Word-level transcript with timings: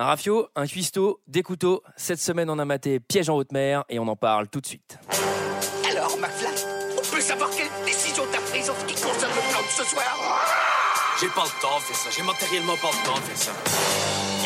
Un 0.00 0.06
rafio, 0.06 0.48
un 0.56 0.66
cuistot, 0.66 1.20
des 1.26 1.42
couteaux. 1.42 1.82
Cette 1.94 2.20
semaine, 2.20 2.48
on 2.48 2.58
a 2.58 2.64
maté 2.64 3.00
Piège 3.00 3.28
en 3.28 3.34
haute 3.36 3.52
mer 3.52 3.84
et 3.90 3.98
on 3.98 4.08
en 4.08 4.16
parle 4.16 4.48
tout 4.48 4.62
de 4.62 4.66
suite. 4.66 4.98
Alors, 5.90 6.16
McFly, 6.16 6.48
on 6.96 7.02
peut 7.14 7.20
savoir 7.20 7.50
quelle 7.50 7.68
décision 7.84 8.22
t'as 8.32 8.40
prise 8.50 8.70
en 8.70 8.74
ce 8.80 8.84
qui 8.86 8.94
concerne 8.94 9.30
le 9.36 9.52
plan 9.52 9.60
de 9.60 9.68
ce 9.68 9.84
soir? 9.84 10.40
J'ai 11.20 11.28
pas 11.28 11.44
le 11.44 11.60
temps 11.60 11.76
de 11.76 11.82
faire 11.82 11.96
ça, 11.96 12.08
j'ai 12.16 12.22
matériellement 12.22 12.76
pas 12.78 12.88
le 12.88 13.06
temps 13.06 13.14
de 13.18 13.24
faire 13.24 13.36
ça. 13.36 13.52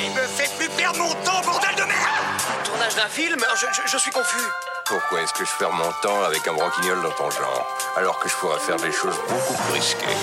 Il 0.03 0.11
me 0.11 0.27
fait 0.27 0.51
plus 0.59 0.69
perdre 0.71 0.99
mon 0.99 1.13
temps, 1.23 1.41
bordel 1.45 1.77
de 1.77 1.83
merde 1.83 2.65
Tournage 2.65 2.97
d'un 2.97 3.07
film? 3.07 3.39
Je, 3.55 3.67
je- 3.81 3.89
je 3.93 3.97
suis 3.99 4.11
confus. 4.11 4.43
Pourquoi 4.87 5.23
est-ce 5.23 5.35
que 5.35 5.45
je 5.45 5.53
perds 5.57 5.71
mon 5.73 5.93
temps 6.03 6.21
avec 6.25 6.49
un 6.49 6.53
branquignol 6.55 7.01
dans 7.01 7.13
ton 7.13 7.31
genre, 7.31 7.79
alors 7.97 8.19
que 8.19 8.29
je 8.29 8.35
pourrais 8.39 8.59
faire 8.59 8.75
des 8.79 8.91
choses 8.91 9.15
beaucoup 9.29 9.55
plus 9.55 9.73
risquées? 9.75 10.17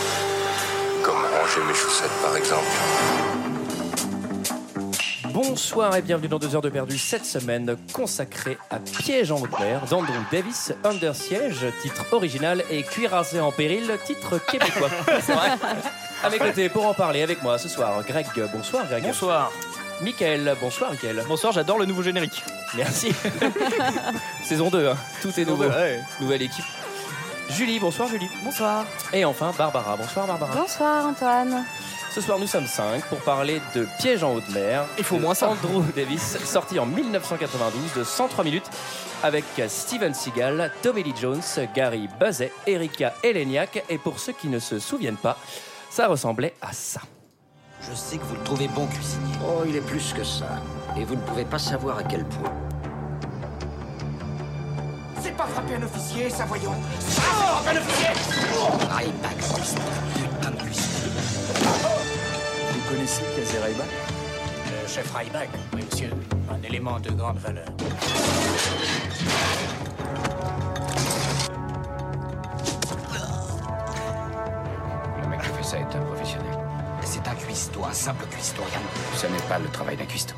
Comme 1.04 1.24
ranger 1.24 1.62
mes 1.70 1.74
chaussettes, 1.74 2.12
par 2.22 2.36
exemple. 2.36 2.68
Bonsoir 5.34 5.96
et 5.96 6.02
bienvenue 6.02 6.28
dans 6.28 6.40
2 6.40 6.56
heures 6.56 6.62
de 6.62 6.70
perdu 6.70 6.98
cette 6.98 7.26
semaine 7.26 7.78
consacrée 7.94 8.58
à 8.70 8.80
Piège 8.80 9.32
en 9.32 9.40
haute 9.40 9.60
mer 9.60 9.86
d'Andrew 9.90 10.12
Davis, 10.32 10.74
Under 10.84 11.16
Siège, 11.16 11.66
titre 11.82 12.06
original 12.12 12.64
et 12.70 12.84
Cuirassé 12.84 13.40
en 13.40 13.52
péril, 13.52 13.92
titre 14.06 14.40
québécois. 14.46 14.90
C'est 15.22 15.34
vrai 15.34 15.52
À 16.24 16.30
mes 16.30 16.38
côtés 16.38 16.70
pour 16.70 16.86
en 16.86 16.94
parler 16.94 17.22
avec 17.22 17.44
moi 17.44 17.58
ce 17.58 17.70
soir, 17.70 18.04
Greg. 18.06 18.26
Bonsoir 18.54 18.86
Greg. 18.88 19.04
Bonsoir. 19.04 19.52
Michael. 20.02 20.56
Bonsoir 20.60 20.92
Michael. 20.92 21.24
Bonsoir, 21.28 21.54
j'adore 21.54 21.80
le 21.80 21.86
nouveau 21.86 22.04
générique. 22.04 22.44
Merci. 22.76 23.14
Saison 24.44 24.70
2, 24.70 24.88
hein. 24.90 24.98
tout 25.22 25.40
est 25.40 25.46
nouveau. 25.46 25.66
Ouais. 25.66 26.02
Nouvelle 26.20 26.42
équipe. 26.42 26.66
Julie, 27.52 27.80
bonsoir 27.80 28.08
Julie. 28.08 28.30
Bonsoir. 28.44 28.86
Et 29.12 29.26
enfin 29.26 29.52
Barbara. 29.58 29.98
Bonsoir 29.98 30.26
Barbara. 30.26 30.56
Bonsoir 30.56 31.06
Antoine. 31.06 31.66
Ce 32.10 32.22
soir, 32.22 32.40
nous 32.40 32.48
sommes 32.48 32.66
cinq 32.66 33.06
pour 33.06 33.20
parler 33.20 33.62
de 33.76 33.88
Piège 34.00 34.24
en 34.24 34.34
haute 34.34 34.50
mer. 34.50 34.86
Il 34.98 35.04
faut 35.04 35.18
moins 35.18 35.34
ça. 35.34 35.50
Andrew 35.50 35.84
Davis, 35.96 36.38
sorti 36.46 36.80
en 36.80 36.86
1992 36.86 37.94
de 38.00 38.04
103 38.04 38.44
minutes 38.44 38.70
avec 39.24 39.44
Steven 39.68 40.14
Seagal, 40.14 40.72
Tommy 40.82 41.04
Lee 41.04 41.14
Jones, 41.20 41.42
Gary 41.76 42.10
Buzet, 42.20 42.52
Erika 42.68 43.14
Eleniak. 43.24 43.84
Et 43.90 43.98
pour 43.98 44.20
ceux 44.20 44.34
qui 44.34 44.48
ne 44.48 44.60
se 44.60 44.80
souviennent 44.80 45.18
pas, 45.18 45.38
ça 45.90 46.08
ressemblait 46.08 46.54
à 46.62 46.72
ça. 46.72 47.02
Je 47.82 47.96
sais 47.96 48.18
que 48.18 48.24
vous 48.24 48.36
le 48.36 48.44
trouvez 48.44 48.68
bon 48.70 48.88
cuisinier. 48.88 49.34
Oh, 49.46 49.64
il 49.68 49.76
est 49.76 49.86
plus 49.86 50.14
que 50.14 50.24
ça. 50.24 50.62
Et 50.98 51.04
vous 51.04 51.16
ne 51.16 51.22
pouvez 51.22 51.46
pas 51.46 51.60
savoir 51.60 51.98
à 51.98 52.04
quel 52.04 52.26
point. 52.26 52.54
Pas 55.42 55.48
frapper 55.48 55.74
un 55.74 55.82
officier, 55.82 56.30
ça 56.30 56.46
voyons 56.46 56.76
Ça, 57.00 57.22
frapper 57.22 57.76
un 57.76 57.82
officier 57.82 58.10
Ryback, 58.92 59.38
c'est 59.42 59.80
un 59.80 59.92
putain 60.14 60.52
de. 60.52 60.58
Vous 62.72 62.82
connaissez 62.88 63.24
Kazé 63.36 63.58
Rayback 63.58 63.88
Le 64.68 64.88
chef 64.88 65.12
Ryback, 65.12 65.50
oui 65.74 65.84
monsieur, 65.92 66.12
un 66.52 66.62
élément 66.62 67.00
de 67.00 67.10
grande 67.10 67.40
valeur. 67.40 67.66
Le 75.24 75.28
mec 75.28 75.42
qui 75.42 75.48
fait 75.48 75.64
ça 75.64 75.78
est 75.80 75.96
un 75.96 76.02
professionnel. 76.02 76.60
C'est 77.04 77.28
un 77.28 77.34
cuistot, 77.34 77.84
un 77.84 77.94
simple 77.94 78.28
cuistot, 78.28 78.62
rien 78.70 78.80
de 78.80 78.86
plus. 78.86 79.18
Ce 79.18 79.26
n'est 79.26 79.50
pas 79.50 79.58
le 79.58 79.70
travail 79.70 79.98
d'un 79.98 80.06
cuistot. 80.06 80.36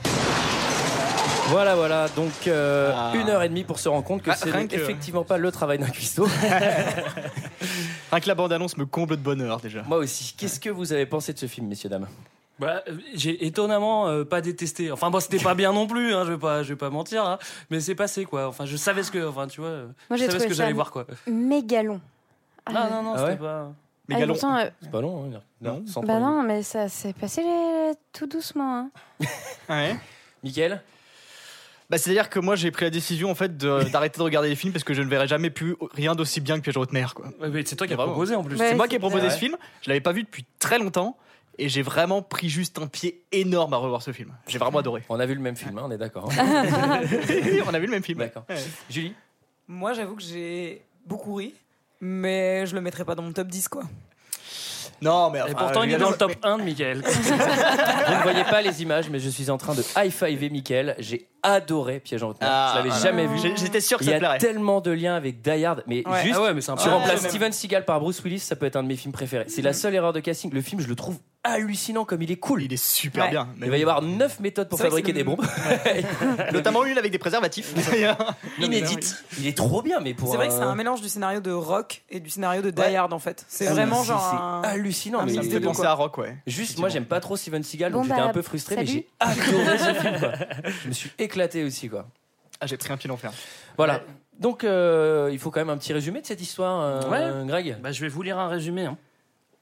Voilà, 1.53 1.75
voilà. 1.75 2.07
Donc, 2.09 2.31
euh, 2.47 2.91
Ah. 2.95 3.11
une 3.15 3.29
heure 3.29 3.43
et 3.43 3.49
demie 3.49 3.63
pour 3.63 3.79
se 3.79 3.87
rendre 3.87 4.03
compte 4.03 4.21
que 4.23 4.31
Ah, 4.31 4.35
c'est 4.35 4.49
rien 4.51 4.67
que- 4.67 4.75
effectivement 4.75 5.23
pas 5.23 5.37
le 5.37 5.51
travail 5.51 5.77
d'un 5.77 5.89
cuistot. 5.89 6.27
Rien 8.11 8.19
que 8.19 8.27
la 8.27 8.35
bande-annonce 8.35 8.77
me 8.77 8.85
comble 8.85 9.17
de 9.17 9.21
bonheur 9.21 9.59
déjà. 9.59 9.83
Moi 9.83 9.97
aussi. 9.97 10.35
Qu'est-ce 10.37 10.59
que 10.59 10.69
vous 10.69 10.93
avez 10.93 11.05
pensé 11.05 11.33
de 11.33 11.39
ce 11.39 11.45
film, 11.47 11.67
messieurs, 11.67 11.89
dames? 11.89 12.07
Bah, 12.59 12.83
euh, 12.87 12.97
j'ai 13.15 13.45
étonnamment 13.45 14.07
euh, 14.07 14.23
pas 14.23 14.41
détesté. 14.41 14.91
Enfin 14.91 15.09
bon, 15.09 15.19
c'était 15.19 15.39
pas 15.43 15.55
bien 15.55 15.73
non 15.73 15.87
plus, 15.87 16.13
hein, 16.13 16.23
je 16.25 16.33
vais 16.33 16.37
pas, 16.37 16.61
je 16.63 16.69
vais 16.69 16.75
pas 16.75 16.89
mentir, 16.91 17.25
hein, 17.25 17.39
mais 17.71 17.79
c'est 17.79 17.95
passé 17.95 18.25
quoi. 18.25 18.47
Enfin, 18.47 18.65
je 18.65 18.77
savais 18.77 19.01
ce 19.03 19.09
que, 19.11 19.27
enfin 19.27 19.47
tu 19.47 19.59
vois, 19.61 19.69
Moi, 19.71 19.85
je 20.11 20.17
j'ai 20.17 20.25
savais 20.27 20.39
ce 20.39 20.47
que 20.47 20.53
j'allais 20.53 20.73
voir 20.73 20.91
quoi. 20.91 21.05
méga 21.27 21.81
long. 21.81 21.99
Non, 22.71 22.89
non, 22.91 23.03
non, 23.03 23.13
Ah 23.16 23.17
c'était 23.19 23.29
ouais? 23.31 23.38
pas. 23.38 23.72
Mais 24.07 24.16
Ah, 24.16 24.19
galon. 24.19 24.33
pourtant, 24.33 24.55
euh, 24.57 24.66
C'est 24.81 24.91
pas 24.91 25.01
long, 25.01 25.31
hein 25.35 25.39
Non. 25.61 25.83
103 25.88 26.03
bah 26.13 26.19
non, 26.19 26.44
mais 26.44 26.61
ça 26.61 26.89
s'est 26.89 27.13
passé 27.13 27.41
tout 28.11 28.28
doucement. 28.28 28.78
hein. 29.22 29.25
Ouais? 29.69 29.95
Michael? 30.44 30.81
Bah, 31.93 31.99
c'est-à-dire 31.99 32.31
que 32.31 32.39
moi 32.39 32.55
j'ai 32.55 32.71
pris 32.71 32.85
la 32.85 32.89
décision 32.89 33.29
en 33.29 33.35
fait 33.35 33.55
de- 33.55 33.83
d'arrêter 33.91 34.17
de 34.17 34.23
regarder 34.23 34.49
les 34.49 34.55
films 34.55 34.73
parce 34.73 34.83
que 34.83 34.95
je 34.95 35.03
ne 35.03 35.07
verrai 35.07 35.27
jamais 35.27 35.51
plus 35.51 35.75
rien 35.93 36.15
d'aussi 36.15 36.41
bien 36.41 36.59
que 36.59 36.63
Piège 36.71 36.75
mer 36.91 37.13
quoi. 37.13 37.27
Ouais, 37.39 37.49
mais 37.49 37.63
c'est 37.65 37.75
toi 37.75 37.85
qui 37.85 37.93
as 37.93 37.95
Vraiment. 37.95 38.13
proposé 38.13 38.33
en 38.33 38.43
plus. 38.43 38.57
Ouais. 38.57 38.69
c'est 38.69 38.75
moi 38.75 38.87
qui 38.87 38.95
ai 38.95 38.99
proposé 38.99 39.29
ce 39.29 39.37
film, 39.37 39.55
je 39.83 39.89
l'avais 39.89 40.01
pas 40.01 40.11
vu 40.11 40.23
depuis 40.23 40.43
très 40.57 40.79
longtemps 40.79 41.15
et 41.59 41.69
j'ai 41.69 41.83
vraiment 41.83 42.23
pris 42.23 42.49
juste 42.49 42.79
un 42.79 42.87
pied 42.87 43.21
énorme 43.31 43.75
à 43.75 43.77
revoir 43.77 44.01
ce 44.01 44.11
film. 44.11 44.33
J'ai 44.47 44.57
vraiment 44.57 44.79
adoré. 44.79 45.03
On 45.07 45.19
a 45.19 45.25
vu 45.27 45.35
le 45.35 45.39
même 45.41 45.55
film, 45.55 45.77
hein, 45.77 45.83
on 45.85 45.91
est 45.91 45.99
d'accord. 45.99 46.31
hein. 46.35 47.01
On 47.67 47.73
a 47.75 47.79
vu 47.79 47.85
le 47.85 47.91
même 47.91 48.03
film. 48.03 48.17
D'accord. 48.17 48.43
Ouais. 48.49 48.55
Julie? 48.89 49.13
Moi, 49.67 49.93
j'avoue 49.93 50.15
que 50.15 50.23
j'ai 50.23 50.81
beaucoup 51.05 51.35
ri, 51.35 51.53
mais 52.01 52.65
je 52.65 52.73
le 52.73 52.81
mettrais 52.81 53.05
pas 53.05 53.13
dans 53.13 53.21
mon 53.21 53.33
top 53.33 53.49
10, 53.49 53.67
quoi. 53.67 53.83
Non, 55.03 55.30
mais 55.30 55.40
Et 55.40 55.41
enfin, 55.44 55.53
pourtant, 55.56 55.84
il 55.84 55.91
est 55.94 55.97
dans 55.97 56.09
le 56.09 56.16
top 56.18 56.34
1 56.44 56.58
de 56.58 56.64
Michael. 56.64 57.02
Vous 57.06 58.14
ne 58.16 58.22
voyez 58.24 58.44
pas 58.46 58.62
les 58.62 58.81
images, 58.81 59.09
mais 59.09 59.19
je 59.19 59.30
suis 59.30 59.50
en 59.50 59.58
train 59.58 59.74
de 59.75 59.84
high-fiver 59.97 60.50
Michael. 60.50 60.96
J'ai 61.00 61.28
adoré 61.44 62.00
Piège 62.00 62.24
en 62.24 62.30
haute 62.30 62.40
mer. 62.41 62.50
Ah, 62.52 62.74
je 62.78 62.88
l'avais 62.88 63.02
jamais 63.02 63.28
vu. 63.28 63.38
J'ai- 63.40 63.56
J'étais 63.58 63.81
sûr 63.81 63.97
que 63.97 64.03
Il 64.03 64.08
y 64.08 64.09
ça 64.12 64.16
a 64.16 64.19
plairait. 64.19 64.38
tellement 64.38 64.81
de 64.81 64.91
liens 64.91 65.16
avec 65.16 65.41
Die 65.41 65.66
Hard, 65.66 65.84
mais 65.88 66.08
Ouais. 66.08 66.24
juste. 66.24 66.36
Ah 66.38 66.44
ouais, 66.44 66.53
mais 66.53 66.62
c'est 66.62 66.72
un 66.72 66.75
Tu 66.75 66.86
peu- 66.88 66.94
remplaces 66.94 67.28
Steven 67.28 67.52
Seagal 67.52 67.86
par 67.86 68.00
Bruce 68.00 68.22
Willis, 68.24 68.40
ça 68.40 68.56
peut 68.56 68.66
être 68.66 68.75
un 68.78 68.84
de 68.84 68.88
mes 68.88 68.96
films 68.96 69.14
préférés. 69.14 69.46
C'est 69.47 69.62
la 69.62 69.74
seule 69.74 69.94
erreur 69.96 70.14
de 70.14 70.19
casting. 70.19 70.52
Le 70.53 70.62
film, 70.62 70.80
je 70.81 70.88
le 70.88 70.96
trouve 70.96 71.18
hallucinant 71.43 72.05
comme 72.05 72.21
il 72.21 72.31
est 72.31 72.37
cool. 72.37 72.63
Il 72.63 72.71
est 72.73 72.83
super 72.83 73.25
Ouais. 73.25 73.29
bien. 73.31 73.47
Il 73.61 73.69
va 73.69 73.77
y 73.77 73.81
avoir 73.81 74.01
neuf 74.01 74.39
méthodes 74.39 74.69
pour 74.69 74.77
C'est 74.79 74.89
vrai 74.89 75.01
que 75.01 75.07
fabriquer 75.07 75.13
des 75.13 75.19
c'est 75.19 76.35
bombes. 76.35 76.51
Notamment 76.53 76.85
une 76.85 76.97
avec 76.97 77.11
des 77.11 77.17
préservatifs. 77.17 77.73
Inédite. 78.59 79.23
Il 79.39 79.47
est 79.47 79.57
trop 79.57 79.81
bien, 79.81 79.99
mais 79.99 80.13
pour. 80.13 80.29
C'est 80.31 80.37
vrai 80.37 80.47
que 80.47 80.53
c'est 80.53 80.59
un- 80.61 80.69
un 80.69 80.75
mélange 80.75 81.01
du 81.01 81.09
scénario 81.09 81.39
de 81.41 81.51
Rock 81.51 82.03
et 82.09 82.19
du 82.19 82.29
scénario 82.29 82.61
de 82.61 82.69
Die 82.69 82.81
Ouais. 82.81 82.95
Hard, 82.95 83.13
en 83.13 83.19
fait. 83.19 83.45
C'est 83.47 83.67
Ah, 83.67 83.73
vraiment 83.73 84.03
genre. 84.03 84.27
c'est 84.29 84.37
un- 84.67 84.71
hallucinant. 84.73 85.19
un 85.19 85.25
mais 85.25 85.33
Ça 85.33 85.41
me 85.43 85.49
fait 85.49 85.59
penser 85.59 85.83
à 85.85 85.93
Rock, 85.93 86.17
ouais. 86.17 86.37
Juste, 86.47 86.79
moi, 86.79 86.89
j'aime 86.89 87.05
pas 87.05 87.19
trop 87.19 87.35
Steven 87.35 87.63
Seagal, 87.63 87.91
donc 87.91 88.03
Bon, 88.03 88.07
j'étais 88.07 88.21
bah, 88.21 88.27
un 88.27 88.33
peu 88.33 88.41
frustré, 88.41 88.75
mais 88.75 88.85
salut. 88.85 89.03
j'ai 89.03 89.07
adoré 89.19 89.77
ce 89.77 89.93
film. 90.01 90.19
quoi. 90.19 90.31
Je 90.83 90.87
me 90.87 90.93
suis 90.93 91.11
éclaté 91.19 91.63
aussi, 91.63 91.89
quoi. 91.89 92.07
Ah, 92.61 92.67
j'ai 92.67 92.77
pris 92.77 92.93
un 92.93 92.97
pied 92.97 93.07
d'enfer. 93.09 93.31
Voilà. 93.77 94.01
Donc, 94.39 94.63
euh, 94.63 95.29
il 95.31 95.39
faut 95.39 95.51
quand 95.51 95.59
même 95.59 95.69
un 95.69 95.77
petit 95.77 95.93
résumé 95.93 96.21
de 96.21 96.25
cette 96.25 96.41
histoire, 96.41 96.81
euh, 97.11 97.43
Greg? 97.45 97.77
Bah, 97.81 97.91
je 97.91 98.01
vais 98.01 98.07
vous 98.07 98.21
lire 98.21 98.39
un 98.39 98.47
résumé. 98.47 98.85
hein. 98.85 98.97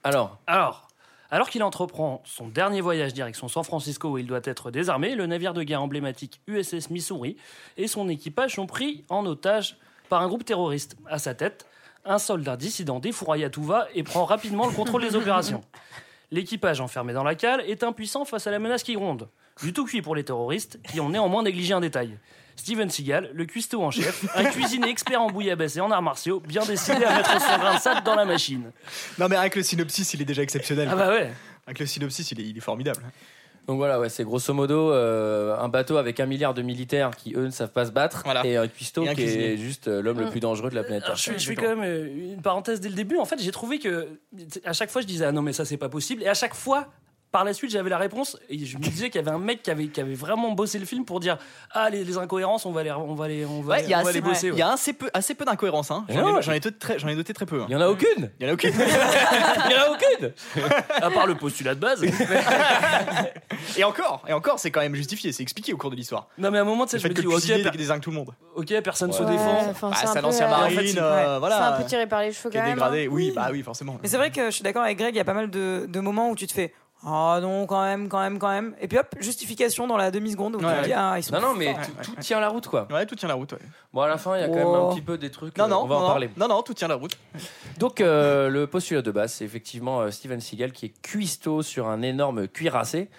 Alors, 0.04 0.40
Alors, 0.48 0.88
alors 1.32 1.50
qu'il 1.50 1.64
entreprend 1.64 2.22
son 2.26 2.50
dernier 2.50 2.82
voyage 2.82 3.14
direction 3.14 3.48
San 3.48 3.64
Francisco 3.64 4.10
où 4.10 4.18
il 4.18 4.28
doit 4.28 4.42
être 4.44 4.70
désarmé, 4.70 5.16
le 5.16 5.26
navire 5.26 5.54
de 5.54 5.64
guerre 5.64 5.82
emblématique 5.82 6.42
USS 6.48 6.90
Missouri 6.90 7.38
et 7.78 7.88
son 7.88 8.10
équipage 8.10 8.56
sont 8.56 8.68
pris 8.68 9.06
en 9.10 9.26
otage 9.26 9.78
par 10.10 10.22
un 10.22 10.28
groupe 10.28 10.44
terroriste. 10.44 10.98
À 11.08 11.20
sa 11.20 11.34
tête, 11.34 11.66
un 12.04 12.20
soldat 12.20 12.58
dissident 12.58 13.00
défouraille 13.00 13.46
à 13.46 13.50
et 13.94 14.04
prend 14.04 14.26
rapidement 14.26 14.68
le 14.68 14.74
contrôle 14.74 15.04
des 15.04 15.16
opérations. 15.16 15.64
L'équipage 16.32 16.82
enfermé 16.82 17.14
dans 17.14 17.24
la 17.24 17.36
cale 17.36 17.62
est 17.62 17.84
impuissant 17.84 18.26
face 18.26 18.48
à 18.48 18.52
la 18.52 18.60
menace 18.60 18.84
qui 18.84 18.94
gronde. 18.94 19.30
Du 19.62 19.74
tout 19.74 19.86
cuit 19.86 20.02
pour 20.02 20.16
les 20.16 20.24
terroristes, 20.24 20.80
qui 20.84 21.00
ont 21.00 21.10
néanmoins 21.10 21.44
négligé 21.44 21.74
un 21.74 21.82
détail. 21.82 22.18
Steven 22.62 22.90
Seagal, 22.90 23.32
le 23.34 23.46
cuistot 23.46 23.82
en 23.84 23.90
chef, 23.92 24.24
un 24.36 24.44
cuisinier 24.46 24.90
expert 24.90 25.20
en 25.22 25.28
bouillabaisse 25.32 25.76
et 25.78 25.82
en 25.82 25.90
arts 25.92 26.02
martiaux, 26.04 26.40
bien 26.40 26.64
décidé 26.64 27.04
à 27.04 27.18
mettre 27.18 27.32
son 27.42 27.58
grain 27.58 27.76
de 27.76 27.80
sable 27.80 28.04
dans 28.06 28.16
la 28.16 28.26
machine. 28.26 28.72
Non, 29.18 29.28
mais 29.28 29.36
avec 29.36 29.56
le 29.56 29.64
synopsis, 29.64 30.14
il 30.14 30.22
est 30.22 30.26
déjà 30.26 30.44
exceptionnel. 30.44 30.88
Ah 30.92 30.96
bah 30.96 31.10
ouais 31.10 31.32
Avec 31.66 31.80
le 31.80 31.86
synopsis, 31.88 32.32
il 32.32 32.40
est, 32.40 32.44
il 32.44 32.56
est 32.58 32.62
formidable. 32.62 33.02
donc 33.68 33.78
voilà, 33.78 34.00
ouais, 34.00 34.10
c'est 34.10 34.24
grosso 34.24 34.54
modo 34.54 34.92
euh, 34.92 35.58
un 35.58 35.70
bateau 35.70 35.98
avec 35.98 36.20
un 36.20 36.26
milliard 36.28 36.54
de 36.54 36.62
militaires 36.62 37.12
qui, 37.16 37.34
eux, 37.36 37.46
ne 37.46 37.50
savent 37.52 37.72
pas 37.72 37.86
se 37.88 37.92
battre, 37.92 38.22
Voilà. 38.24 38.46
et 38.46 38.58
un 38.58 38.68
cuistot 38.68 39.04
Et 39.06 39.10
un 39.10 39.16
qui 39.16 39.24
est 39.24 39.58
juste 39.58 39.88
euh, 39.88 40.02
l'homme 40.02 40.20
le 40.20 40.30
plus 40.30 40.40
dangereux 40.40 40.70
de 40.70 40.76
la 40.76 40.84
planète. 40.84 41.04
Alors, 41.06 41.16
je, 41.18 41.32
fais- 41.32 41.40
je 41.40 41.48
fais 41.48 41.56
quand 41.56 41.76
même 41.76 41.84
euh, 41.84 42.34
une 42.36 42.42
parenthèse 42.42 42.80
dès 42.80 42.90
le 42.90 42.96
début. 42.96 43.18
En 43.18 43.26
fait, 43.26 43.42
j'ai 43.42 43.52
trouvé 43.52 43.80
que 43.80 44.08
à 44.66 44.74
chaque 44.74 44.90
fois, 44.92 45.02
je 45.02 45.08
disais 45.08 45.26
ah 45.26 45.32
non 45.32 45.42
mais 45.42 45.54
ça 45.54 45.66
c'est 45.66 45.78
pas 45.78 45.90
possible. 45.90 46.22
Et 46.24 46.28
à 46.28 46.34
chaque 46.36 46.54
fois, 46.56 46.88
par 47.32 47.44
la 47.46 47.54
suite, 47.54 47.72
j'avais 47.72 47.90
la 47.90 47.98
réponse 47.98 48.38
et 48.50 48.66
je 48.66 48.78
me 48.78 48.84
disais 48.84 49.10
qu'il 49.10 49.22
y 49.22 49.24
avait 49.24 49.34
un 49.36 49.40
mec 49.40 49.64
qui 49.64 49.72
avait, 49.72 49.88
qui 49.88 50.02
avait 50.02 50.14
vraiment 50.14 50.52
bossé 50.52 50.80
le 50.80 50.86
film 50.86 51.06
pour 51.06 51.20
dire 51.20 51.38
ah 51.72 51.90
les, 51.90 52.04
les 52.04 52.18
incohérences, 52.18 52.66
on 52.66 52.72
va 52.72 52.84
les, 52.84 52.92
on 52.92 53.16
va 53.16 53.28
les, 53.30 53.46
on 53.46 53.62
va, 53.62 53.76
Ouais, 53.76 53.84
il 53.84 53.90
y 53.90 53.94
a 53.94 54.00
on 54.00 54.04
va 54.04 54.10
assez, 54.10 54.20
les 54.20 54.22
bosser. 54.22 54.48
il 54.48 54.54
ouais. 54.54 54.60
y 54.60 54.62
a 54.62 54.72
assez 54.72 54.94
peu, 54.94 55.10
assez 55.14 55.34
peu 55.36 55.46
d'incohérences. 55.46 55.92
Hein. 55.92 56.06
J'en 56.10 56.28
ai, 56.28 56.32
ouais. 56.34 56.42
j'en 56.42 56.52
ai 56.52 56.56
noté 56.56 56.72
très, 56.74 57.00
j'en 57.00 57.08
ai 57.08 57.16
noté 57.16 57.34
très 57.34 57.46
peu. 57.46 57.62
hein. 57.62 57.66
Il 57.70 57.74
y 57.74 57.76
en 57.76 57.82
a 57.82 57.88
aucune 57.88 58.32
Il 58.40 58.46
y 58.46 58.50
en 58.50 58.52
a 58.52 58.54
aucune. 58.54 58.74
Il 58.76 59.72
y 59.72 59.76
en 59.76 59.80
a 59.80 59.90
aucune 59.92 60.34
À 61.02 61.10
part 61.10 61.26
le 61.28 61.36
postulat 61.36 61.76
de 61.76 61.80
base. 61.80 62.04
et 63.78 63.84
encore, 63.84 64.24
et 64.28 64.34
encore, 64.34 64.60
c'est 64.60 64.72
quand 64.72 64.82
même 64.82 64.96
justifié, 64.96 65.32
c'est 65.32 65.44
expliqué 65.44 65.74
au 65.74 65.78
cours 65.78 65.92
de 65.92 65.96
l'histoire. 65.96 66.28
non 66.38 66.52
mais 66.52 66.58
à 66.58 66.62
un 66.62 66.66
moment, 66.66 66.86
tu 66.86 66.92
sais, 66.92 66.98
Le 66.98 67.02
je 67.02 67.04
fait 67.08 67.10
me 67.10 67.16
que 67.16 67.22
dis 67.22 67.28
ok, 67.28 67.64
per- 67.64 68.00
tout 68.02 68.10
le 68.10 68.16
monde. 68.16 68.30
ok, 68.56 68.82
personne 68.82 69.12
se 69.12 69.24
Ouais, 69.24 69.32
défend. 69.32 69.70
enfin, 69.70 69.90
Bah, 69.90 69.96
c'est 70.00 70.08
un 70.08 70.12
à 70.12 70.16
peu, 70.16 70.22
l'ancien 70.22 70.48
euh, 70.48 70.50
marine, 70.50 70.78
en 70.78 70.82
fait, 70.82 70.88
c'est- 70.88 71.00
euh, 71.00 71.40
C'est 71.48 71.54
un 71.54 71.72
peu 71.74 71.84
tiré 71.86 72.08
par 72.08 72.22
les 72.22 72.32
cheveux 72.34 72.50
Qui 72.50 72.58
quand 72.58 72.64
est 72.64 72.68
même. 72.68 72.76
dégradé. 72.76 73.06
hein. 73.06 73.10
Oui, 73.12 73.32
bah 73.36 73.50
oui, 73.52 73.62
forcément. 73.64 73.98
Mais 74.02 74.08
c'est 74.10 74.18
vrai 74.18 74.32
que 74.32 74.46
je 74.46 74.52
suis 74.52 74.64
d'accord 74.64 74.84
avec 74.84 74.98
Greg, 74.98 75.14
il 75.14 75.18
y 75.18 75.22
a 75.22 75.26
pas 75.26 75.34
mal 75.34 75.50
de, 75.50 75.86
de 75.88 76.00
moments 76.00 76.30
où 76.30 76.36
tu 76.36 76.48
te 76.48 76.54
fais 76.54 76.74
Ah 77.04 77.40
non, 77.42 77.66
quand 77.66 77.84
même, 77.84 78.08
quand 78.10 78.20
même, 78.20 78.38
quand 78.38 78.50
même. 78.50 78.76
Et 78.80 78.88
puis 78.88 78.98
hop, 79.00 79.08
justification 79.20 79.88
dans 79.88 79.98
la 79.98 80.12
demi-seconde 80.12 80.58
Ouais. 80.58 80.94
Ah, 80.96 81.16
ils 81.18 81.24
sont 81.24 81.34
Non, 81.34 81.42
non, 81.42 81.54
mais 81.56 81.74
forts. 81.74 81.84
tout, 82.04 82.12
tout 82.12 82.16
tient 82.22 82.40
la 82.40 82.50
route, 82.50 82.68
quoi. 82.68 82.88
Ouais, 82.92 83.06
tout 83.08 83.16
tient 83.16 83.28
la 83.28 83.34
route. 83.34 83.54
Ouais. 83.54 83.60
Bon, 83.92 84.02
à 84.02 84.08
la 84.08 84.18
fin, 84.20 84.38
il 84.38 84.42
y 84.42 84.44
a 84.44 84.48
quand 84.48 84.54
même 84.56 84.68
un 84.68 84.80
Oh. 84.80 84.90
petit 84.94 85.02
peu 85.02 85.18
des 85.18 85.32
trucs. 85.32 85.58
Non, 85.58 85.66
euh, 85.66 85.68
non, 85.68 85.82
on 85.84 85.88
va 85.88 85.96
non, 85.96 86.02
en 86.04 86.08
parler. 86.08 86.30
Non, 86.38 86.48
non, 86.48 86.62
tout 86.62 86.76
tient 86.76 86.88
la 86.88 86.96
route. 86.96 87.18
Donc, 87.80 88.02
euh, 88.02 88.50
le 88.50 88.68
postulat 88.68 89.02
de 89.02 89.10
base, 89.12 89.34
c'est 89.34 89.46
effectivement 89.46 90.02
euh, 90.02 90.12
Steven 90.12 90.40
Seagal 90.40 90.72
qui 90.74 90.86
est 90.88 91.02
cuistot 91.02 91.64
sur 91.64 91.88
un 91.88 92.04
énorme 92.04 92.48
cuirassé. 92.48 93.10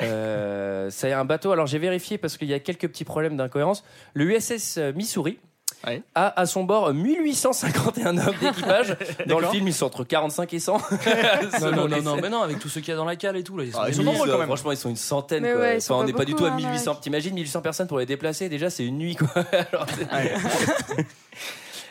Euh, 0.00 0.88
c'est 0.90 1.12
un 1.12 1.24
bateau. 1.24 1.50
Alors 1.52 1.66
j'ai 1.66 1.78
vérifié 1.78 2.18
parce 2.18 2.36
qu'il 2.38 2.48
y 2.48 2.54
a 2.54 2.60
quelques 2.60 2.88
petits 2.88 3.04
problèmes 3.04 3.36
d'incohérence. 3.36 3.84
Le 4.14 4.24
USS 4.24 4.78
Missouri 4.94 5.38
Ouais. 5.86 6.02
a 6.14 6.40
à 6.40 6.46
son 6.46 6.64
bord 6.64 6.92
1851 6.92 8.18
hommes 8.18 8.34
d'équipage. 8.40 8.96
Dans 9.26 9.38
le 9.38 9.46
film, 9.48 9.68
ils 9.68 9.74
sont 9.74 9.86
entre 9.86 10.04
45 10.04 10.52
et 10.54 10.58
100. 10.58 10.78
Non, 11.60 11.88
non, 11.88 12.02
non, 12.02 12.16
mais 12.20 12.28
non, 12.30 12.42
avec 12.42 12.58
tout 12.58 12.68
ce 12.68 12.78
qu'il 12.80 12.88
y 12.88 12.92
a 12.92 12.96
dans 12.96 13.04
la 13.04 13.16
cale 13.16 13.36
et 13.36 13.42
tout. 13.44 13.56
Là, 13.56 13.64
ils 13.64 13.72
sont 13.72 13.78
Ah, 13.80 13.88
ils 13.88 13.94
sont 13.94 14.02
Ils, 14.02 14.04
nombreux, 14.06 14.28
quand 14.28 14.38
même. 14.38 14.46
Franchement, 14.46 14.72
ils 14.72 14.76
sont 14.76 14.90
une 14.90 14.96
centaine. 14.96 15.42
Quoi. 15.42 15.56
ouais, 15.56 15.76
Enfin, 15.76 15.94
on 15.96 16.04
n'est 16.04 16.12
pas 16.12 16.24
du 16.24 16.34
tout 16.34 16.44
à 16.44 16.50
hein, 16.50 16.56
1800. 16.56 16.92
mec. 16.92 17.00
T'imagines 17.00 17.34
1800 17.34 17.60
personnes 17.62 17.86
pour 17.86 17.98
les 17.98 18.06
déplacer 18.06 18.48
Déjà, 18.48 18.70
c'est 18.70 18.84
une 18.84 18.98
nuit. 18.98 19.16
Quoi. 19.16 19.28
Alors, 19.72 19.86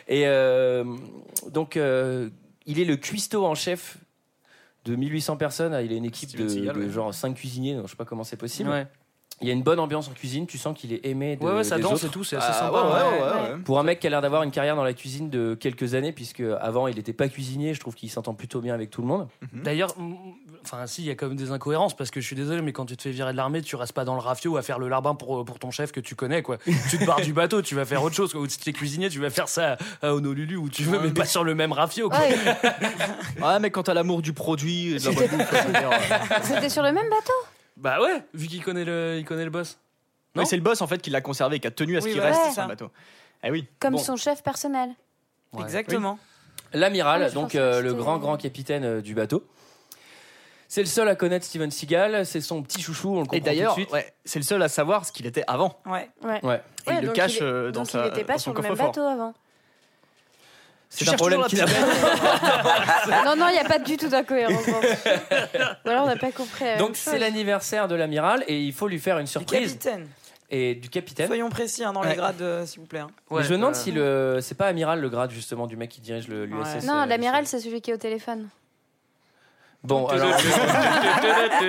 et 0.08 0.26
euh, 0.26 0.84
donc, 1.50 1.76
euh, 1.76 2.30
il 2.66 2.80
est 2.80 2.84
le 2.84 2.96
cuistot 2.96 3.44
en 3.46 3.54
chef 3.54 3.98
de 4.84 4.96
1800 4.96 5.36
personnes. 5.36 5.78
Il 5.84 5.92
a 5.92 5.96
une 5.96 6.04
équipe 6.04 6.36
de, 6.36 6.88
genre 6.90 7.12
5 7.14 7.34
cuisiniers. 7.34 7.74
Donc, 7.74 7.86
je 7.86 7.90
sais 7.90 7.96
pas 7.96 8.04
comment 8.06 8.24
c'est 8.24 8.36
possible. 8.36 8.70
Ouais, 8.70 8.86
Il 9.40 9.46
y 9.46 9.50
a 9.50 9.54
une 9.54 9.62
bonne 9.62 9.78
ambiance 9.78 10.08
en 10.08 10.12
cuisine. 10.12 10.46
Tu 10.46 10.58
sens 10.58 10.76
qu'il 10.76 10.92
est 10.92 11.06
aimé 11.06 11.36
de, 11.36 11.44
ouais, 11.44 11.52
ouais, 11.52 11.64
ça 11.64 11.76
des 11.76 11.82
danse 11.82 11.92
autres. 11.92 12.06
et 12.06 12.08
tout, 12.08 12.24
c'est 12.24 12.36
assez 12.36 12.48
Ah, 12.50 12.54
sympa. 12.54 12.72
ouais, 12.72 12.78
ouais. 12.82 12.92
ouais, 12.92 13.20
ouais, 13.20 13.50
ouais. 13.54 13.58
Pour 13.64 13.78
un 13.78 13.82
mec 13.84 14.00
qui 14.00 14.06
a 14.06 14.10
l'air 14.10 14.20
d'avoir 14.20 14.42
une 14.42 14.50
carrière 14.50 14.74
dans 14.76 14.82
la 14.84 14.94
cuisine 14.94 15.30
de 15.30 15.54
quelques 15.54 15.94
années, 15.94 16.12
puisque 16.12 16.42
avant 16.60 16.88
il 16.88 16.96
n'était 16.96 17.12
pas 17.12 17.28
cuisinier, 17.28 17.72
je 17.74 17.80
trouve 17.80 17.94
qu'il 17.94 18.10
s'entend 18.10 18.34
plutôt 18.34 18.60
bien 18.60 18.74
avec 18.74 18.90
tout 18.90 19.00
le 19.00 19.06
monde. 19.06 19.28
D'ailleurs, 19.52 19.94
mm, 19.96 20.14
enfin, 20.64 20.86
si, 20.86 21.02
il 21.02 21.06
y 21.06 21.10
a 21.10 21.14
quand 21.14 21.28
même 21.28 21.36
des 21.36 21.52
incohérences 21.52 21.96
parce 21.96 22.10
que 22.10 22.20
je 22.20 22.26
suis 22.26 22.34
désolé, 22.36 22.62
mais 22.62 22.72
quand 22.72 22.86
tu 22.86 22.96
te 22.96 23.02
fais 23.02 23.10
virer 23.10 23.30
de 23.32 23.36
l'armée, 23.36 23.62
tu 23.62 23.76
restes 23.76 23.92
pas 23.92 24.04
dans 24.04 24.14
le 24.14 24.20
rafio 24.20 24.56
à 24.56 24.62
faire 24.62 24.78
le 24.80 24.88
larbin 24.88 25.14
pour, 25.14 25.44
pour 25.44 25.58
ton 25.60 25.70
chef 25.70 25.92
que 25.92 26.00
tu 26.00 26.14
connais, 26.16 26.42
quoi. 26.42 26.58
tu 26.90 26.98
te 26.98 27.04
barres 27.04 27.20
du 27.20 27.32
bateau, 27.32 27.62
tu 27.62 27.74
vas 27.76 27.84
faire 27.84 28.02
autre 28.02 28.16
chose, 28.16 28.32
quoi. 28.32 28.40
Ou 28.40 28.48
si 28.48 28.58
tu 28.58 28.70
es 28.70 28.72
cuisinier, 28.72 29.08
tu 29.08 29.20
vas 29.20 29.30
faire 29.30 29.48
ça 29.48 29.76
à 30.02 30.14
Honolulu 30.14 30.56
où 30.56 30.68
tu 30.68 30.82
veux, 30.82 30.98
mais 30.98 31.10
pas 31.10 31.26
sur 31.26 31.44
le 31.44 31.54
même 31.54 31.72
rafio, 31.72 32.08
quoi. 32.08 32.18
Ouais, 32.18 32.34
Ouais, 33.42 33.60
mais 33.60 33.70
quand 33.70 33.84
t'as 33.84 33.94
l'amour 33.94 34.20
du 34.20 34.32
produit, 34.32 34.94
euh, 34.94 34.98
C'était 36.42 36.68
sur 36.68 36.82
le 36.82 36.92
même 36.92 37.08
bateau? 37.08 37.32
Bah 37.78 38.00
ouais, 38.00 38.24
vu 38.34 38.46
qu'il 38.48 38.62
connaît 38.62 38.84
le, 38.84 39.16
il 39.18 39.24
connaît 39.24 39.44
le 39.44 39.50
boss. 39.50 39.78
Non 40.34 40.42
oui, 40.42 40.46
c'est 40.48 40.56
le 40.56 40.62
boss 40.62 40.80
en 40.82 40.86
fait 40.86 40.98
qui 41.00 41.10
l'a 41.10 41.20
conservé 41.20 41.56
et 41.56 41.60
qui 41.60 41.66
a 41.66 41.70
tenu 41.70 41.96
à 41.96 42.00
ce 42.00 42.06
Oui, 42.06 42.12
qu'il 42.12 42.20
voilà, 42.20 42.34
reste 42.36 42.48
c'est 42.48 42.52
sur 42.52 42.56
ça. 42.56 42.62
le 42.64 42.68
bateau. 42.68 42.90
Eh 43.44 43.50
oui. 43.50 43.66
Comme 43.80 43.92
Bon. 43.94 43.98
son 43.98 44.16
chef 44.16 44.42
personnel. 44.42 44.90
Ouais. 45.52 45.62
Exactement. 45.62 46.18
L'amiral, 46.72 47.22
Ah, 47.24 47.28
je 47.28 47.34
donc 47.34 47.44
pensais 47.44 47.58
que 47.58 47.62
euh, 47.62 47.80
le 47.80 47.90
c'était- 47.90 48.00
grand 48.00 48.18
grand 48.18 48.36
capitaine 48.36 48.84
euh, 48.84 49.00
du 49.00 49.14
bateau. 49.14 49.44
C'est 50.70 50.82
le 50.82 50.86
seul 50.86 51.08
à 51.08 51.14
connaître 51.14 51.46
Steven 51.46 51.70
Seagal, 51.70 52.26
c'est 52.26 52.42
son 52.42 52.62
petit 52.62 52.82
chouchou, 52.82 53.08
on 53.14 53.20
le 53.20 53.22
comprend 53.22 53.36
Et 53.38 53.40
d'ailleurs, 53.40 53.72
tout 53.74 53.80
de 53.80 53.84
suite. 53.86 53.94
ouais, 53.94 54.12
c'est 54.26 54.38
le 54.38 54.44
seul 54.44 54.60
à 54.62 54.68
savoir 54.68 55.06
ce 55.06 55.12
qu'il 55.12 55.24
était 55.24 55.44
avant. 55.46 55.80
Ouais. 55.86 56.10
Ouais. 56.22 56.44
Ouais. 56.44 56.60
Et 56.86 56.90
Ouais, 56.90 56.96
il 56.96 57.00
le 57.00 57.06
donc 57.06 57.14
cache 57.16 57.38
est- 57.38 57.42
euh, 57.42 57.70
dans 57.70 57.80
donc 57.80 57.90
sa 57.90 58.00
il 58.00 58.04
n'était 58.10 58.24
pas 58.24 58.34
dans 58.34 58.38
son 58.38 58.42
sur 58.42 58.54
le 58.54 58.60
même 58.60 58.70
coffre-fort. 58.72 58.88
bateau 58.92 59.00
avant. 59.06 59.34
C'est 60.90 61.08
un 61.08 61.12
problème 61.14 61.42
toujours 61.42 61.66
qu'il 61.68 61.74
la 61.74 61.80
a. 61.80 63.12
Ah 63.12 63.22
non, 63.26 63.36
non, 63.36 63.48
il 63.48 63.52
n'y 63.52 63.58
a 63.58 63.64
pas 63.64 63.78
du 63.78 63.96
tout 63.96 64.08
d'incohérence. 64.08 64.62
alors 65.84 66.04
on 66.04 66.06
n'a 66.06 66.16
pas 66.16 66.32
compris. 66.32 66.64
la 66.64 66.76
Donc 66.78 66.96
c'est 66.96 67.18
l'anniversaire 67.18 67.88
de 67.88 67.94
l'amiral 67.94 68.42
et 68.48 68.58
il 68.58 68.72
faut 68.72 68.88
lui 68.88 68.98
faire 68.98 69.18
une 69.18 69.26
Du 69.26 69.30
surprise. 69.30 69.72
capitaine. 69.72 70.08
Et 70.50 70.74
du 70.76 70.88
capitaine. 70.88 71.26
Soyons 71.26 71.50
précis 71.50 71.84
hein, 71.84 71.92
dans 71.92 72.02
les 72.02 72.08
Ouais. 72.10 72.16
grades, 72.16 72.40
euh, 72.40 72.64
s'il 72.64 72.80
vous 72.80 72.86
plaît. 72.86 73.00
hein. 73.00 73.08
Ouais, 73.28 73.42
je 73.44 73.50
me 73.50 73.56
demande 73.58 73.74
euh, 73.74 73.78
si 73.78 73.92
le 73.92 74.38
c'est 74.40 74.54
pas 74.56 74.66
amiral 74.66 74.98
le 74.98 75.08
grade 75.10 75.30
justement 75.30 75.66
du 75.66 75.76
mec 75.76 75.90
qui 75.90 76.00
dirige 76.00 76.26
le 76.26 76.46
l'USS. 76.46 76.86
Non, 76.86 77.02
euh, 77.02 77.06
l'amiral, 77.06 77.46
c'est 77.46 77.58
celui 77.60 77.82
qui 77.82 77.90
est 77.90 77.94
au 77.94 77.98
téléphone. 77.98 78.48
Bon 79.84 80.06
alors. 80.06 80.30
Non, 80.30 80.36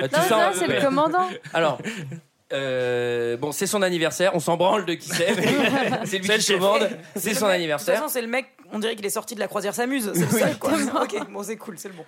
Tout 0.08 0.14
ça, 0.14 0.22
ça, 0.22 0.50
c'est 0.54 0.66
ouais. 0.66 0.76
le 0.76 0.80
commandant. 0.80 1.28
Alors, 1.52 1.78
euh, 2.52 3.36
bon, 3.36 3.52
c'est 3.52 3.66
son 3.66 3.82
anniversaire, 3.82 4.32
on 4.34 4.40
s'en 4.40 4.56
branle 4.56 4.84
de 4.86 4.94
qui 4.94 5.08
c'est, 5.10 5.34
mais 5.36 5.46
c'est 6.06 6.18
lui 6.18 6.28
qui 6.38 6.52
commande, 6.54 6.88
c'est 7.16 7.34
son 7.34 7.46
mec- 7.46 7.50
De 7.52 7.56
anniversaire. 7.56 7.94
toute 7.96 8.02
façon, 8.04 8.12
c'est 8.12 8.22
le 8.22 8.28
mec, 8.28 8.46
on 8.72 8.78
dirait 8.78 8.96
qu'il 8.96 9.06
est 9.06 9.10
sorti 9.10 9.34
de 9.34 9.40
la 9.40 9.48
croisière 9.48 9.74
s'amuse. 9.74 10.12
C'est 10.14 10.58
quoi. 10.58 10.72
ok, 11.02 11.30
bon, 11.30 11.42
c'est 11.42 11.56
cool, 11.56 11.78
c'est 11.78 11.88
le 11.88 11.94
bon. 11.94 12.04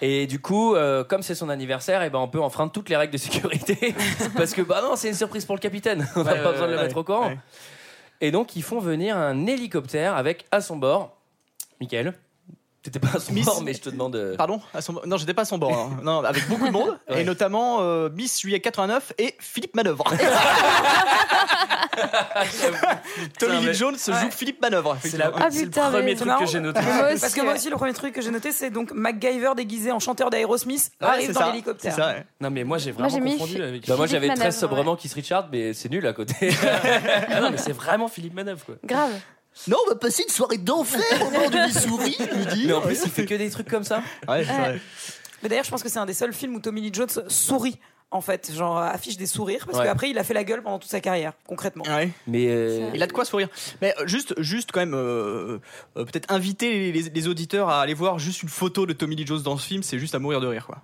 Et 0.00 0.26
du 0.26 0.40
coup, 0.40 0.74
euh, 0.74 1.04
comme 1.04 1.22
c'est 1.22 1.34
son 1.34 1.48
anniversaire, 1.48 2.02
et 2.02 2.10
ben 2.10 2.18
on 2.18 2.28
peut 2.28 2.40
enfreindre 2.40 2.72
toutes 2.72 2.88
les 2.88 2.96
règles 2.96 3.12
de 3.12 3.18
sécurité, 3.18 3.94
parce 4.36 4.52
que 4.54 4.62
bah 4.62 4.80
non, 4.82 4.96
c'est 4.96 5.08
une 5.08 5.14
surprise 5.14 5.44
pour 5.44 5.54
le 5.56 5.60
capitaine, 5.60 6.06
on 6.16 6.22
n'a 6.24 6.32
Ouais, 6.32 6.38
pas 6.42 6.46
ouais, 6.46 6.52
besoin 6.52 6.66
de 6.66 6.72
le 6.72 6.78
ouais, 6.78 6.82
mettre 6.84 6.96
au 6.96 7.04
courant. 7.04 7.28
ouais. 7.28 7.38
Et 8.20 8.30
donc, 8.30 8.54
ils 8.56 8.62
font 8.62 8.78
venir 8.78 9.16
un 9.16 9.46
hélicoptère 9.46 10.16
avec 10.16 10.46
à 10.52 10.60
son 10.60 10.76
bord, 10.76 11.16
Michael. 11.80 12.14
T'étais 12.82 12.98
pas 12.98 13.10
à 13.14 13.20
son 13.20 13.32
Miss- 13.32 13.46
bord, 13.46 13.62
mais 13.62 13.74
je 13.74 13.80
te 13.80 13.90
demande. 13.90 14.14
de- 14.14 14.34
Pardon? 14.36 14.60
À 14.74 14.82
son... 14.82 15.00
Non, 15.06 15.16
j'étais 15.16 15.34
pas 15.34 15.42
à 15.42 15.44
son 15.44 15.56
bord. 15.58 15.72
hein. 15.72 16.00
Non, 16.02 16.24
avec 16.24 16.48
beaucoup 16.48 16.66
de 16.66 16.72
monde, 16.72 16.98
Ouais. 17.08 17.22
et 17.22 17.24
notamment 17.24 17.78
euh, 17.80 18.08
Miss 18.12 18.40
Juillet 18.40 18.58
89 18.58 19.12
et 19.18 19.36
Philippe 19.38 19.76
Manœuvre. 19.76 20.02
Tommy 23.38 23.58
Lee 23.60 23.66
mais- 23.66 23.74
Jones 23.74 23.96
se 23.96 24.10
Ouais. 24.10 24.20
joue 24.22 24.30
Philippe 24.30 24.60
Manœuvre. 24.60 24.96
C'est 25.02 25.16
la- 25.16 25.32
Ah, 25.36 25.48
c'est 25.50 25.64
le 25.64 25.70
premier 25.70 26.02
mais- 26.02 26.14
truc 26.16 26.32
que 26.38 26.46
j'ai 26.46 26.60
noté. 26.60 26.80
Moi 26.82 27.08
Parce 27.20 27.34
que 27.34 27.40
moi 27.42 27.54
aussi, 27.54 27.70
le 27.70 27.76
premier 27.76 27.92
truc 27.92 28.14
que 28.14 28.20
j'ai 28.20 28.30
noté, 28.30 28.52
c'est 28.52 28.70
donc 28.70 28.92
MacGyver 28.92 29.52
déguisé 29.56 29.92
en 29.92 29.98
chanteur 30.00 30.30
d'Aerosmith 30.30 30.90
Ouais, 31.00 31.06
arrive 31.06 31.26
c'est 31.28 31.32
dans 31.34 31.46
l'hélicoptère. 31.50 31.94
C'est 31.94 32.00
ça, 32.00 32.08
ouais. 32.08 32.26
Non, 32.40 32.50
mais 32.50 32.64
moi 32.64 32.78
j'ai 32.78 32.92
Moi, 32.92 33.08
vraiment 33.08 33.24
mis 33.24 33.32
confondu 33.38 33.54
Phi- 33.56 33.62
avec. 33.62 33.86
Bah 33.86 33.96
moi 33.96 34.06
j'avais 34.06 34.32
très 34.34 34.50
sobrement 34.52 34.96
Keith 34.96 35.12
Richard, 35.14 35.48
mais 35.52 35.72
c'est 35.74 35.90
nul 35.90 36.06
à 36.06 36.12
côté. 36.12 36.50
Ah 37.30 37.40
non, 37.40 37.50
mais 37.50 37.58
c'est 37.58 37.72
vraiment 37.72 38.08
Philippe 38.08 38.34
Manœuvre, 38.34 38.64
quoi. 38.64 38.74
Grave. 38.84 39.10
Non, 39.68 39.76
on 39.86 39.90
va 39.90 39.96
passer 39.96 40.22
une 40.24 40.28
soirée 40.30 40.58
d'enfer 40.58 41.02
au 41.26 41.30
bord 41.30 41.50
du 41.50 41.56
Missouri, 41.58 42.16
je 42.18 42.24
lui 42.36 42.46
dis. 42.56 42.66
mais 42.66 42.72
en 42.72 42.80
plus, 42.80 43.00
il 43.04 43.10
fait 43.10 43.26
que 43.26 43.34
des 43.34 43.50
trucs 43.50 43.68
comme 43.68 43.84
ça. 43.84 44.02
Ouais, 44.28 44.44
c'est 44.44 44.52
vrai. 44.52 44.80
Mais 45.42 45.48
d'ailleurs, 45.48 45.64
je 45.64 45.70
pense 45.70 45.82
que 45.82 45.88
c'est 45.88 45.98
un 45.98 46.06
des 46.06 46.14
seuls 46.14 46.32
films 46.32 46.54
où 46.56 46.60
Tommy 46.60 46.80
Lee 46.80 46.90
Jones 46.92 47.08
sourit. 47.28 47.78
En 48.14 48.20
fait, 48.20 48.52
genre 48.54 48.76
affiche 48.76 49.16
des 49.16 49.24
sourires 49.24 49.64
parce 49.64 49.78
Ouais. 49.78 49.84
qu'après 49.84 50.10
il 50.10 50.18
a 50.18 50.22
fait 50.24 50.34
la 50.34 50.44
gueule 50.44 50.62
pendant 50.62 50.78
toute 50.78 50.90
sa 50.90 51.00
carrière, 51.00 51.32
concrètement. 51.46 51.82
Ouais. 51.86 52.10
Mais 52.26 52.46
euh, 52.48 52.90
Il 52.92 53.02
a 53.02 53.06
de 53.06 53.12
quoi 53.12 53.24
sourire. 53.24 53.48
Mais 53.80 53.94
euh, 53.98 54.06
juste, 54.06 54.34
juste 54.38 54.70
quand 54.70 54.80
même, 54.80 54.92
euh, 54.94 55.60
euh, 55.96 56.04
peut-être 56.04 56.30
inviter 56.30 56.92
les, 56.92 57.02
les 57.08 57.28
auditeurs 57.28 57.70
à 57.70 57.80
aller 57.80 57.94
voir 57.94 58.18
juste 58.18 58.42
une 58.42 58.50
photo 58.50 58.84
de 58.84 58.92
Tommy 58.92 59.16
Lee 59.16 59.26
Jones 59.26 59.40
dans 59.40 59.56
ce 59.56 59.66
film, 59.66 59.82
c'est 59.82 59.98
juste 59.98 60.14
à 60.14 60.18
mourir 60.18 60.42
de 60.42 60.46
rire, 60.46 60.66
quoi. 60.66 60.82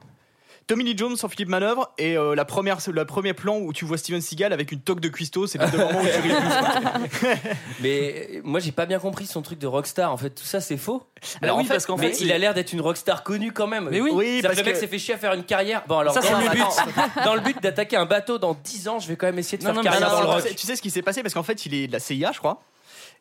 Tommy 0.68 0.84
Lee 0.84 0.94
Jones 0.96 1.16
sans 1.16 1.28
Philippe 1.28 1.48
Manœuvre 1.48 1.90
et 1.98 2.16
euh, 2.16 2.34
la 2.34 2.44
première, 2.44 2.76
le 2.92 3.04
premier 3.06 3.32
plan 3.32 3.56
où 3.58 3.72
tu 3.72 3.84
vois 3.86 3.96
Steven 3.98 4.20
Seagal 4.20 4.52
avec 4.52 4.70
une 4.70 4.80
toque 4.80 5.00
de 5.00 5.08
cuistot, 5.08 5.46
c'est 5.46 5.58
le 5.58 5.66
moment 5.78 5.98
où 6.00 6.04
tu 6.06 6.20
ris 6.20 6.28
plus. 6.28 7.28
Mais 7.80 8.28
euh, 8.36 8.40
moi 8.44 8.60
j'ai 8.60 8.70
pas 8.72 8.84
bien 8.86 8.98
compris 8.98 9.26
son 9.26 9.40
truc 9.42 9.58
de 9.58 9.66
rockstar. 9.66 10.12
En 10.12 10.16
fait, 10.16 10.30
tout 10.30 10.44
ça 10.44 10.60
c'est 10.60 10.76
faux. 10.76 11.02
Alors 11.42 11.56
en 11.56 11.60
oui, 11.60 11.64
fait- 11.66 11.72
parce 11.74 11.86
qu'en 11.86 11.96
Mais 11.96 12.12
fait, 12.12 12.20
il 12.20 12.30
a 12.32 12.38
l'air 12.38 12.52
d'être 12.54 12.72
une 12.72 12.80
rockstar 12.82 13.22
connue 13.24 13.52
quand 13.52 13.66
même. 13.66 13.88
Mais 13.90 14.00
oui. 14.00 14.42
Parce 14.42 14.54
que 14.56 14.60
le 14.60 14.66
mec 14.66 14.76
s'est 14.76 14.86
fait 14.86 14.98
chier 14.98 15.14
à 15.14 15.18
faire 15.18 15.32
une 15.32 15.44
carrière. 15.44 15.82
Bon 15.88 15.98
alors 15.98 16.12
Ça, 16.14 16.20
dans, 16.20 16.26
c'est 16.26 16.44
le 16.44 16.50
but, 16.50 17.24
dans 17.24 17.34
le 17.34 17.40
but 17.40 17.62
d'attaquer 17.62 17.96
un 17.96 18.06
bateau 18.06 18.38
dans 18.38 18.54
10 18.54 18.88
ans, 18.88 18.98
je 18.98 19.08
vais 19.08 19.16
quand 19.16 19.26
même 19.26 19.38
essayer 19.38 19.58
de 19.58 19.62
Non, 19.64 19.70
faire 19.70 19.76
non, 19.76 19.82
carrière 19.82 20.02
alors, 20.08 20.20
dans 20.20 20.24
le 20.26 20.30
Alors, 20.32 20.42
rock. 20.44 20.54
tu 20.54 20.66
sais 20.66 20.76
ce 20.76 20.82
qui 20.82 20.90
s'est 20.90 21.02
passé? 21.02 21.22
Parce 21.22 21.34
qu'en 21.34 21.42
fait, 21.42 21.64
il 21.66 21.74
est 21.74 21.86
de 21.86 21.92
la 21.92 21.98
CIA, 22.00 22.30
je 22.32 22.38
crois, 22.38 22.62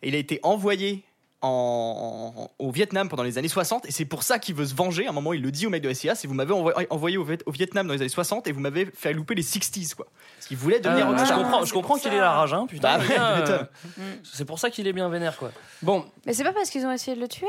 et 0.04 0.10
il 0.10 0.16
a 0.16 0.18
été 0.18 0.40
envoyé 0.44 1.04
en, 1.42 2.50
au 2.60 2.72
Vietnam 2.72 3.10
pendant 3.10 3.24
les 3.24 3.38
années 3.38 3.48
60 3.48 3.86
et 3.86 3.92
c'est 3.92 4.06
pour 4.06 4.24
ça 4.24 4.40
qu'il 4.40 4.56
veut 4.56 4.66
se 4.66 4.74
venger. 4.76 5.06
À 5.06 5.10
un 5.10 5.14
moment, 5.14 5.34
il 5.34 5.42
le 5.42 5.52
dit 5.52 5.68
au 5.68 5.70
mec 5.70 5.82
de 5.84 5.88
la 5.88 5.94
CIA, 5.94 6.16
c'est 6.16 6.28
vous 6.28 6.34
m'avez 6.34 6.54
envoyé, 6.54 6.88
envoyé 6.90 7.18
au, 7.18 7.24
Viet- 7.24 7.44
au 7.46 7.52
Vietnam 7.52 7.86
dans 7.88 7.94
les 7.94 8.02
années 8.02 8.10
60 8.10 8.48
et 8.48 8.52
vous 8.52 8.60
m'avez 8.60 8.86
fait 8.88 9.14
louper 9.14 9.36
les 9.36 9.44
60s 9.44 9.94
quoi. 9.96 10.08
Parce 10.38 10.48
qu'il 10.48 10.58
voulait 10.58 10.80
devenir 10.80 11.08
Ah, 11.16 11.26
je 11.26 11.34
comprends, 11.34 11.64
je 11.66 11.74
comprends 11.74 11.98
qu'il 11.98 12.12
ait 12.14 12.18
la 12.20 12.32
rage, 12.32 12.54
hein, 12.54 12.66
putain. 12.68 12.98
Bah, 12.98 13.04
euh, 13.20 13.64
c'est 14.24 14.46
pour 14.46 14.58
ça 14.60 14.70
qu'il 14.70 14.88
est 14.88 14.94
bien 14.94 15.10
vénère, 15.10 15.38
quoi. 15.38 15.52
Bon, 15.84 16.06
Mais 16.26 16.34
c'est 16.34 16.44
pas 16.44 16.54
parce 16.54 16.70
qu'ils 16.70 16.86
ont 16.86 16.92
essayé 16.92 17.16
de 17.16 17.22
le 17.22 17.28
tuer? 17.28 17.48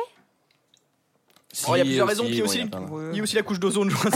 Oh, 1.67 1.75
il 1.75 1.79
y 1.79 1.81
a 1.81 1.85
plusieurs 1.85 2.07
Si, 2.07 2.11
raisons. 2.11 2.25
Puis 2.25 2.33
il 2.35 2.37
y 2.37 2.41
a 2.41 2.45
bon, 2.45 2.51
aussi, 2.51 2.59
il 2.59 2.65
y 2.65 2.67
a 2.67 2.69
plein 2.69 2.81
de- 2.83 2.91
Ouais. 2.91 3.09
il 3.13 3.17
y 3.17 3.21
a 3.21 3.23
aussi 3.23 3.35
la 3.37 3.43
couche 3.43 3.59
d'ozone, 3.59 3.89
je 3.91 3.97
crois. 3.97 4.11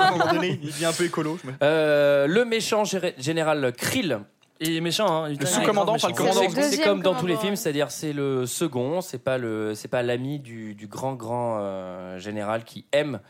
à 0.00 0.08
un 0.08 0.10
moment 0.12 0.32
donné, 0.34 0.58
il 0.62 0.68
devient 0.68 0.84
un 0.84 0.92
peu 0.92 1.04
écolo. 1.04 1.38
je 1.42 1.48
me- 1.48 1.54
Euh, 1.62 2.26
le 2.26 2.44
méchant 2.44 2.82
gé- 2.82 3.14
général 3.18 3.72
Krill. 3.76 4.20
Il 4.60 4.76
est 4.76 4.80
méchant, 4.80 5.24
hein. 5.24 5.28
Le 5.28 5.34
il 5.34 5.42
est 5.42 5.46
sous-commandant, 5.46 5.96
pas 5.96 6.08
le 6.08 6.14
commandant. 6.14 6.42
C'est- 6.48 6.82
comme 6.82 7.02
dans 7.02 7.14
tous 7.14 7.26
les 7.26 7.36
films, 7.36 7.56
c'est-à-dire 7.56 7.90
c'est 7.90 8.12
le 8.12 8.46
second, 8.46 9.00
c'est 9.00 9.18
pas 9.18 9.36
le, 9.36 9.74
c'est 9.74 9.88
pas 9.88 10.02
l'ami 10.02 10.38
du, 10.38 10.74
du 10.74 10.86
grand 10.86 11.14
grand 11.14 11.58
euh, 11.60 12.18
général 12.18 12.64
qui 12.64 12.84
aime 12.92 13.20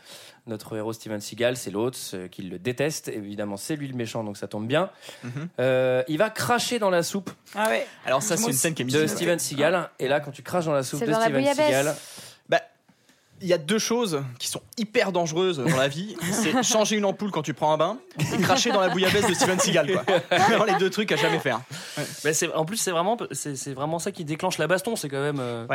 notre 0.47 0.77
héros 0.77 0.93
Steven 0.93 1.19
Seagal, 1.19 1.57
c'est 1.57 1.71
l'autre 1.71 1.97
qui 2.29 2.43
le 2.43 2.59
déteste. 2.59 3.07
Évidemment, 3.07 3.57
c'est 3.57 3.75
lui 3.75 3.87
le 3.87 3.95
méchant, 3.95 4.23
donc 4.23 4.37
ça 4.37 4.47
tombe 4.47 4.67
bien. 4.67 4.91
Mhm. 5.23 5.31
Euh, 5.59 6.03
il 6.07 6.19
va 6.19 6.29
cracher 6.29 6.77
dans 6.77 6.91
la 6.91 7.01
soupe 7.01 7.31
Ah 7.55 7.69
ouais. 7.69 7.87
Alors 8.05 8.21
ça, 8.21 8.37
c'est 8.37 8.45
une 8.47 8.53
scène 8.53 8.75
qui 8.75 8.83
est 8.83 8.85
de. 8.85 9.07
Steven 9.07 9.39
Seagal. 9.39 9.89
Et 9.97 10.07
là, 10.07 10.19
quand 10.19 10.29
tu 10.31 10.43
craches 10.43 10.65
dans 10.65 10.73
la 10.73 10.83
soupe 10.83 11.03
de 11.03 11.11
Steven. 11.11 11.43
Seagal, 11.55 11.95
il 13.41 13.47
y 13.47 13.53
a 13.53 13.57
deux 13.57 13.79
choses 13.79 14.23
qui 14.39 14.47
sont 14.47 14.61
hyper 14.77 15.11
dangereuses 15.11 15.57
dans 15.57 15.75
la 15.77 15.87
vie. 15.87 16.15
C'est 16.31 16.63
changer 16.63 16.95
une 16.95 17.05
ampoule 17.05 17.31
quand 17.31 17.41
tu 17.41 17.53
prends 17.53 17.73
un 17.73 17.77
bain 17.77 17.97
et 18.19 18.41
cracher 18.41 18.71
dans 18.71 18.79
la 18.81 18.89
bouillabaisse 18.89 19.27
de 19.27 19.33
Steven 19.33 19.59
Seagal. 19.59 19.91
Quoi. 19.91 20.03
Vraiment 20.37 20.65
les 20.65 20.75
deux 20.75 20.89
trucs 20.89 21.11
à 21.11 21.15
jamais 21.17 21.39
faire. 21.39 21.61
Mais 22.23 22.33
c'est- 22.33 22.51
en 22.53 22.65
plus, 22.65 22.77
c'est 22.77 22.91
vraiment, 22.91 23.17
c'est 23.31 23.55
c'est 23.55 23.73
vraiment 23.73 23.99
ça 23.99 24.11
qui 24.11 24.23
déclenche 24.25 24.57
la 24.57 24.67
baston. 24.67 24.95
C'est 24.95 25.09
quand 25.09 25.21
même. 25.21 25.39
euh, 25.39 25.65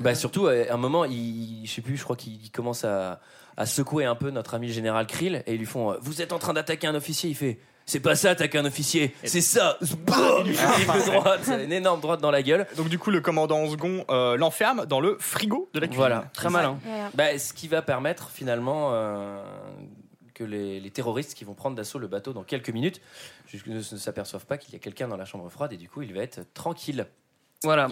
bah 0.00 0.14
surtout 0.14 0.46
à 0.46 0.52
un 0.72 0.76
moment, 0.76 1.04
il, 1.04 1.62
je 1.66 1.72
sais 1.72 1.80
plus, 1.82 1.96
je 1.96 2.04
crois 2.04 2.14
qu'il 2.16 2.34
il 2.42 2.50
commence 2.50 2.84
à, 2.84 3.20
à 3.56 3.66
secouer 3.66 4.04
un 4.04 4.14
peu 4.14 4.30
notre 4.30 4.54
ami 4.54 4.70
général 4.70 5.06
Krill 5.06 5.42
et 5.46 5.54
ils 5.54 5.58
lui 5.58 5.66
font 5.66 5.92
euh, 5.92 5.96
Vous 6.02 6.20
êtes 6.22 6.32
en 6.32 6.38
train 6.38 6.52
d'attaquer 6.52 6.86
un 6.86 6.94
officier 6.94 7.30
Il 7.30 7.34
fait 7.34 7.58
C'est 7.88 8.00
pas 8.00 8.14
ça, 8.16 8.32
attaquer 8.32 8.58
un 8.58 8.66
officier, 8.66 9.14
c'est 9.24 9.40
ça 9.40 9.78
Boum 10.06 10.46
une 10.46 10.52
droite, 11.06 11.48
une 11.48 11.72
énorme 11.72 12.02
droite 12.02 12.20
dans 12.20 12.30
la 12.30 12.42
gueule. 12.42 12.66
Donc 12.76 12.90
du 12.90 12.98
coup, 12.98 13.10
le 13.10 13.22
commandant 13.22 13.60
en 13.60 13.70
second 13.70 14.04
euh, 14.10 14.36
l'enferme 14.36 14.84
dans 14.84 15.00
le 15.00 15.16
frigo 15.18 15.70
de 15.72 15.80
la 15.80 15.86
cuisine. 15.86 16.00
Voilà. 16.00 16.30
Très 16.34 16.50
malin. 16.50 16.78
Bah, 17.14 17.38
ce 17.38 17.54
qui 17.54 17.66
va 17.66 17.80
permettre 17.80 18.28
finalement 18.28 18.90
euh, 18.92 19.42
que 20.34 20.44
les, 20.44 20.80
les 20.80 20.90
terroristes 20.90 21.32
qui 21.32 21.44
vont 21.44 21.54
prendre 21.54 21.76
d'assaut 21.76 21.98
le 21.98 22.08
bateau 22.08 22.34
dans 22.34 22.44
quelques 22.44 22.68
minutes 22.68 23.00
ne 23.66 23.80
s'aperçoivent 23.80 24.44
pas 24.44 24.58
qu'il 24.58 24.74
y 24.74 24.76
a 24.76 24.80
quelqu'un 24.80 25.08
dans 25.08 25.16
la 25.16 25.24
chambre 25.24 25.48
froide 25.48 25.72
et 25.72 25.78
du 25.78 25.88
coup 25.88 26.02
il 26.02 26.12
va 26.12 26.20
être 26.20 26.40
tranquille. 26.52 27.06
Voilà. 27.64 27.88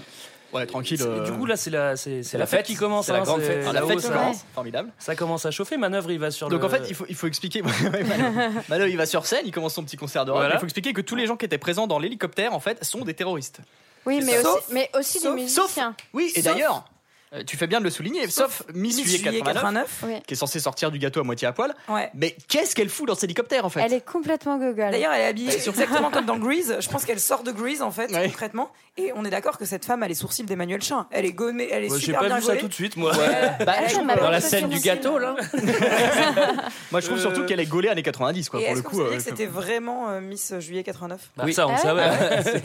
Ouais, 0.52 0.64
tranquille. 0.66 0.98
Euh, 1.02 1.24
Du 1.24 1.32
coup, 1.32 1.44
là, 1.44 1.56
c'est 1.56 1.70
la, 1.70 1.96
c'est, 1.96 2.22
c'est 2.22 2.38
la 2.38 2.42
la 2.44 2.46
fête, 2.46 2.66
qui 2.66 2.74
commence. 2.76 3.06
C'est 3.06 3.12
la 3.12 3.18
hein, 3.18 3.22
grande 3.22 3.40
c'est 3.40 3.46
fête. 3.48 3.64
ah, 3.64 3.72
la 3.72 3.80
là-haut, 3.80 3.88
fête 3.88 4.00
ça, 4.00 4.08
commence. 4.10 4.44
Formidable. 4.54 4.90
ça 4.98 5.14
commence 5.16 5.44
à 5.44 5.50
chauffer. 5.50 5.76
Manœuvre, 5.76 6.10
il 6.10 6.18
va 6.18 6.30
sur 6.30 6.48
Donc 6.48 6.60
le. 6.60 6.66
en 6.66 6.68
fait, 6.68 6.82
il 6.88 6.94
faut, 6.94 7.04
il 7.08 7.14
faut 7.14 7.26
expliquer. 7.26 7.62
Mano, 7.62 8.52
Mano, 8.68 8.84
il 8.88 8.96
va 8.96 9.06
sur 9.06 9.26
scène, 9.26 9.42
il 9.44 9.52
commence 9.52 9.74
son 9.74 9.82
petit 9.84 9.96
concert 9.96 10.24
de 10.24 10.30
rock. 10.30 10.40
Voilà. 10.40 10.54
Il 10.54 10.58
faut 10.58 10.64
expliquer 10.66 10.92
que 10.92 11.00
tous 11.00 11.16
les 11.16 11.26
gens 11.26 11.36
qui 11.36 11.44
étaient 11.46 11.58
présents 11.58 11.86
dans 11.86 11.98
l'hélicoptère, 11.98 12.54
en 12.54 12.60
fait, 12.60 12.82
sont 12.84 13.00
des 13.04 13.14
terroristes. 13.14 13.58
Oui, 14.06 14.20
mais 14.24 14.40
Sauf- 14.40 14.58
aussi, 14.58 14.72
mais 14.72 14.90
aussi 14.96 15.18
sauf- 15.18 15.34
des 15.34 15.42
musiciens. 15.42 15.94
Oui, 16.14 16.30
et 16.36 16.40
Sauf- 16.42 16.44
d'ailleurs, 16.52 16.84
euh, 17.32 17.42
tu 17.44 17.56
fais 17.56 17.66
bien 17.66 17.78
de 17.80 17.84
le 17.84 17.90
souligner, 17.90 18.28
sauf, 18.28 18.62
Miss 18.74 18.96
Miss 18.96 19.04
Juillet 19.06 19.18
Juillet 19.18 19.42
89, 19.42 19.54
89. 19.54 20.04
Oui. 20.04 20.22
qui 20.26 20.34
est 20.34 20.36
censée 20.36 20.60
sortir 20.60 20.90
du 20.90 20.98
gâteau 20.98 21.20
à 21.20 21.24
moitié 21.24 21.48
à 21.48 21.52
poil. 21.52 21.74
Ouais. 21.88 22.10
Mais 22.14 22.36
qu'est-ce 22.48 22.74
qu'elle 22.74 22.88
fout 22.88 23.06
dans 23.08 23.14
cet 23.14 23.24
hélicoptère, 23.24 23.64
en 23.64 23.68
fait 23.70 23.80
Elle 23.84 23.92
est 23.92 24.04
complètement 24.04 24.58
gogole. 24.58 24.90
D'ailleurs, 24.90 25.12
elle 25.12 25.22
est 25.22 25.26
habillée 25.26 25.54
exactement 25.54 26.10
comme 26.10 26.26
dans 26.26 26.38
Grease. 26.38 26.76
Je 26.80 26.88
pense 26.88 27.04
qu'elle 27.04 27.20
sort 27.20 27.42
de 27.42 27.52
Grease, 27.52 27.82
en 27.82 27.90
fait, 27.90 28.10
Ouais. 28.12 28.26
concrètement. 28.28 28.70
Et 28.98 29.12
on 29.14 29.24
est 29.26 29.30
d'accord 29.30 29.58
que 29.58 29.66
cette 29.66 29.84
femme 29.84 30.02
a 30.02 30.08
les 30.08 30.14
sourcils 30.14 30.44
d'Emmanuel 30.44 30.80
Chin. 30.80 31.06
Elle 31.10 31.26
est 31.26 31.32
gommée, 31.32 31.68
elle 31.70 31.84
est 31.84 31.90
Ouais, 31.90 31.98
j'ai 31.98 32.06
super 32.06 32.20
pas 32.20 32.26
bien 32.28 32.36
vu 32.38 32.42
ça 32.44 32.56
tout 32.56 32.68
de 32.68 32.72
suite, 32.72 32.96
moi. 32.96 33.12
Bah, 33.12 33.74
Ah, 33.76 33.82
euh, 33.94 34.16
Dans 34.20 34.30
la 34.30 34.40
scène 34.40 34.68
du 34.70 34.80
gâteau, 34.80 35.18
là. 35.18 35.34
là 35.36 35.44
moi, 36.90 37.00
je 37.00 37.06
trouve 37.06 37.18
Euh, 37.18 37.20
surtout 37.20 37.44
qu'elle 37.44 37.60
est 37.60 37.66
gaulée 37.66 37.88
années 37.90 38.02
90, 38.02 38.48
quoi, 38.48 38.60
Et 38.60 38.66
pour 38.66 38.74
le 38.74 38.82
coup. 38.82 39.00
euh, 39.02 39.16
que 39.16 39.20
c'était 39.22 39.44
vraiment 39.46 40.08
euh, 40.10 40.20
Miss 40.20 40.54
Juillet 40.60 40.82
89 40.82 41.20
Bah, 41.36 41.42
Oui. 41.46 41.52
Ça, 41.52 41.66
on 41.68 41.72
Ah 41.74 41.78
savait. 41.78 42.02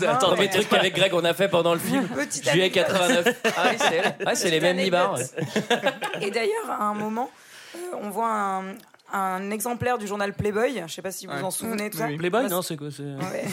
Attends, 0.07 0.35
mais- 0.35 0.43
Les 0.43 0.49
trucs 0.49 0.69
qu'avec 0.69 0.95
Greg 0.95 1.13
on 1.13 1.23
a 1.25 1.33
fait 1.33 1.47
pendant 1.49 1.73
le 1.73 1.79
film. 1.79 2.07
Petite 2.07 2.47
Juillet 2.49 2.63
anecdote. 2.65 2.85
89. 2.87 3.35
Ah 3.57 3.63
oui, 3.71 3.77
c'est 3.79 3.95
elle. 3.95 4.35
C'est 4.35 4.50
les 4.51 4.59
Petite 4.59 4.75
mêmes 4.75 4.83
nibards. 4.85 5.15
anecdote. 5.15 6.21
Et 6.21 6.31
d'ailleurs, 6.31 6.69
à 6.69 6.83
un 6.83 6.93
moment, 6.93 7.29
euh, 7.75 7.79
on 8.01 8.09
voit 8.09 8.29
un, 8.29 8.63
un 9.13 9.51
exemplaire 9.51 9.97
du 9.97 10.07
journal 10.07 10.33
Playboy. 10.33 10.83
Je 10.87 10.93
sais 10.93 11.01
pas 11.01 11.11
si 11.11 11.25
vous 11.25 11.33
Ouais. 11.33 11.39
vous 11.39 11.45
en 11.45 11.51
souvenez, 11.51 11.89
tout 11.89 11.97
ça. 11.97 12.05
Oui, 12.05 12.11
oui. 12.11 12.17
Playboy, 12.17 12.47
non, 12.49 12.61
c'est 12.61 12.77
quoi 12.77 12.87
Ouais. 12.99 13.45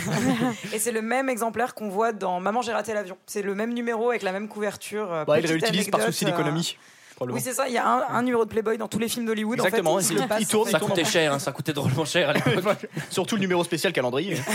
et 0.73 0.78
c'est 0.78 0.93
le 0.93 1.02
même 1.02 1.28
exemplaire 1.28 1.75
qu'on 1.75 1.88
voit 1.88 2.12
dans 2.12 2.38
Maman 2.40 2.62
j'ai 2.62 2.73
raté 2.73 2.93
l'avion. 2.95 3.17
C'est 3.26 3.43
le 3.43 3.55
même 3.55 3.73
numéro 3.73 4.11
avec 4.11 4.23
la 4.23 4.33
même 4.33 4.49
couverture. 4.49 5.12
euh, 5.12 5.25
Bah, 5.25 5.40
il 5.40 5.47
réutilise 5.47 5.88
par 5.88 6.02
souci 6.02 6.25
euh, 6.25 6.28
d'économie. 6.31 6.76
Oui, 7.21 7.40
c'est 7.40 7.52
ça. 7.52 7.67
Il 7.67 7.75
y 7.75 7.78
a 7.78 7.85
un, 7.85 8.02
un 8.11 8.23
numéro 8.23 8.45
de 8.45 8.49
Playboy 8.49 8.78
dans 8.78 8.87
tous 8.87 9.00
les 9.00 9.09
films 9.09 9.26
d'Hollywood. 9.26 9.59
Exactement, 9.59 9.95
En 9.95 9.99
fait, 9.99 10.14
il- 10.14 10.19
se 10.21 10.25
passe- 10.25 10.40
il 10.40 10.47
tourne, 10.47 10.71
Ça 10.71 10.78
coûtait 10.78 11.05
cher, 11.05 11.33
hein, 11.33 11.40
ça 11.40 11.50
coûtait 11.50 11.73
drôlement 11.73 12.05
cher 12.05 12.28
à 12.28 12.33
l'époque. 12.49 12.87
Surtout 13.11 13.35
le 13.35 13.40
numéro 13.40 13.64
spécial 13.64 13.93
calendrier. 13.93 14.37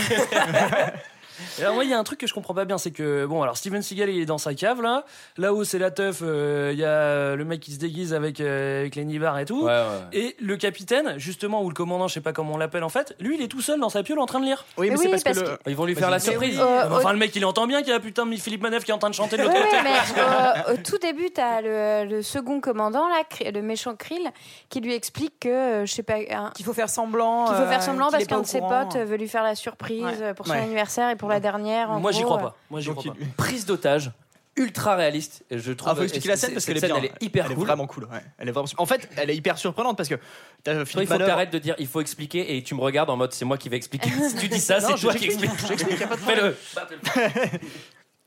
Et 1.58 1.62
alors, 1.62 1.74
moi, 1.74 1.84
il 1.84 1.90
y 1.90 1.94
a 1.94 1.98
un 1.98 2.04
truc 2.04 2.20
que 2.20 2.26
je 2.26 2.34
comprends 2.34 2.54
pas 2.54 2.64
bien, 2.64 2.78
c'est 2.78 2.90
que, 2.90 3.26
bon, 3.26 3.42
alors 3.42 3.56
Steven 3.56 3.82
Seagal, 3.82 4.10
il 4.10 4.20
est 4.22 4.26
dans 4.26 4.38
sa 4.38 4.54
cave, 4.54 4.82
là. 4.82 5.04
Là-haut, 5.36 5.64
c'est 5.64 5.78
la 5.78 5.90
teuf, 5.90 6.20
euh, 6.22 6.70
il 6.72 6.78
y 6.78 6.84
a 6.84 7.34
le 7.36 7.44
mec 7.44 7.60
qui 7.60 7.72
se 7.72 7.78
déguise 7.78 8.14
avec, 8.14 8.40
euh, 8.40 8.80
avec 8.80 8.94
les 8.96 9.04
nibards 9.04 9.38
et 9.38 9.44
tout. 9.44 9.64
Ouais, 9.64 9.72
ouais. 9.72 10.18
Et 10.18 10.36
le 10.40 10.56
capitaine, 10.56 11.14
justement, 11.18 11.62
ou 11.62 11.68
le 11.68 11.74
commandant, 11.74 12.08
je 12.08 12.14
sais 12.14 12.20
pas 12.20 12.32
comment 12.32 12.54
on 12.54 12.58
l'appelle 12.58 12.84
en 12.84 12.88
fait, 12.88 13.14
lui, 13.20 13.36
il 13.36 13.42
est 13.42 13.48
tout 13.48 13.60
seul 13.60 13.80
dans 13.80 13.88
sa 13.88 14.02
piole 14.02 14.18
en 14.18 14.26
train 14.26 14.40
de 14.40 14.44
lire. 14.44 14.64
Oui, 14.76 14.88
mais 14.88 14.90
Mais 14.90 14.96
c'est 14.96 15.04
oui, 15.04 15.10
parce, 15.10 15.22
parce 15.24 15.40
que 15.40 15.44
le. 15.44 15.58
Ils 15.66 15.76
vont 15.76 15.86
lui 15.86 15.94
faire 15.94 16.10
la 16.10 16.18
surprise. 16.18 16.58
Euh, 16.60 16.88
enfin, 16.90 17.12
le 17.12 17.18
mec, 17.18 17.34
il 17.34 17.44
entend 17.44 17.66
bien 17.66 17.82
qu'il 17.82 17.92
y 17.92 17.96
a 17.96 18.00
putain 18.00 18.26
de 18.26 18.34
Philippe 18.36 18.62
Manœuvre 18.62 18.84
qui 18.84 18.90
est 18.90 18.94
en 18.94 18.98
train 18.98 19.10
de 19.10 19.14
chanter 19.14 19.36
de 19.36 19.42
l'autre 19.42 19.54
oui, 19.56 19.62
côté. 19.64 19.82
mais 19.82 19.90
euh, 20.70 20.74
au 20.74 20.76
tout 20.76 20.98
début, 20.98 21.30
t'as 21.30 21.60
le, 21.60 22.08
le 22.08 22.22
second 22.22 22.60
commandant, 22.60 23.08
là, 23.08 23.22
le 23.52 23.62
méchant 23.62 23.96
Krill, 23.96 24.30
qui 24.68 24.80
lui 24.80 24.94
explique 24.94 25.40
que, 25.40 25.48
euh, 25.48 25.86
je 25.86 25.92
sais 25.92 26.02
pas, 26.02 26.18
Qu'il 26.54 26.64
faut 26.64 26.72
faire 26.72 26.88
semblant. 26.88 27.46
qu'il 27.46 27.56
faut 27.56 27.66
faire 27.66 27.80
euh, 27.80 27.84
semblant 27.84 28.10
parce 28.10 28.24
qu'un 28.24 28.40
de 28.40 28.46
ses 28.46 28.60
potes 28.60 28.96
veut 28.96 29.16
lui 29.16 29.28
faire 29.28 29.42
la 29.42 29.54
surprise 29.54 30.24
pour 30.36 30.46
son 30.46 30.52
anniversaire 30.52 31.10
et 31.10 31.16
pour 31.16 31.23
la 31.28 31.40
dernière. 31.40 31.90
en 31.90 32.00
Moi, 32.00 32.12
j'y 32.12 32.22
gros, 32.22 32.34
crois 32.36 32.46
euh. 32.46 32.50
pas. 32.50 32.56
Moi, 32.70 32.80
j'y 32.80 32.86
Donc, 32.88 32.96
crois 32.98 33.12
pas. 33.12 33.18
il- 33.20 33.28
Prise 33.32 33.66
d'otage, 33.66 34.10
ultra 34.56 34.94
réaliste. 34.96 35.44
Et 35.50 35.58
je 35.58 35.72
trouve. 35.72 35.90
Ah, 35.92 35.94
faut 35.96 36.02
expliquer 36.02 36.28
la 36.28 36.36
scène 36.36 36.52
parce 36.52 36.64
qu'elle 36.64 36.76
est 36.76 36.80
bien. 36.80 36.94
scène, 36.94 37.04
elle 37.04 37.10
est 37.10 37.22
hyper 37.24 37.46
elle 37.46 37.52
est 37.52 37.54
cool. 37.56 37.66
vraiment 37.66 37.86
cool. 37.86 38.04
ouais. 38.04 38.20
Elle 38.38 38.48
est 38.48 38.52
vraiment. 38.52 38.68
En 38.78 38.86
fait, 38.86 39.08
elle 39.16 39.30
est 39.30 39.36
hyper 39.36 39.58
surprenante 39.58 39.96
parce 39.96 40.08
que 40.08 40.14
t'as 40.62 40.72
Toi, 40.74 40.80
il 40.82 40.86
Philippe 40.86 41.08
faut 41.08 41.14
que 41.14 41.18
Manœuvre. 41.18 41.30
t'arrêtes 41.30 41.50
de 41.52 41.58
dire 41.58 41.74
il 41.78 41.86
faut 41.86 42.00
expliquer 42.00 42.56
et 42.56 42.62
tu 42.62 42.74
me 42.74 42.80
regardes 42.80 43.10
en 43.10 43.16
mode 43.16 43.32
c'est 43.32 43.44
moi 43.44 43.58
qui 43.58 43.68
vais 43.68 43.76
expliquer. 43.76 44.10
si 44.28 44.36
tu 44.36 44.48
dis 44.48 44.60
ça, 44.60 44.80
Non, 44.80 44.88
c'est 44.96 45.00
toi 45.02 45.14
qui 45.14 45.24
j'explique, 45.24 45.50
expliques. 45.50 45.68
j'explique, 45.78 46.00
y 46.00 46.04
a 46.04 46.06
pas 46.08 46.16
de 46.16 46.20
problème. 46.22 46.54
Fais-le. 46.54 47.58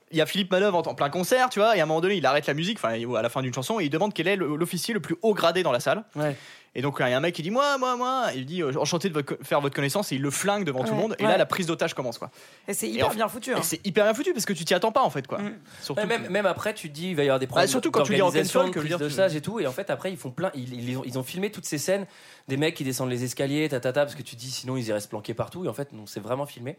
Il 0.10 0.18
y 0.18 0.22
a 0.22 0.26
Philippe 0.26 0.52
Manœuvre 0.52 0.78
en, 0.78 0.82
en 0.90 0.96
plein 0.96 1.10
concert, 1.10 1.50
tu 1.50 1.60
vois, 1.60 1.76
et 1.76 1.82
à 1.82 1.84
un 1.84 1.86
moment 1.86 2.00
donné, 2.00 2.16
il 2.16 2.26
arrête 2.26 2.48
la 2.48 2.54
musique, 2.54 2.78
enfin, 2.82 2.94
à 3.16 3.22
la 3.22 3.28
fin 3.28 3.42
d'une 3.42 3.54
chanson, 3.54 3.82
et 3.82 3.84
il 3.84 3.90
demande 3.90 4.14
quel 4.14 4.30
est 4.30 4.38
le- 4.38 4.56
l'officier 4.56 4.94
le 4.94 5.02
plus 5.02 5.18
haut 5.22 5.34
gradé 5.34 5.64
dans 5.64 5.74
la 5.74 5.82
salle. 5.82 6.06
Ouais. 6.16 6.38
Et 6.78 6.82
donc, 6.84 6.98
il 7.00 7.10
y 7.10 7.12
a 7.12 7.18
un 7.18 7.20
mec 7.20 7.34
qui 7.34 7.42
dit 7.42 7.50
Moi, 7.50 7.78
moi, 7.80 7.96
moi. 7.98 8.28
Il 8.36 8.46
dit 8.46 8.62
euh, 8.62 8.72
Enchanté 8.78 9.10
de 9.10 9.14
votre 9.16 9.36
faire 9.44 9.60
votre 9.62 9.76
connaissance, 9.76 10.12
et 10.12 10.16
il 10.16 10.22
le 10.22 10.30
flingue 10.30 10.64
devant 10.64 10.84
tout 10.84 10.92
le 10.94 11.00
monde. 11.00 11.16
Et 11.18 11.24
Ouais. 11.24 11.30
là, 11.32 11.36
la 11.38 11.48
prise 11.48 11.66
d'otage 11.66 11.96
commence, 11.96 12.20
quoi. 12.20 12.30
Et 12.68 12.74
c'est 12.76 12.88
Et 12.88 12.92
hyper 12.92 13.08
en- 13.10 13.14
bien 13.16 13.28
foutu. 13.28 13.52
hein. 13.54 13.62
C'est 13.64 13.86
hyper 13.86 14.06
bien 14.06 14.14
foutu 14.14 14.32
parce 14.32 14.46
que 14.46 14.54
tu 14.54 14.64
t'y 14.64 14.76
attends 14.76 14.92
pas, 14.92 15.02
en 15.02 15.10
fait, 15.10 15.26
quoi. 15.26 15.40
Mm. 15.40 15.54
Surtout 15.82 16.06
même, 16.06 16.26
que- 16.28 16.30
même 16.32 16.46
après, 16.46 16.76
tu 16.76 16.90
te 16.90 16.94
dis 16.94 17.10
il 17.10 17.16
va 17.16 17.24
y 17.24 17.26
avoir 17.26 17.40
des 17.40 17.48
problèmes. 17.48 17.66
Bah, 17.66 17.72
surtout 17.72 17.90
quand 17.90 18.04
tu 18.04 18.12
de 18.12 18.18
je 18.18 18.24
veux 18.24 18.30
prise 18.30 18.88
dire, 18.88 19.00
de 19.00 19.08
tu- 19.08 19.14
sage 19.16 19.36
et 19.36 19.42
tout. 19.42 19.60
Et 19.60 19.66
en 19.66 19.72
fait, 19.72 19.90
après, 19.90 20.12
ils 20.12 20.18
font 20.18 20.30
plein. 20.30 20.52
Ils, 20.54 20.88
ils 20.90 20.98
ont, 20.98 21.04
ils 21.04 21.18
ont 21.18 21.24
filmé 21.24 21.50
toutes 21.52 21.66
ces 21.66 21.80
scènes 21.80 22.06
des 22.48 22.58
mecs 22.58 22.76
qui 22.76 22.84
descendent 22.84 23.10
les 23.10 23.24
escaliers, 23.24 23.68
tatata, 23.68 24.04
parce 24.04 24.16
que 24.16 24.22
tu 24.22 24.36
te 24.36 24.40
dis 24.40 24.52
sinon 24.52 24.78
ils 24.78 24.88
iraient 24.88 25.00
se 25.02 25.08
planquer 25.08 25.34
partout. 25.34 25.66
Et 25.66 25.68
en 25.68 25.74
fait, 25.74 25.92
non, 25.94 26.06
c'est 26.06 26.20
vraiment 26.20 26.46
filmé. 26.46 26.78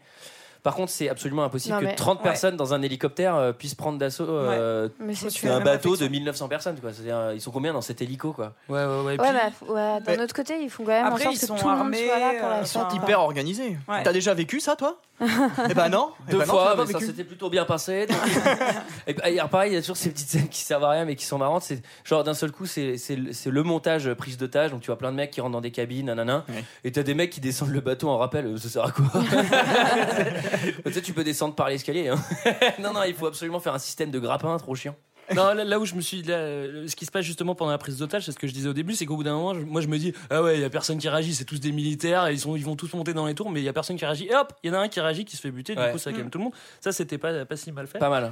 Par 0.63 0.75
contre, 0.75 0.91
c'est 0.91 1.07
absolument 1.09 1.43
impossible 1.43 1.75
Non, 1.75 1.79
que 1.81 1.85
mais- 1.85 1.95
30 1.95 2.17
Ouais. 2.19 2.23
personnes 2.23 2.57
dans 2.57 2.73
un 2.73 2.81
hélicoptère 2.81 3.35
euh, 3.35 3.51
puissent 3.53 3.75
prendre 3.75 3.97
d'assaut. 3.97 4.25
euh, 4.27 4.89
un 4.99 5.59
bateau 5.59 5.95
de 5.95 6.03
réflexion. 6.03 6.09
1900 6.09 6.47
personnes, 6.49 6.79
quoi. 6.79 6.91
C'est-à-dire, 6.93 7.31
ils 7.33 7.41
sont 7.41 7.51
combien 7.51 7.71
dans 7.73 7.81
cet 7.81 8.01
hélico, 8.01 8.33
quoi? 8.33 8.53
Ouais, 8.67 8.83
ouais, 8.85 8.85
ouais. 8.85 9.15
Et 9.15 9.19
Ouais, 9.19 9.27
puis- 9.29 9.67
bah, 9.69 9.73
ouais, 9.73 10.15
d'un 10.17 10.23
autre 10.23 10.33
côté, 10.35 10.61
ils 10.61 10.69
font 10.69 10.83
quand 10.83 10.91
même 10.91 11.05
Après, 11.05 11.27
en 11.27 11.31
ils 11.31 11.37
sorte 11.37 11.47
sont 11.47 11.55
que 11.55 11.59
tout 11.61 11.67
le 11.67 11.71
monde 11.75 11.81
armés, 11.81 12.05
soit 12.07 12.19
là 12.19 12.31
pour 12.39 12.47
euh, 12.47 12.51
la 12.51 12.57
ils 12.59 12.63
Ils 12.63 12.67
sont 12.67 12.87
hyper 12.93 13.19
organisés. 13.21 13.77
Ouais. 13.87 14.03
T'as 14.03 14.13
déjà 14.13 14.33
vécu 14.33 14.59
ça, 14.59 14.75
toi? 14.75 14.97
Eh 15.69 15.73
ben 15.73 15.89
non. 15.89 16.11
Eh 16.27 16.31
Deux 16.31 16.37
ben 16.39 16.45
non, 16.45 16.51
fois, 16.53 16.75
pas 16.77 16.85
mais 16.85 16.93
ça 16.93 16.99
s'était 17.01 17.25
plutôt 17.25 17.49
bien 17.49 17.65
passé. 17.65 18.05
donc- 18.07 18.17
et 19.07 19.13
puis, 19.13 19.37
alors, 19.37 19.49
pareil, 19.49 19.71
il 19.71 19.75
y 19.75 19.77
a 19.77 19.81
toujours 19.81 19.97
ces 19.97 20.09
petites 20.11 20.29
scènes 20.29 20.47
qui 20.47 20.61
servent 20.61 20.85
à 20.85 20.91
rien 20.91 21.03
mais 21.03 21.15
qui 21.17 21.25
sont 21.25 21.37
marrantes. 21.37 21.63
C'est 21.63 21.81
genre 22.05 22.23
d'un 22.23 22.33
seul 22.33 22.51
coup, 22.53 22.65
c'est 22.65 22.95
c'est 22.97 23.17
le 23.17 23.33
c'est 23.33 23.49
le 23.51 23.63
montage 23.63 24.13
prise 24.13 24.37
d'otage. 24.37 24.71
Donc 24.71 24.79
tu 24.79 24.87
vois 24.87 24.97
plein 24.97 25.11
de 25.11 25.17
mecs 25.17 25.31
qui 25.31 25.41
rentrent 25.41 25.51
dans 25.53 25.59
des 25.61 25.71
cabines, 25.71 26.05
nanana. 26.05 26.45
Et 26.85 26.91
t'as 26.93 27.03
des 27.03 27.13
mecs 27.15 27.31
qui 27.31 27.41
descendent 27.41 27.71
le 27.71 27.81
bateau 27.81 28.07
en 28.07 28.17
rappel. 28.17 28.57
Ça 28.59 28.69
sert 28.69 28.85
à 28.85 28.91
quoi? 28.91 29.05
Tu 30.85 30.93
sais, 30.93 31.01
tu 31.01 31.13
peux 31.13 31.23
descendre 31.23 31.55
par 31.55 31.69
l'escalier. 31.69 32.07
hein. 32.09 32.19
non, 32.79 32.93
non, 32.93 33.03
il 33.03 33.13
faut 33.13 33.27
absolument 33.27 33.59
faire 33.59 33.73
un 33.73 33.79
système 33.79 34.11
de 34.11 34.19
grappin, 34.19 34.57
trop 34.57 34.75
chiant. 34.75 34.95
Non, 35.35 35.53
là, 35.53 35.63
là 35.63 35.79
où 35.79 35.85
je 35.85 35.93
me 35.93 36.01
suis. 36.01 36.23
là, 36.23 36.33
euh, 36.37 36.87
ce 36.87 36.95
qui 36.95 37.05
se 37.05 37.11
passe 37.11 37.23
justement 37.23 37.53
pendant 37.53 37.69
la 37.69 37.77
prise 37.77 37.97
d'otage, 37.99 38.25
c'est 38.25 38.31
ce 38.31 38.39
que 38.39 38.47
je 38.47 38.51
disais 38.53 38.67
au 38.67 38.73
début, 38.73 38.95
c'est 38.95 39.05
qu'au 39.05 39.15
bout 39.15 39.23
d'un 39.23 39.35
moment, 39.35 39.53
je- 39.53 39.59
moi 39.59 39.79
je 39.79 39.87
me 39.87 39.99
dis 39.99 40.11
Ah 40.31 40.41
ouais, 40.41 40.55
il 40.57 40.61
y 40.61 40.63
a 40.63 40.71
personne 40.71 40.97
qui 40.97 41.07
réagit, 41.07 41.35
c'est 41.35 41.45
tous 41.45 41.59
des 41.59 41.71
militaires, 41.71 42.25
et 42.25 42.33
ils, 42.33 42.39
sont, 42.39 42.55
ils 42.55 42.65
vont 42.65 42.75
tous 42.75 42.91
monter 42.95 43.13
dans 43.13 43.27
les 43.27 43.35
tours, 43.35 43.51
mais 43.51 43.61
il 43.61 43.63
y 43.63 43.69
a 43.69 43.73
personne 43.73 43.95
qui 43.95 44.05
réagit. 44.05 44.25
Et 44.25 44.33
hop, 44.35 44.51
il 44.63 44.71
y 44.71 44.71
en 44.71 44.79
a 44.79 44.79
un 44.79 44.87
qui 44.87 44.99
réagit, 44.99 45.25
qui 45.25 45.35
se 45.35 45.41
fait 45.41 45.51
buter, 45.51 45.75
du 45.75 45.81
Ouais. 45.81 45.91
coup 45.91 45.99
ça 45.99 46.11
calme 46.11 46.31
tout 46.31 46.39
le 46.39 46.45
monde. 46.45 46.53
Ça, 46.81 46.91
c'était 46.91 47.19
pas, 47.19 47.45
pas 47.45 47.55
si 47.57 47.71
mal 47.71 47.85
fait. 47.85 47.99
Pas 47.99 48.09
mal. 48.09 48.31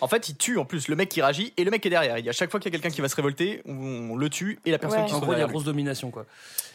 En 0.00 0.08
fait, 0.08 0.28
il 0.28 0.36
tue 0.36 0.58
en 0.58 0.64
plus 0.64 0.88
le 0.88 0.96
mec 0.96 1.08
qui 1.08 1.20
réagit 1.22 1.52
et 1.56 1.64
le 1.64 1.70
mec 1.70 1.80
qui 1.82 1.88
est 1.88 1.90
derrière. 1.90 2.18
Il 2.18 2.22
dit 2.22 2.28
à 2.28 2.32
chaque 2.32 2.50
fois 2.50 2.60
qu'il 2.60 2.72
y 2.72 2.74
a 2.74 2.78
quelqu'un 2.78 2.94
qui 2.94 3.00
va 3.00 3.08
se 3.08 3.16
révolter, 3.16 3.62
on, 3.66 4.10
on 4.12 4.16
le 4.16 4.28
tue 4.30 4.58
et 4.64 4.70
la 4.70 4.78
personne 4.78 5.00
Ouais. 5.00 5.06
qui 5.06 5.14
En 5.14 5.20
se 5.20 5.24
gros, 5.24 5.32
il 5.34 5.38
y 5.38 5.42
a 5.42 5.46
grosse 5.46 5.64
domination, 5.64 6.10
quoi. 6.10 6.24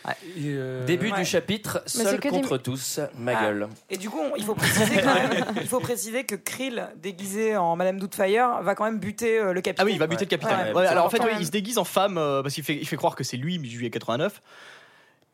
Ouais. 0.06 0.14
Euh, 0.42 0.86
Début 0.86 1.12
ouais. 1.12 1.18
du 1.20 1.24
chapitre, 1.26 1.82
c'est 1.86 2.04
seul 2.04 2.20
que 2.20 2.28
des- 2.28 2.36
contre 2.42 2.58
tous, 2.58 3.00
ma 3.18 3.38
Ah. 3.38 3.44
gueule. 3.44 3.68
Et 3.90 3.96
du 3.98 4.10
coup, 4.10 4.20
on- 4.20 4.36
il 4.36 4.44
faut 4.44 4.54
préciser 4.56 5.02
quand 5.02 5.14
même, 5.14 5.32
il 5.62 5.68
faut 5.68 5.80
préciser 5.80 6.26
que 6.26 6.36
Krill, 6.36 6.90
déguisé 6.98 7.56
en 7.56 7.76
Madame 7.78 8.00
Doubtfire, 8.00 8.62
va 8.62 8.76
quand 8.76 8.84
même 8.84 9.00
buter 9.00 9.40
euh, 9.40 9.54
le 9.54 9.60
Ah 9.60 9.62
capitaine. 9.62 9.86
oui, 9.86 9.94
il 9.94 10.00
va 10.00 10.08
buter 10.08 10.26
le 10.26 10.30
capitaine. 10.30 10.58
Ouais, 10.58 10.72
Ouais, 10.74 10.82
ouais, 10.82 10.88
alors 10.88 11.06
en 11.06 11.10
fait, 11.10 11.22
il 11.40 11.46
se 11.46 11.52
déguise 11.52 11.78
en 11.78 11.86
femme 11.86 12.18
euh, 12.18 12.42
parce 12.42 12.54
qu'il 12.54 12.64
fait, 12.66 12.76
il 12.76 12.86
fait 12.88 12.98
croire 12.98 13.16
que 13.16 13.24
c'est 13.24 13.38
lui, 13.38 13.60
mi-juillet 13.60 13.90
89, 13.92 14.42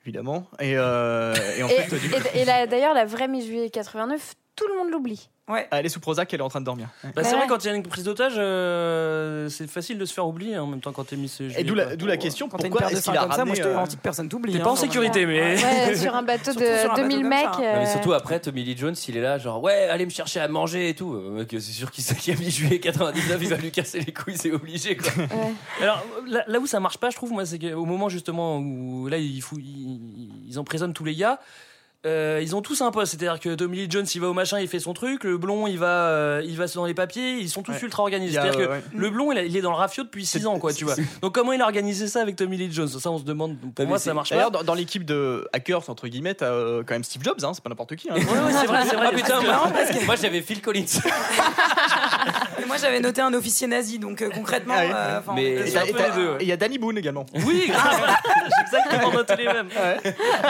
évidemment. 0.05 0.47
Et, 0.59 0.77
euh, 0.77 1.33
et 1.57 1.63
en 1.63 1.67
Et, 1.67 1.71
fait, 1.71 2.67
d'ailleurs, 2.67 2.93
la 2.93 3.05
vraie 3.05 3.27
mi-juillet 3.27 3.69
89, 3.71 4.33
tout 4.59 4.67
le 4.67 4.77
monde 4.77 4.91
l'oublie. 4.91 5.29
Ouais. 5.47 5.67
elle 5.71 5.83
est 5.83 5.89
sous 5.89 5.99
Prozac, 5.99 6.31
elle 6.31 6.41
est 6.41 6.43
en 6.43 6.49
train 6.49 6.59
de 6.59 6.65
dormir. 6.65 6.89
bah, 7.15 7.23
c'est 7.23 7.35
vrai, 7.35 7.47
quand 7.47 7.63
il 7.63 7.67
y 7.67 7.71
a 7.71 7.73
une 7.73 7.81
prise 7.81 8.03
d'otage, 8.03 8.33
euh, 8.37 9.49
c'est 9.49 9.67
facile 9.67 9.97
de 9.97 10.05
se 10.05 10.13
faire 10.13 10.27
oublier 10.27 10.55
hein, 10.55 10.61
en 10.61 10.67
même 10.67 10.81
temps 10.81 10.91
quand 10.91 11.05
t'es 11.05 11.15
mis 11.15 11.27
ce 11.27 11.43
Et 11.57 11.63
d'où 11.63 11.73
la, 11.73 12.17
question 12.17 12.49
Quand 12.49 12.57
t'as 12.57 12.67
une 12.67 12.71
pourquoi 12.71 12.91
est-ce 12.91 13.01
qu'il 13.03 13.17
a 13.17 13.21
comme 13.21 13.31
ça, 13.31 13.37
moi 13.45 13.45
ramené 13.45 13.55
je 13.55 13.61
te 13.63 13.67
euh, 13.67 13.73
garantis 13.73 13.95
que 13.95 14.01
personne 14.01 14.29
t'oublie. 14.29 14.53
T'es 14.53 14.59
hein, 14.59 14.63
pas 14.63 14.71
en 14.71 14.75
genre, 14.75 14.83
sécurité, 14.83 15.25
mais. 15.25 15.55
Ouais, 15.63 15.95
sur 15.95 16.13
un 16.13 16.21
bateau 16.21 16.53
de 16.53 16.59
bateau 16.59 17.01
2000 17.01 17.17
comme 17.21 17.29
mecs. 17.29 17.47
mais 17.57 17.65
euh, 17.65 17.85
surtout 17.87 18.13
après, 18.13 18.39
Tommy 18.39 18.63
Lee 18.63 18.77
Jones, 18.77 18.95
il 19.07 19.17
est 19.17 19.21
là, 19.21 19.37
genre 19.39 19.63
ouais, 19.63 19.87
allez 19.89 20.05
me 20.05 20.11
chercher 20.11 20.39
à 20.39 20.47
manger 20.47 20.89
et 20.89 20.93
tout. 20.93 21.13
Euh, 21.13 21.45
c'est 21.49 21.61
sûr 21.61 21.89
qu'il 21.89 22.03
sait 22.03 22.15
qu'il 22.15 22.35
a 22.35 22.37
mis 22.37 22.51
juillet 22.51 22.79
99, 22.79 23.39
il 23.41 23.49
va 23.49 23.55
lui 23.55 23.71
casser 23.71 24.01
les 24.01 24.13
couilles, 24.13 24.37
c'est 24.37 24.51
obligé 24.51 24.97
quoi. 24.97 25.11
ouais. 25.17 25.53
Alors 25.81 26.05
là, 26.27 26.43
là 26.45 26.59
où 26.59 26.67
ça 26.67 26.79
marche 26.79 26.97
pas, 26.97 27.09
je 27.09 27.15
trouve, 27.15 27.31
moi, 27.31 27.45
c'est 27.45 27.57
qu'au 27.57 27.85
moment 27.85 28.09
justement 28.09 28.59
où 28.59 29.07
là 29.07 29.17
ils, 29.17 29.41
fou- 29.41 29.57
ils, 29.57 30.47
ils 30.47 30.59
emprisonnent 30.59 30.93
tous 30.93 31.05
les 31.05 31.15
gars. 31.15 31.39
Euh, 32.05 32.39
ils 32.41 32.55
ont 32.55 32.61
tous 32.61 32.81
un 32.81 32.91
poste, 32.91 33.11
c'est-à-dire 33.11 33.39
que 33.41 33.53
Tommy 33.55 33.77
Lee 33.77 33.87
Jones 33.89 34.05
il 34.15 34.21
va 34.21 34.27
au 34.29 34.33
machin, 34.33 34.59
il 34.61 34.67
fait 34.69 34.79
son 34.79 34.93
truc, 34.93 35.25
le 35.25 35.37
blond 35.37 35.67
il 35.67 35.77
va, 35.77 36.07
euh, 36.07 36.41
il 36.45 36.55
va 36.55 36.65
dans 36.67 36.85
les 36.85 36.93
papiers, 36.93 37.33
ils 37.39 37.49
sont 37.49 37.61
tous 37.61 37.73
Ouais. 37.73 37.79
ultra 37.83 38.03
organisés. 38.03 38.33
C'est-à-dire 38.35 38.57
que 38.57 38.71
ouais. 38.71 38.81
le 38.95 39.09
blond 39.09 39.31
il, 39.33 39.37
a- 39.37 39.43
il 39.43 39.57
est 39.57 39.61
dans 39.61 39.71
le 39.71 39.75
rafio 39.75 40.03
depuis 40.03 40.25
6 40.25 40.47
ans, 40.47 40.59
quoi, 40.59 40.71
tu 40.73 40.85
vois. 40.85 40.95
Donc 41.21 41.35
comment 41.35 41.51
il 41.51 41.61
a 41.61 41.65
organisé 41.65 42.07
ça 42.07 42.21
avec 42.21 42.37
Tommy 42.37 42.55
Lee 42.55 42.71
Jones? 42.71 42.87
Ça 42.87 43.11
on 43.11 43.17
se 43.17 43.23
demande. 43.25 43.57
Pour 43.75 43.85
moi 43.87 43.99
ça 43.99 44.13
marche 44.13 44.29
pas. 44.29 44.35
D'ailleurs, 44.35 44.51
dans, 44.51 44.63
dans 44.63 44.73
l'équipe 44.75 45.03
de 45.03 45.45
hackers, 45.51 45.89
entre 45.89 46.07
guillemets, 46.07 46.35
t'as 46.35 46.45
euh, 46.53 46.83
quand 46.85 46.95
même 46.95 47.03
Steve 47.03 47.21
Jobs, 47.23 47.43
hein, 47.43 47.51
c'est 47.53 47.61
pas 47.63 47.69
n'importe 47.69 47.95
qui. 47.97 48.09
Hein. 48.09 48.15
Ouais, 48.15 48.21
ouais, 48.21 48.51
c'est 48.53 48.65
vrai, 48.67 48.83
c'est 48.89 48.95
vrai. 48.95 49.07
Ah 49.09 49.15
putain, 49.15 49.39
c'est 49.41 49.47
marrant 49.47 49.69
moi, 49.69 49.77
parce 49.85 49.97
que- 49.99 50.05
moi, 50.05 50.15
j'avais 50.15 50.41
Phil 50.41 50.61
Collins. 50.61 50.85
Et 52.61 52.65
moi 52.67 52.77
j'avais 52.77 52.99
noté 52.99 53.19
un 53.21 53.33
officier 53.33 53.67
nazi, 53.67 53.99
donc 53.99 54.21
euh, 54.21 54.29
concrètement. 54.29 54.75
Ah 54.77 55.17
euh, 55.17 55.19
Mais- 55.35 55.63
on- 55.63 56.37
il 56.39 56.47
y 56.47 56.51
a 56.51 56.57
Danny 56.57 56.77
Boone 56.77 56.97
également. 56.97 57.25
Oui, 57.45 57.65
grave. 57.67 57.99
J'ai 58.45 58.77
exactement 58.77 59.11
noté 59.11 59.35
les 59.35 59.45
mêmes. 59.45 59.69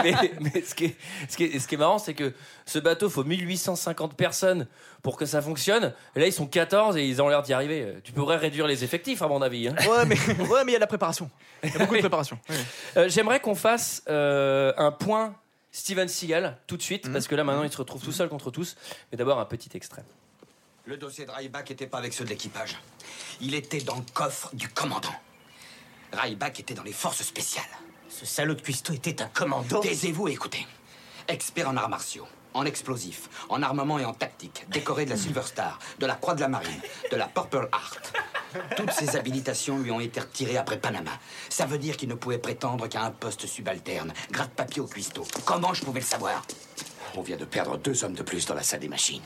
mais 0.04 0.14
mais 0.40 0.62
ce, 0.66 0.74
qui 0.74 0.84
est, 0.86 0.96
ce, 1.28 1.36
qui 1.48 1.56
est, 1.56 1.58
ce 1.58 1.66
qui 1.68 1.74
est 1.74 1.78
marrant, 1.78 1.98
c'est 1.98 2.14
que 2.14 2.32
ce 2.66 2.78
bateau, 2.78 3.08
faut 3.10 3.24
1850 3.24 4.14
personnes 4.16 4.66
pour 5.02 5.16
que 5.16 5.24
ça 5.26 5.40
fonctionne. 5.40 5.92
Et 6.16 6.20
là, 6.20 6.26
ils 6.26 6.32
sont 6.32 6.46
14 6.46 6.96
et 6.96 7.04
ils 7.06 7.20
ont 7.22 7.28
l'air 7.28 7.42
d'y 7.42 7.52
arriver. 7.52 7.82
Euh, 7.82 8.00
Tu 8.04 8.12
pourrais 8.12 8.36
réduire 8.36 8.66
les 8.66 8.84
effectifs, 8.84 9.22
à 9.22 9.28
mon 9.28 9.40
avis. 9.42 9.68
hein. 9.68 9.74
Ouais, 9.88 10.04
mais 10.06 10.16
ouais, 10.48 10.64
mais 10.64 10.72
il 10.72 10.72
y 10.72 10.76
a 10.76 10.78
de 10.78 10.80
la 10.80 10.86
préparation. 10.86 11.30
Il 11.62 11.70
y 11.72 11.76
a 11.76 11.78
beaucoup 11.78 11.94
de 11.94 12.00
préparation. 12.00 12.38
Euh, 12.96 13.08
J'aimerais 13.08 13.40
qu'on 13.40 13.54
fasse 13.54 14.02
euh, 14.08 14.72
un 14.76 14.90
point 14.92 15.34
Steven 15.72 16.08
Seagal 16.08 16.56
tout 16.66 16.76
de 16.76 16.82
suite, 16.82 17.06
Mhm. 17.06 17.12
parce 17.12 17.28
que 17.28 17.34
là, 17.36 17.44
maintenant, 17.44 17.62
il 17.62 17.70
se 17.72 17.76
retrouve 17.78 18.02
tout 18.02 18.10
seul 18.12 18.28
contre 18.28 18.50
tous. 18.50 18.76
Mais 19.12 19.16
d'abord, 19.18 19.38
un 19.38 19.44
petit 19.44 19.70
extrait. 19.74 20.02
Le 20.86 20.96
dossier 20.96 21.24
de 21.26 21.30
Ryback 21.30 21.70
était 21.70 21.86
pas 21.86 21.98
avec 21.98 22.12
ceux 22.12 22.24
de 22.24 22.30
l'équipage. 22.30 22.76
Il 23.40 23.54
était 23.54 23.80
dans 23.80 23.96
le 23.96 24.02
coffre 24.12 24.50
du 24.54 24.68
commandant. 24.68 25.14
Ryback 26.12 26.60
était 26.60 26.74
dans 26.74 26.82
les 26.82 26.92
forces 26.92 27.22
spéciales. 27.22 27.64
Ce 28.08 28.26
salaud 28.26 28.54
de 28.54 28.60
cuistot 28.60 28.92
était 28.92 29.22
un 29.22 29.28
commando. 29.28 29.78
Taisez-vous 29.80 30.26
et 30.28 30.32
écoutez. 30.32 30.66
Expert 31.30 31.68
en 31.68 31.76
arts 31.76 31.88
martiaux, 31.88 32.26
en 32.54 32.64
explosifs, 32.64 33.28
en 33.50 33.62
armement 33.62 34.00
et 34.00 34.04
en 34.04 34.12
tactique, 34.12 34.66
décoré 34.68 35.04
de 35.04 35.10
la 35.10 35.16
Silver 35.16 35.42
Star, 35.44 35.78
de 36.00 36.06
la 36.06 36.16
Croix 36.16 36.34
de 36.34 36.40
la 36.40 36.48
Marine, 36.48 36.80
de 37.08 37.16
la 37.16 37.28
Purple 37.28 37.68
Heart. 37.72 38.12
Toutes 38.76 38.90
ces 38.90 39.14
habilitations 39.14 39.78
lui 39.78 39.92
ont 39.92 40.00
été 40.00 40.18
retirées 40.18 40.56
après 40.56 40.78
Panama. 40.78 41.12
Ça 41.48 41.66
veut 41.66 41.78
dire 41.78 41.96
qu'il 41.96 42.08
ne 42.08 42.14
pouvait 42.14 42.38
prétendre 42.38 42.88
qu'à 42.88 43.04
un 43.04 43.12
poste 43.12 43.46
subalterne, 43.46 44.12
gratte-papier 44.32 44.82
au 44.82 44.88
cuistot. 44.88 45.24
Comment 45.44 45.72
je 45.72 45.84
pouvais 45.84 46.00
le 46.00 46.06
savoir? 46.06 46.42
On 47.16 47.22
vient 47.22 47.36
de 47.36 47.44
perdre 47.44 47.76
deux 47.76 48.02
hommes 48.02 48.14
de 48.14 48.24
plus 48.24 48.46
dans 48.46 48.54
la 48.54 48.64
salle 48.64 48.80
des 48.80 48.88
machines. 48.88 49.22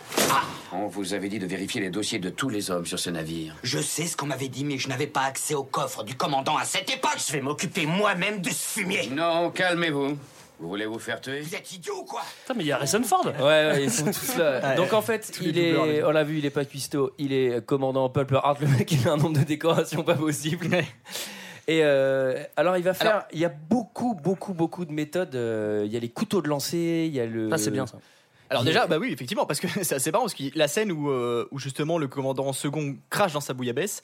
On 0.73 0.89
vous 0.89 1.15
avait 1.15 1.31
dit 1.31 1.39
de 1.39 1.47
vérifier 1.47 1.81
les 1.81 1.91
dossiers 1.91 2.19
de 2.19 2.29
tous 2.29 2.51
les 2.51 2.71
hommes 2.71 2.85
sur 2.85 2.99
ce 2.99 3.09
navire. 3.09 3.55
Je 3.63 3.79
sais 3.79 4.07
ce 4.07 4.15
qu'on 4.15 4.27
m'avait 4.27 4.49
dit, 4.49 4.65
mais 4.65 4.77
je 4.77 4.89
n'avais 4.89 5.07
pas 5.07 5.23
accès 5.23 5.55
au 5.55 5.65
coffre 5.65 6.05
du 6.05 6.17
commandant 6.17 6.59
à 6.59 6.67
cette 6.67 6.91
époque. 6.91 7.17
Je 7.27 7.33
vais 7.33 7.41
m'occuper 7.41 7.87
moi-même 7.87 8.43
de 8.43 8.51
ce 8.51 8.79
fumier. 8.79 9.09
Non, 9.09 9.51
calmez-vous. 9.51 10.19
Vous 10.61 10.69
voulez 10.69 10.87
vous 10.87 10.99
faire 10.99 11.21
tuer? 11.21 11.41
Vous 11.41 11.55
êtes 11.55 11.73
idiot 11.73 11.99
ou 12.01 12.05
quoi? 12.05 12.23
Putain, 12.43 12.55
mais 12.55 12.65
il 12.65 12.67
y 12.69 12.73
a 12.73 12.77
Harrison 12.77 13.03
Ford. 13.03 13.27
Ouais, 13.27 13.43
ouais, 13.43 13.85
ils 13.85 13.91
sont 13.91 14.07
tous 14.07 14.37
là. 14.39 14.61
Ouais. 14.63 14.75
Donc 14.77 14.93
en 14.93 15.03
fait, 15.03 15.31
Tous 15.35 15.43
les 15.43 15.49
il 15.51 15.59
est, 15.59 16.03
on 16.05 16.11
l'a 16.11 16.23
vu, 16.25 16.39
il 16.39 16.47
est 16.47 16.51
pas 16.51 16.65
cuistot, 16.65 17.13
il 17.19 17.33
est 17.33 17.65
commandant 17.65 18.09
Pulp 18.09 18.33
Art. 18.33 18.57
Le 18.61 18.69
mec, 18.69 18.91
il 18.93 19.07
a 19.09 19.13
un 19.13 19.17
nombre 19.17 19.39
de 19.39 19.45
décorations 19.45 20.05
pas 20.05 20.15
possible. 20.15 20.69
Et 21.67 21.81
euh, 21.83 22.43
alors, 22.57 22.77
il 22.77 22.83
va 22.85 22.95
faire. 22.95 23.11
Alors- 23.11 23.23
il 23.33 23.39
y 23.41 23.45
a 23.45 23.49
beaucoup, 23.49 24.15
beaucoup, 24.15 24.55
beaucoup 24.55 24.85
de 24.85 24.93
méthodes. 24.93 25.35
euh, 25.35 25.83
Il 25.87 25.93
y 25.93 25.97
a 25.97 26.01
les 26.01 26.11
couteaux 26.11 26.41
de 26.43 26.49
lancer, 26.49 27.07
il 27.09 27.15
y 27.15 27.21
a 27.21 27.27
le. 27.27 27.51
Ça, 27.51 27.59
c'est 27.59 27.71
bien 27.71 27.87
ça. 27.87 27.99
Alors 28.51 28.63
déjà, 28.63 28.87
bah 28.87 28.99
oui, 29.01 29.11
effectivement, 29.13 29.47
parce 29.47 29.59
que 29.59 29.67
c'est 29.83 29.95
assez 29.95 30.13
marrant, 30.13 30.25
parce 30.25 30.35
que 30.35 30.45
la 30.55 30.69
scène 30.69 30.93
où, 30.93 31.11
euh, 31.11 31.49
où 31.51 31.59
justement 31.59 31.99
le 31.99 32.07
commandant 32.07 32.53
second 32.53 32.95
crache 33.11 33.33
dans 33.33 33.41
sa 33.41 33.55
bouillabaisse, 33.55 34.03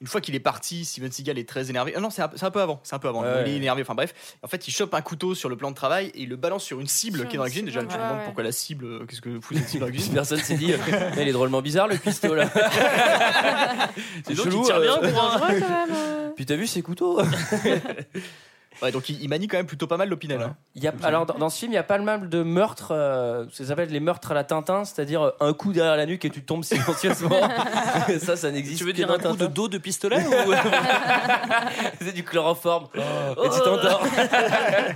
une 0.00 0.06
fois 0.06 0.20
qu'il 0.20 0.34
est 0.36 0.40
parti, 0.40 0.84
Steven 0.84 1.10
Seagal 1.10 1.38
est 1.38 1.48
très 1.48 1.70
énervé. 1.70 1.92
Ah 1.96 2.00
non, 2.00 2.10
c'est 2.10 2.22
un, 2.22 2.28
peu 2.28 2.60
avant, 2.60 2.78
c'est 2.84 2.94
un 2.94 3.00
peu 3.00 3.08
avant. 3.08 3.22
Ouais. 3.22 3.42
Il 3.46 3.52
est 3.52 3.56
énervé, 3.56 3.82
enfin 3.82 3.96
bref. 3.96 4.14
En 4.42 4.46
fait, 4.46 4.68
il 4.68 4.70
chope 4.70 4.94
un 4.94 5.00
couteau 5.00 5.34
sur 5.34 5.48
le 5.48 5.56
plan 5.56 5.70
de 5.70 5.74
travail 5.74 6.12
et 6.14 6.22
il 6.22 6.28
le 6.28 6.36
balance 6.36 6.62
sur 6.62 6.78
une 6.78 6.86
cible 6.86 7.18
Sur 7.18 7.28
qui 7.28 7.34
est 7.34 7.38
dans 7.38 7.42
la 7.44 7.50
cuisine. 7.50 7.66
Déjà, 7.66 7.80
tu 7.80 7.88
te 7.88 7.92
ouais, 7.94 7.98
demandes 7.98 8.24
pourquoi 8.24 8.44
la 8.44 8.52
cible, 8.52 8.84
euh, 8.84 9.06
qu'est-ce 9.06 9.20
que 9.20 9.40
fout 9.40 9.56
cette 9.56 9.68
cible 9.68 9.80
dans 9.80 9.86
la 9.86 9.92
cuisine 9.92 10.14
Personne 10.14 10.38
s'est 10.38 10.56
dit, 10.56 10.72
euh, 10.72 10.76
Mais 11.16 11.22
il 11.22 11.28
est 11.28 11.32
drôlement 11.32 11.62
bizarre 11.62 11.88
le 11.88 11.94
là. 11.94 12.48
c'est 14.24 14.34
Donc, 14.34 14.44
chelou. 14.46 14.60
il 14.60 14.66
tire 14.66 14.80
bien 14.80 14.98
euh. 15.02 15.10
pour 15.12 15.22
un. 15.22 15.38
Dangereux, 15.38 15.60
quand 15.60 15.86
même. 15.86 15.96
euh. 15.96 16.30
Puis 16.36 16.46
t'as 16.46 16.56
vu 16.56 16.66
ses 16.68 16.82
couteaux? 16.82 17.20
Ouais, 18.82 18.92
donc 18.92 19.08
il, 19.08 19.20
il 19.22 19.28
manie 19.28 19.48
quand 19.48 19.56
même 19.56 19.66
plutôt 19.66 19.86
pas 19.86 19.96
mal 19.96 20.08
l'opinel. 20.08 20.40
hein. 20.40 20.56
Il 20.76 20.82
y 20.84 20.88
a, 20.88 20.92
alors 21.02 21.26
dans, 21.26 21.34
dans 21.34 21.48
ce 21.50 21.58
film, 21.58 21.72
il 21.72 21.74
y 21.74 21.78
a 21.78 21.82
pas 21.82 21.98
mal 21.98 22.28
de 22.28 22.42
meurtres. 22.42 22.92
euh, 22.92 23.44
ça 23.52 23.64
s'appelle 23.64 23.88
les 23.90 23.98
meurtres 24.00 24.30
à 24.30 24.34
la 24.34 24.44
Tintin, 24.44 24.84
c'est-à-dire 24.84 25.22
euh, 25.22 25.30
un 25.40 25.52
coup 25.52 25.72
derrière 25.72 25.96
la 25.96 26.06
nuque 26.06 26.24
et 26.24 26.30
tu 26.30 26.42
tombes 26.42 26.62
silencieusement. 26.64 27.40
ça, 28.20 28.36
ça 28.36 28.50
n'existe. 28.52 28.78
Tu 28.78 28.84
veux 28.84 28.92
dire 28.92 29.10
un 29.10 29.18
coup 29.18 29.36
de 29.36 29.46
dos 29.46 29.68
de 29.68 29.78
pistolet 29.78 30.24
ou... 30.24 30.30
C'est 32.00 32.12
du 32.14 32.22
chloroforme. 32.24 32.88
et 32.94 33.48
tu 33.50 33.60
t'endors. 33.64 34.02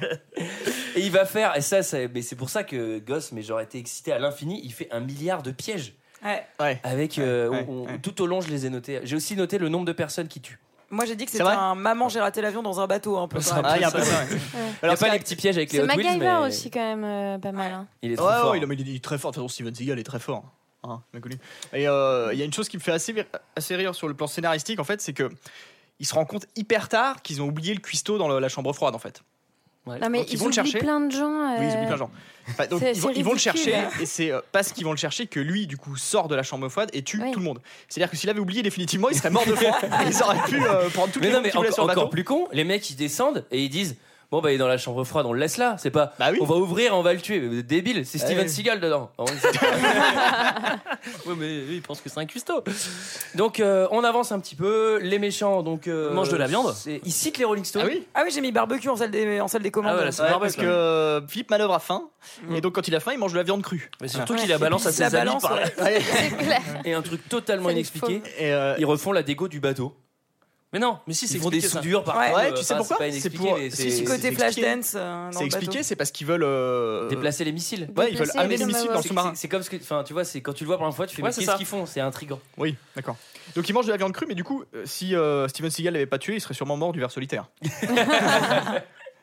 et 0.97 1.01
il 1.01 1.11
va 1.11 1.25
faire, 1.25 1.57
et 1.57 1.61
ça, 1.61 1.83
ça- 1.83 1.99
mais 2.13 2.23
c'est 2.23 2.37
pour 2.37 2.51
ça 2.51 2.65
que 2.65 2.99
gosse, 2.99 3.33
mais 3.33 3.43
j'aurais 3.43 3.65
été 3.65 3.79
excité 3.79 4.13
à 4.13 4.19
l'infini. 4.19 4.61
Il 4.65 4.73
fait 4.73 4.89
un 4.93 5.01
milliard 5.01 5.43
de 5.43 5.51
pièges. 5.51 5.95
Ouais. 6.25 6.45
Ouais. 6.61 6.81
Avec 6.85 7.19
euh, 7.19 7.49
Ouais, 7.49 7.67
on- 7.69 7.73
on- 7.73 7.87
ouais. 7.87 7.99
tout 8.01 8.23
au 8.23 8.27
long, 8.27 8.41
je 8.41 8.49
les 8.49 8.65
ai 8.67 8.71
notés. 8.71 9.01
J'ai 9.03 9.17
aussi 9.17 9.35
noté 9.35 9.59
le 9.59 9.69
nombre 9.69 9.87
de 9.87 9.93
personnes 9.93 10.29
qui 10.29 10.41
tuent. 10.41 10.61
Moi, 10.93 11.07
j'ai 11.07 11.17
dit 11.17 11.25
que 11.25 11.31
C'est 11.31 11.39
c'était 11.39 11.49
vrai 11.49 11.57
un 11.57 11.75
maman, 11.75 12.09
j'ai 12.09 12.21
raté 12.21 12.41
l'avion 12.43 12.63
dans 12.63 12.79
un 12.81 12.87
bateau, 12.87 13.17
un 13.19 13.27
peu. 13.27 13.41
C'est. 13.41 13.53
Ah, 13.65 13.77
il 13.77 13.81
y 13.81 13.85
a 13.85 13.89
un 13.89 13.91
peu 13.91 14.03
ça. 14.03 14.21
ouais. 14.21 14.27
Il 14.31 14.37
n'y 14.37 14.39
a 14.63 14.75
Alors, 14.83 14.99
pas 14.99 15.09
les 15.09 15.19
petits 15.19 15.35
pièges 15.37 15.57
avec 15.57 15.73
les 15.73 15.79
C'est 15.79 15.85
Hot 15.85 15.89
Wheels, 15.97 16.05
MacGyver 16.05 16.25
mais 16.41 16.47
aussi, 16.49 16.71
quand 16.71 16.81
même, 16.81 17.03
euh, 17.05 17.39
pas 17.39 17.51
mal. 17.53 17.73
hein. 17.73 17.87
il 18.03 18.13
est 18.13 18.17
trop 18.17 18.27
Ouais, 18.29 18.33
fort. 18.35 18.51
ouais, 18.53 18.59
il 18.59 18.71
est, 18.71 18.75
il 18.81 18.97
est 18.97 19.03
très 19.05 19.19
fort. 19.19 19.31
De 19.31 19.35
toute 19.37 19.43
façon, 19.43 19.53
Steven 19.53 19.75
Seagal 19.75 19.99
est 19.99 20.03
très 20.05 20.19
fort. 20.21 20.45
Hein, 20.85 21.01
bien 21.13 21.21
connu. 21.21 21.37
Et 21.73 21.89
euh, 21.89 22.31
il 22.33 22.39
y 22.39 22.43
a 22.43 22.45
une 22.45 22.53
chose 22.53 22.69
qui 22.69 22.77
me 22.77 22.83
fait 22.83 22.93
assez, 22.93 23.15
assez 23.57 23.75
rire 23.77 23.95
sur 23.95 24.07
le 24.09 24.15
plan 24.15 24.27
scénaristique, 24.27 24.79
en 24.81 24.85
fait, 24.85 25.01
c'est 25.01 25.13
que 25.13 25.31
ils 26.01 26.07
se 26.07 26.15
rendent 26.15 26.27
compte 26.29 26.47
hyper 26.57 26.89
tard 26.89 27.23
qu'ils 27.23 27.41
ont 27.41 27.47
oublié 27.47 27.73
le 27.73 27.81
cuistot 27.81 28.19
dans 28.19 28.29
le- 28.29 28.39
la 28.41 28.49
chambre 28.49 28.73
froide, 28.73 28.95
en 28.95 28.99
fait. 28.99 29.23
Non, 29.87 30.09
mais 30.11 30.19
Donc, 30.19 30.29
ils 30.29 30.35
ils, 30.35 30.39
vont 30.39 30.47
le 30.47 30.53
chercher. 30.53 30.79
plein 30.79 31.01
de 31.01 31.11
gens. 31.11 31.29
Oui, 31.29 31.57
ils 31.61 31.65
euh, 31.65 31.75
oublient 31.75 31.87
plein 31.87 31.93
de 31.93 31.99
gens. 31.99 32.11
Enfin, 32.49 32.67
donc, 32.67 32.81
ils, 32.83 33.01
vont, 33.01 33.09
c'est 33.13 33.19
ils 33.19 33.25
vont 33.25 33.33
le 33.33 33.39
chercher, 33.39 33.75
et 34.01 34.07
c'est 34.07 34.31
euh, 34.31 34.41
parce 34.53 34.73
qu'ils 34.73 34.85
vont 34.85 34.91
le 34.93 34.97
chercher 34.97 35.27
que 35.27 35.41
lui, 35.41 35.67
du 35.67 35.77
coup, 35.77 35.97
sort 35.97 36.29
de 36.29 36.35
la 36.37 36.43
chambre 36.43 36.69
froide 36.69 36.91
et 36.93 37.03
tue 37.03 37.21
Oui. 37.23 37.31
tout 37.33 37.39
le 37.41 37.45
monde. 37.45 37.61
C'est-à-dire 37.89 38.11
que 38.11 38.17
s'il 38.17 38.31
avait 38.31 38.41
oublié 38.41 38.63
définitivement, 38.63 39.09
il 39.11 39.17
serait 39.17 39.31
mort 39.31 39.47
de 39.47 39.55
froid 39.55 39.77
et 39.83 40.07
ils 40.09 40.23
auraient 40.23 40.43
pu 40.49 40.63
euh, 40.65 40.89
prendre 40.91 41.13
toutes 41.13 41.23
Mais 41.23 41.29
les 41.29 41.35
non, 41.35 41.41
mais 41.43 41.51
encore, 41.57 41.73
sur 41.73 41.85
le 41.85 41.91
encore 41.91 42.05
bateau. 42.05 42.09
plus 42.09 42.25
con, 42.25 42.49
les 42.53 42.65
mecs 42.65 42.89
ils 42.91 42.97
descendent 42.97 43.45
et 43.51 43.63
ils 43.65 43.69
disent 43.69 43.97
Bon, 44.33 44.41
bah 44.41 44.51
il 44.51 44.55
est 44.55 44.59
dans 44.59 44.67
la 44.67 44.79
chambre 44.79 45.05
froide, 45.05 45.27
on 45.27 45.33
le 45.35 45.39
laisse 45.39 45.59
là. 45.59 45.77
C'est 45.79 45.91
pas 45.91 46.15
Bah 46.19 46.31
oui. 46.33 46.39
on 46.41 46.45
va 46.47 46.57
ouvrir, 46.57 46.97
on 46.97 47.03
va 47.03 47.13
le 47.13 47.21
tuer. 47.21 47.39
Mais 47.39 47.49
vous 47.49 47.59
êtes 47.59 47.67
débile, 47.67 48.05
c'est 48.07 48.17
Steven 48.19 48.39
Ouais. 48.45 48.49
Seagal 48.49 48.81
dedans. 48.81 49.11
Ouais, 51.27 51.35
mais 51.37 51.47
lui, 51.61 51.77
il 51.77 51.83
pense 51.83 52.01
que 52.01 52.09
c'est 52.09 52.19
un 52.19 52.27
cuistot. 52.27 52.63
donc 53.35 53.61
euh, 53.61 53.87
on 53.91 54.03
avance 54.05 54.33
un 54.33 54.41
petit 54.41 54.55
peu. 54.55 54.99
Les 55.03 55.19
méchants 55.19 55.63
donc 55.63 55.87
euh, 55.89 56.13
Mangent 56.13 56.31
de 56.31 56.37
la 56.37 56.47
viande. 56.47 56.73
c'est- 56.75 57.01
Ils 57.05 57.13
citent 57.13 57.39
les 57.39 57.45
Rolling 57.45 57.65
Stones. 57.65 57.83
Ah 57.85 57.89
oui 57.91 58.07
Ah 58.15 58.23
oui, 58.25 58.31
j'ai 58.35 58.41
mis 58.41 58.53
barbecue 58.53 58.89
en 58.89 58.97
salle 58.97 59.11
des, 59.11 59.41
en 59.41 59.49
salle 59.49 59.63
des 59.63 59.71
commandes. 59.71 59.93
Ah 59.93 59.97
voilà, 59.97 60.13
c'est 60.13 60.23
Ouais, 60.23 60.29
parce 60.41 60.57
que 60.57 60.63
euh, 60.65 61.27
Philippe 61.27 61.51
Manœuvre 61.51 61.75
a 61.75 61.79
faim 61.81 62.05
Mm. 62.49 62.55
et 62.57 62.61
donc 62.61 62.75
quand 62.77 62.87
il 62.87 62.95
a 62.95 63.01
faim 63.01 63.11
il 63.13 63.19
mange 63.19 63.33
de 63.33 63.37
la 63.37 63.43
viande 63.43 63.63
crue. 63.63 63.91
Mais 64.01 64.07
surtout 64.09 64.35
qu'il 64.37 64.49
la 64.49 64.57
balance 64.59 64.87
à 64.87 64.91
il 64.91 64.99
la 65.01 65.11
ses 65.11 65.17
amis 65.17 65.27
balance, 65.27 65.43
par. 65.43 65.59
Et 66.85 66.95
un 66.95 67.03
truc 67.03 67.29
totalement 67.29 67.69
inexpliqué. 67.71 68.23
Et, 68.39 68.53
euh, 68.53 68.77
Ils 68.79 68.87
refont 68.87 69.11
la 69.13 69.23
déco 69.25 69.49
du 69.49 69.59
bateau. 69.61 69.95
Mais 70.73 70.79
non, 70.79 70.99
mais 71.07 71.13
si, 71.13 71.29
c'est 71.29 71.35
Ils 71.35 71.41
font 71.43 71.51
des 71.51 71.59
expliqué, 71.59 71.75
ça. 71.75 71.83
soudures 71.83 72.03
partout. 72.03 72.21
Ouais. 72.21 72.35
Ouais, 72.35 72.51
euh, 72.53 72.55
tu 72.55 72.63
sais 72.65 72.75
pourquoi 72.77 72.97
C'est 72.99 73.11
C'est 73.21 73.29
pour- 73.31 73.59
c'est 73.59 73.69
Petit 73.69 73.91
c'est 73.93 74.05
côté 74.05 74.29
expliqué. 74.29 74.63
Flashdance. 74.63 74.93
euh, 74.97 75.27
dans 75.27 75.33
c'est 75.33 75.39
le 75.41 75.45
expliqué, 75.47 75.73
bateau. 75.73 75.83
c'est 75.87 75.97
parce 75.97 76.11
qu'ils 76.13 76.27
veulent 76.27 76.45
euh, 76.45 77.09
déplacer 77.09 77.45
les 77.45 77.53
missiles. 77.53 77.83
Ouais, 77.95 78.11
ils 78.11 78.17
veulent 78.17 78.27
Déplacer 78.27 78.39
amener 78.39 78.57
les 78.57 78.65
missiles 78.65 78.89
dans 78.89 78.97
le 78.97 79.03
sous-marin. 79.03 79.33
C'est 79.35 79.43
c'est 79.43 79.49
comme 79.49 79.63
ce 79.63 79.69
que, 79.69 79.77
enfin, 79.77 80.03
tu 80.03 80.15
vois, 80.15 80.25
c'est 80.25 80.41
quand 80.41 80.55
tu 80.55 80.65
le 80.65 80.69
vois 80.69 80.77
pour 80.79 80.85
la 80.87 80.89
première 80.93 80.97
fois, 80.97 81.07
tu 81.07 81.15
fais 81.17 81.21
Ouais, 81.23 81.29
mais 81.29 81.33
c'est 81.33 81.41
qu'est-ce 81.41 81.51
ça. 81.53 81.57
qu'ils 81.59 81.67
font? 81.67 81.85
C'est 81.85 82.01
intriguant. 82.01 82.41
Oui, 82.57 82.75
d'accord. 82.97 83.17
Donc 83.55 83.69
il 83.69 83.73
mange 83.75 83.85
de 83.85 83.91
la 83.91 83.99
viande 83.99 84.13
crue, 84.13 84.25
mais 84.27 84.35
du 84.35 84.45
coup, 84.45 84.65
euh, 84.75 84.85
si 84.87 85.15
euh, 85.15 85.47
Steven 85.49 85.71
Seagal 85.71 85.93
l'avait 85.93 86.07
pas 86.07 86.19
tué, 86.19 86.37
il 86.37 86.41
serait 86.41 86.55
sûrement 86.55 86.79
mort 86.79 86.93
du 86.93 87.01
ver 87.01 87.11
solitaire. 87.11 87.51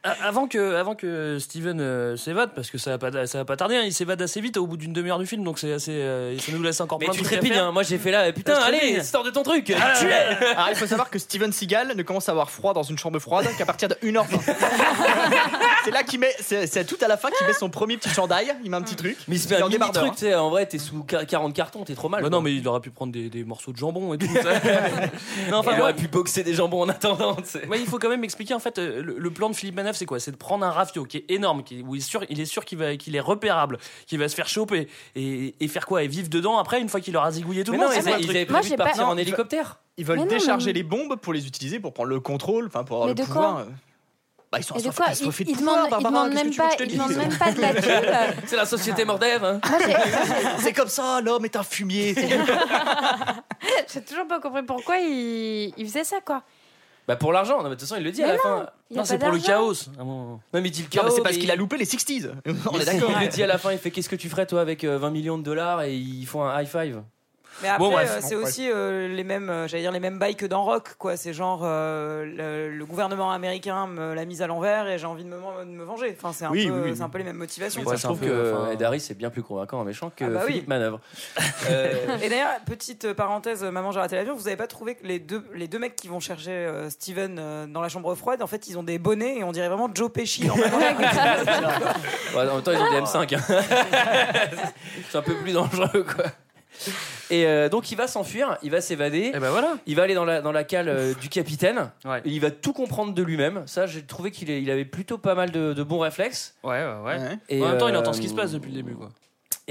Avant 0.03 0.47
que, 0.47 0.75
avant 0.75 0.95
que 0.95 1.39
Steven 1.39 1.81
euh, 1.81 2.15
s'évade, 2.15 2.51
parce 2.55 2.71
que 2.71 2.77
ça 2.77 2.95
va 2.95 2.97
pas, 3.12 3.27
ça 3.27 3.39
va 3.39 3.43
pas 3.45 3.57
tarder, 3.57 3.75
hein, 3.75 3.81
il 3.83 3.91
s'évade 3.91 4.21
assez 4.21 4.39
vite 4.39 4.55
au 4.55 4.65
bout 4.65 4.77
d'une 4.77 4.93
demi-heure 4.93 5.19
du 5.19 5.25
film, 5.25 5.43
donc 5.43 5.59
c'est 5.59 5.73
assez, 5.73 5.91
euh, 5.91 6.38
ça 6.39 6.53
nous 6.53 6.63
laisse 6.63 6.79
encore 6.79 6.99
Mais 6.99 7.05
plein 7.07 7.13
de 7.13 7.17
tu 7.17 7.23
trucs 7.25 7.33
à 7.35 7.39
trépignes, 7.39 7.55
faire. 7.57 7.65
hein. 7.65 7.71
moi 7.73 7.83
j'ai 7.83 7.97
fait 7.97 8.12
là, 8.12 8.31
putain, 8.31 8.55
Je 8.55 8.65
allez, 8.65 9.03
sors 9.03 9.23
de 9.25 9.29
ton 9.29 9.43
truc, 9.43 9.73
Ah, 9.77 9.93
tu 9.99 10.05
es 10.07 10.13
Alors 10.13 10.67
il 10.69 10.75
faut 10.77 10.88
savoir 10.88 11.09
que 11.09 11.19
Steven 11.19 11.51
Seagal 11.51 11.95
ne 11.97 12.03
commence 12.03 12.29
à 12.29 12.31
avoir 12.31 12.49
froid 12.49 12.73
dans 12.73 12.83
une 12.83 12.97
chambre 12.97 13.19
froide 13.19 13.45
qu'à 13.57 13.65
partir 13.65 13.89
de 13.89 13.95
1h20. 13.95 14.25
c'est 15.83 15.91
là 15.91 16.03
qu'il 16.03 16.19
met, 16.19 16.33
c'est 16.39 16.67
c'est 16.67 16.85
tout 16.85 16.97
à 17.01 17.07
la 17.07 17.17
fin 17.17 17.29
qu'il 17.31 17.45
met 17.45 17.53
son 17.53 17.69
premier 17.69 17.97
petit 17.97 18.09
chandail, 18.09 18.55
il 18.63 18.71
met 18.71 18.77
un 18.77 18.81
petit 18.81 18.95
truc. 18.95 19.17
Mais 19.27 19.35
il 19.35 19.39
se 19.39 19.47
fait 19.49 19.55
un 19.55 19.62
en 19.63 19.63
mini 19.65 19.73
débardeur, 19.73 20.03
truc, 20.03 20.13
tu 20.15 20.19
sais, 20.25 20.35
en 20.35 20.49
vrai, 20.49 20.65
t'es 20.65 20.77
sous 20.79 21.03
40 21.03 21.53
cartons, 21.53 21.83
t'es 21.83 21.95
trop 21.95 22.09
mal. 22.09 22.21
Bah 22.21 22.29
quoi. 22.29 22.38
non, 22.38 22.41
mais 22.41 22.53
il 22.55 22.65
aurait 22.67 22.79
pu 22.79 22.89
prendre 22.89 23.12
des, 23.12 23.29
des 23.29 23.43
morceaux 23.43 23.71
de 23.73 23.77
jambon 23.77 24.13
et 24.13 24.17
tout. 24.17 24.27
ça. 24.41 24.53
non, 25.51 25.57
enfin, 25.57 25.71
il 25.71 25.75
moi, 25.77 25.83
aurait 25.83 25.95
pu 25.95 26.07
boxer 26.07 26.43
des 26.43 26.53
jambons 26.53 26.81
en 26.83 26.89
attendant, 26.89 27.35
tu 27.35 27.43
sais. 27.45 27.67
Ouais, 27.67 27.79
il 27.79 27.85
faut 27.85 27.99
quand 27.99 28.09
même 28.09 28.23
expliquer 28.23 28.53
en 28.53 28.59
fait 28.59 28.77
euh, 28.79 29.01
le, 29.03 29.15
le 29.17 29.31
plan 29.31 29.49
de 29.49 29.55
Philippe 29.55 29.75
Manœuvre, 29.75 29.88
c'est 29.95 30.06
quoi? 30.06 30.19
C'est 30.19 30.32
de 30.32 30.38
prendre 30.38 30.65
un 30.65 30.71
rafio 30.71 31.04
qui 31.06 31.17
est 31.17 31.25
énorme, 31.32 31.63
qui, 31.63 31.82
où 31.82 31.95
il 31.95 31.99
est 31.99 32.02
sûr, 32.02 32.23
il 32.30 32.39
est 32.39 32.45
sûr 32.45 32.65
qu'il 32.65 32.78
va, 32.78 32.95
qu'il 32.97 33.15
est 33.15 33.19
repérable, 33.19 33.78
qu'il 34.08 34.19
va 34.19 34.28
se 34.30 34.36
faire 34.36 34.47
choper 34.47 34.88
et, 35.15 35.56
et 35.60 35.67
faire 35.67 35.86
quoi? 35.86 36.04
Et 36.04 36.08
vivre 36.08 36.30
dedans 36.30 36.58
après 36.58 36.80
une 36.82 36.89
fois 36.89 36.99
qu'il 37.02 37.15
aura 37.17 37.32
zigouillé 37.32 37.63
tout 37.63 37.71
Mais 37.71 37.78
le 37.78 37.84
non, 37.84 37.89
monde. 37.89 37.97
le 37.97 38.04
ils 38.21 38.30
avaient 38.30 38.45
Moi, 38.45 38.60
prévu 38.60 38.69
j'ai 38.69 38.75
de 38.78 38.82
partir 38.84 39.04
pas- 39.04 39.10
en 39.10 39.17
hélicoptère. 39.17 39.80
Ils 39.97 40.06
veulent 40.06 40.17
Mais 40.19 40.23
non, 40.25 40.30
décharger 40.30 40.67
mais- 40.67 40.73
les 40.73 40.84
bombes 40.84 41.15
pour 41.17 41.34
les 41.34 41.45
utiliser 41.47 41.80
pour 41.80 41.93
prendre 41.93 42.10
le 42.10 42.19
contrôle, 42.19 42.67
enfin 42.67 42.84
pour 42.84 42.97
avoir 43.04 43.08
Mais 43.15 43.21
le 43.21 43.25
pouvoir. 43.28 43.65
Bah, 44.52 44.58
ils 44.58 44.63
sont 44.63 44.73
Et 44.75 44.82
de 44.82 44.89
quoi 44.89 45.06
Ils 45.12 45.28
de 45.28 45.49
ils 45.52 45.56
pouvoir, 45.56 45.86
demandent 45.88 45.99
ils 45.99 46.06
demandent 46.06 46.34
même 46.34 46.56
pas 46.56 46.69
ils 46.80 46.93
demandent 46.93 47.15
même 47.15 47.38
pas 47.38 47.52
de 47.52 47.62
la 47.62 47.73
thune. 47.75 48.36
C'est 48.47 48.56
la 48.56 48.65
société 48.65 49.06
Mordev. 49.06 49.43
Hein. 49.45 49.60
C'est 50.60 50.73
comme 50.73 50.88
ça, 50.88 51.21
l'homme 51.21 51.45
est 51.45 51.56
un 51.56 51.62
fumier. 51.62 52.15
j'ai 53.93 54.02
toujours 54.02 54.28
pas 54.28 54.39
compris 54.39 54.63
pourquoi 54.63 54.97
ils 54.97 55.73
ils 55.78 55.86
faisaient 55.88 56.04
ça, 56.04 56.17
quoi. 56.25 56.41
Bah 57.10 57.15
pour 57.15 57.34
l'argent, 57.34 57.58
non, 57.58 57.63
mais 57.63 57.69
de 57.72 57.74
toute 57.74 57.82
façon, 57.82 57.95
il 57.98 58.04
le 58.04 58.12
dit 58.12 58.22
à 58.24 58.28
la 58.28 58.38
fin. 58.38 58.67
Il 58.91 58.95
y 58.95 59.00
a 59.00 59.02
Non, 59.02 59.06
c'est 59.06 59.17
pour 59.17 59.32
le 59.32 59.39
d'argent. 59.39 59.52
chaos. 59.52 59.74
Ah 60.00 60.04
bon. 60.04 60.13
Non, 60.34 60.39
mais 60.54 60.67
il 60.67 60.72
dit 60.72 60.82
le 60.82 60.86
Non, 60.86 60.89
chaos. 60.91 61.06
mais 61.06 61.12
c'est 61.12 61.22
parce 61.24 61.36
mais 61.36 61.41
qu'il 61.41 61.50
a 61.52 61.56
loupé 61.56 61.76
les 61.78 61.86
60s. 61.86 62.30
On 62.72 62.76
il- 62.76 62.82
est 62.82 62.86
d'accord. 62.86 63.10
Il 63.19 63.24
le 63.26 63.28
dit 63.32 63.41
à 63.41 63.48
la 63.48 63.58
fin, 63.58 63.72
il 63.72 63.80
fait 63.80 63.89
Qu'est-ce 63.89 64.10
que 64.10 64.15
tu 64.15 64.30
ferais 64.30 64.45
toi 64.45 64.62
avec 64.62 64.84
euh, 64.84 65.00
20 65.00 65.10
millions 65.10 65.38
de 65.39 65.43
dollars 65.43 65.82
et 65.82 65.95
ils 65.95 66.26
font 66.28 66.43
un 66.43 66.62
high 66.62 66.67
five? 66.67 67.02
Mais 67.62 67.69
après, 67.69 67.78
Bon, 67.89 67.98
euh, 67.98 68.06
c'est 68.22 68.36
Bon, 68.36 68.43
aussi 68.43 68.69
euh, 68.72 69.08
les 69.08 69.24
mêmes, 69.24 69.50
euh, 69.50 69.67
j'allais 69.67 69.84
dire 69.84 69.91
les 69.91 70.00
mêmes 70.00 70.19
bails 70.19 70.36
que 70.36 70.45
dans 70.45 70.63
Rock, 70.63 70.95
quoi. 70.98 71.17
C'est 71.17 71.34
genre 71.34 71.62
euh, 71.63 72.26
le, 72.26 72.76
le 72.76 72.86
gouvernement 72.86 73.32
américain 73.32 73.88
me 73.88 74.13
l'a 74.13 74.26
mise 74.26 74.41
à 74.41 74.48
l'envers 74.48 74.88
et 74.88 74.98
j'ai 74.98 75.06
envie 75.06 75.24
de 75.24 75.30
me, 75.30 75.38
de 75.65 75.69
me 75.69 75.84
venger. 75.84 76.15
Enfin, 76.17 76.34
c'est 76.34 76.45
un, 76.45 76.52
Oui, 76.52 76.69
un 77.02 77.10
peu 77.10 77.17
les 77.17 77.24
mêmes 77.24 77.38
motivations. 77.38 77.82
Moi, 77.84 77.95
je 77.95 78.04
trouve 78.04 78.19
que 78.19 78.54
enfin- 78.63 78.72
Ed 78.72 78.84
Harris 78.84 79.06
est 79.10 79.17
bien 79.17 79.30
plus 79.30 79.43
convaincant 79.43 79.80
en 79.80 79.84
méchant 79.84 80.12
que 80.15 80.26
Ah 80.26 80.30
bah. 80.30 80.41
Philippe 80.48 80.67
Manœuvre. 80.67 81.00
Euh, 81.69 82.17
Et 82.24 82.30
d'ailleurs, 82.30 82.50
petite 82.65 83.13
parenthèse, 83.13 83.63
maman 83.63 83.91
j'ai 83.91 84.00
raté 84.00 84.15
l'avion, 84.15 84.34
vous 84.34 84.48
avez 84.48 84.56
pas 84.56 84.65
trouvé 84.65 84.95
que 84.95 85.06
les 85.06 85.19
deux, 85.19 85.43
les 85.54 85.67
deux 85.67 85.78
mecs 85.78 85.95
qui 85.95 86.08
vont 86.08 86.19
chercher 86.19 86.52
euh, 86.52 86.89
Steven 86.89 87.38
euh, 87.38 87.67
dans 87.67 87.82
la 87.82 87.89
chambre 87.89 88.15
froide, 88.15 88.41
en 88.41 88.48
fait, 88.48 88.67
ils 88.67 88.78
ont 88.78 88.84
des 88.84 88.98
bonnets 88.98 89.38
et 89.39 89.43
on 89.43 89.52
dirait 89.52 89.67
vraiment 89.67 89.89
Joe 89.93 90.12
Pesci. 90.12 90.50
Ouais, 92.36 92.50
en 92.50 92.56
même 92.56 92.63
temps, 92.63 92.72
ils 92.72 92.80
ont 92.80 92.91
des 92.91 93.02
M5. 93.02 93.36
hein. 93.36 93.41
c'est 95.10 95.17
un 95.17 95.22
peu 95.22 95.36
plus 95.36 95.54
dangereux, 95.54 96.06
quoi. 96.15 96.26
Et 97.29 97.45
euh, 97.45 97.69
donc, 97.69 97.91
il 97.91 97.95
va 97.95 98.07
s'enfuir, 98.07 98.57
il 98.63 98.71
va 98.71 98.81
s'évader. 98.81 99.31
Et 99.33 99.39
ben 99.39 99.49
voilà. 99.51 99.73
Il 99.85 99.95
va 99.95 100.03
aller 100.03 100.13
dans 100.15 100.25
la, 100.25 100.41
dans 100.41 100.51
la 100.51 100.63
cale 100.63 100.89
euh, 100.89 101.13
du 101.13 101.29
capitaine. 101.29 101.91
Ouais. 102.05 102.19
Et 102.25 102.29
il 102.29 102.39
va 102.41 102.51
tout 102.51 102.73
comprendre 102.73 103.13
de 103.13 103.23
lui-même. 103.23 103.63
Ça, 103.67 103.85
j'ai 103.87 104.01
trouvé 104.03 104.31
qu'il 104.31 104.49
est- 104.49 104.61
il 104.61 104.69
avait 104.71 104.85
plutôt 104.85 105.17
pas 105.17 105.35
mal 105.35 105.51
de, 105.51 105.73
de 105.73 105.83
bons 105.83 105.99
réflexes. 105.99 106.55
Ouais, 106.63 106.83
ouais, 106.83 107.03
ouais. 107.05 107.37
Et, 107.49 107.61
en 107.63 107.67
même 107.69 107.77
temps, 107.77 107.87
il 107.87 107.95
euh, 107.95 107.99
entend 107.99 108.13
ce 108.13 108.21
qui 108.21 108.29
se 108.29 108.35
passe 108.35 108.51
depuis 108.51 108.69
le 108.71 108.75
début, 108.77 108.95
quoi. 108.95 109.09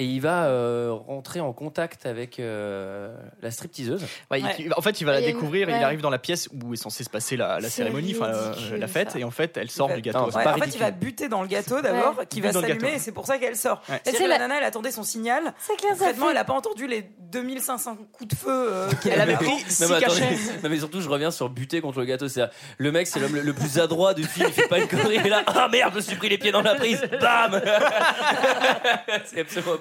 Et 0.00 0.04
il 0.04 0.20
va 0.20 0.44
euh, 0.44 0.92
rentrer 0.92 1.40
en 1.40 1.52
contact 1.52 2.06
avec 2.06 2.38
euh, 2.38 3.14
la 3.42 3.50
stripteaseuse. 3.50 4.02
Ouais, 4.30 4.38
il- 4.40 4.44
Ouais. 4.46 4.54
il- 4.61 4.72
en 4.76 4.80
fait, 4.80 5.00
il 5.00 5.04
va 5.04 5.12
la 5.12 5.20
une- 5.20 5.26
découvrir 5.26 5.68
et 5.68 5.72
il 5.72 5.82
arrive 5.82 6.00
dans 6.00 6.08
la 6.11 6.18
pièce 6.20 6.48
où 6.62 6.72
est 6.72 6.76
censée 6.76 7.02
se 7.04 7.11
passer 7.11 7.37
la, 7.37 7.61
cérémonie, 7.62 8.14
enfin 8.16 8.30
la- 8.30 8.50
ridicule, 8.52 8.76
la 8.78 8.87
fête, 8.87 9.11
ça. 9.11 9.18
et 9.18 9.24
en 9.24 9.30
fait, 9.32 9.56
elle 9.56 9.70
sort 9.70 9.92
du 9.92 10.00
gâteau. 10.00 10.18
Non, 10.20 10.26
en 10.28 10.30
fait, 10.58 10.74
il 10.74 10.78
va 10.78 10.90
buter 10.92 11.28
dans 11.28 11.42
le 11.42 11.48
gâteau 11.48 11.80
d'abord, 11.80 12.16
Ouais. 12.18 12.26
qui 12.26 12.40
va 12.40 12.52
s'allumer 12.52 12.94
et 12.94 12.98
c'est 12.98 13.12
pour 13.12 13.26
ça 13.26 13.38
qu'elle 13.38 13.56
sort. 13.56 13.82
C'est 14.04 14.12
que 14.16 14.22
la 14.22 14.28
la- 14.28 14.38
nana, 14.38 14.58
elle 14.58 14.64
attendait 14.64 14.92
son 14.92 15.02
signal. 15.02 15.42
C'est 15.58 15.76
clair, 15.76 15.96
ça 15.96 16.14
fait- 16.14 16.30
elle 16.30 16.37
a 16.37 16.44
pas 16.44 16.52
entendu 16.54 16.87
les 16.87 17.11
2500 17.32 17.96
coups 18.12 18.30
de 18.30 18.37
feu 18.37 18.48
euh, 18.72 18.88
qu'il 19.02 19.11
Elle 19.12 19.20
avait 19.20 19.34
pris 19.34 19.46
Non 19.48 19.54
mais, 19.56 19.84
attendez, 19.96 20.00
cachets. 20.20 20.37
non, 20.62 20.68
mais 20.70 20.78
surtout 20.78 21.00
je 21.00 21.08
reviens 21.08 21.30
sur 21.30 21.48
buter 21.50 21.80
contre 21.80 21.98
le 21.98 22.04
gâteau. 22.06 22.28
C'est 22.28 22.42
le 22.78 22.92
mec 22.92 23.06
c'est 23.08 23.18
l'homme 23.20 23.34
le, 23.37 23.52
plus 23.52 23.78
adroit 23.80 24.14
du 24.14 24.24
film. 24.24 24.46
Il 24.48 24.52
fait 24.54 24.68
pas 24.68 24.78
une 24.78 24.87
connerie. 24.87 25.16
Il 25.16 25.26
est 25.26 25.30
là. 25.30 25.42
Ah 25.46 25.68
merde, 25.70 25.90
je 25.92 25.96
me 25.96 26.00
suis 26.02 26.16
pris 26.16 26.28
les 26.28 26.38
pieds 26.38 26.52
dans 26.52 26.62
la 26.62 26.74
prise. 26.76 27.02
Bam. 27.20 27.61
c'est 29.24 29.40
absolument 29.40 29.76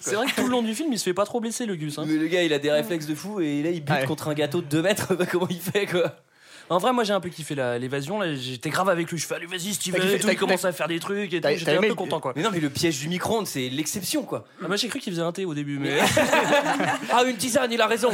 C'est 0.00 0.14
vrai 0.14 0.26
que 0.26 0.34
tout 0.34 0.44
le 0.44 0.50
long 0.50 0.62
du 0.62 0.74
film, 0.74 0.92
il 0.92 0.98
se 0.98 1.04
fait 1.04 1.14
pas 1.14 1.24
trop 1.24 1.40
blesser, 1.40 1.66
le 1.66 1.76
Gus. 1.76 1.98
hein. 1.98 2.04
Mais 2.06 2.16
le 2.16 2.26
gars 2.26 2.42
il 2.42 2.52
a 2.52 2.58
des 2.58 2.70
réflexes 2.70 3.06
de 3.06 3.14
fou 3.14 3.40
et 3.40 3.62
là 3.62 3.70
il 3.70 3.80
bute 3.84 3.94
ouais. 3.94 4.04
contre 4.06 4.28
un 4.28 4.34
gâteau 4.34 4.60
de 4.60 4.66
2 4.66 4.82
mètres. 4.82 5.14
Bah, 5.14 5.26
comment 5.30 5.48
il 5.48 5.60
fait 5.60 5.86
quoi? 5.86 6.16
En 6.72 6.78
vrai, 6.78 6.92
moi 6.92 7.04
j'ai 7.04 7.12
un 7.12 7.20
peu 7.20 7.28
kiffé 7.28 7.54
la- 7.54 7.78
l'évasion. 7.78 8.20
là, 8.20 8.34
J'étais 8.34 8.70
grave 8.70 8.88
avec 8.88 9.10
lui. 9.10 9.18
Je 9.18 9.26
fais 9.26 9.34
allez, 9.34 9.46
vas-y, 9.46 9.74
Steven. 9.74 10.00
T'as 10.00 10.06
kiffé- 10.06 10.14
et 10.16 10.18
tout, 10.20 10.26
t'as- 10.26 10.32
il 10.32 10.38
commence 10.38 10.64
à 10.64 10.72
faire 10.72 10.88
des 10.88 10.98
trucs 10.98 11.32
et 11.32 11.36
tout. 11.36 11.42
t'as- 11.42 11.54
J'étais 11.56 11.70
un 11.72 11.74
aimé 11.74 11.82
peu 11.82 11.88
le- 11.88 11.94
content 11.94 12.20
quoi. 12.20 12.32
Mais 12.34 12.42
non 12.42 12.50
mais 12.52 12.60
le 12.60 12.70
piège 12.70 12.98
du 12.98 13.08
micro-ondes 13.08 13.46
c'est 13.46 13.68
l'exception 13.68 14.22
quoi. 14.22 14.44
Ah, 14.62 14.68
moi 14.68 14.76
j'ai 14.76 14.88
cru 14.88 14.98
qu'il 14.98 15.12
faisait 15.12 15.22
un 15.22 15.32
thé 15.32 15.44
au 15.44 15.54
début, 15.54 15.78
mais. 15.78 15.98
Ah 17.12 17.24
une 17.24 17.36
tisane 17.36 17.70
il 17.72 17.80
a 17.80 17.86
raison. 17.86 18.10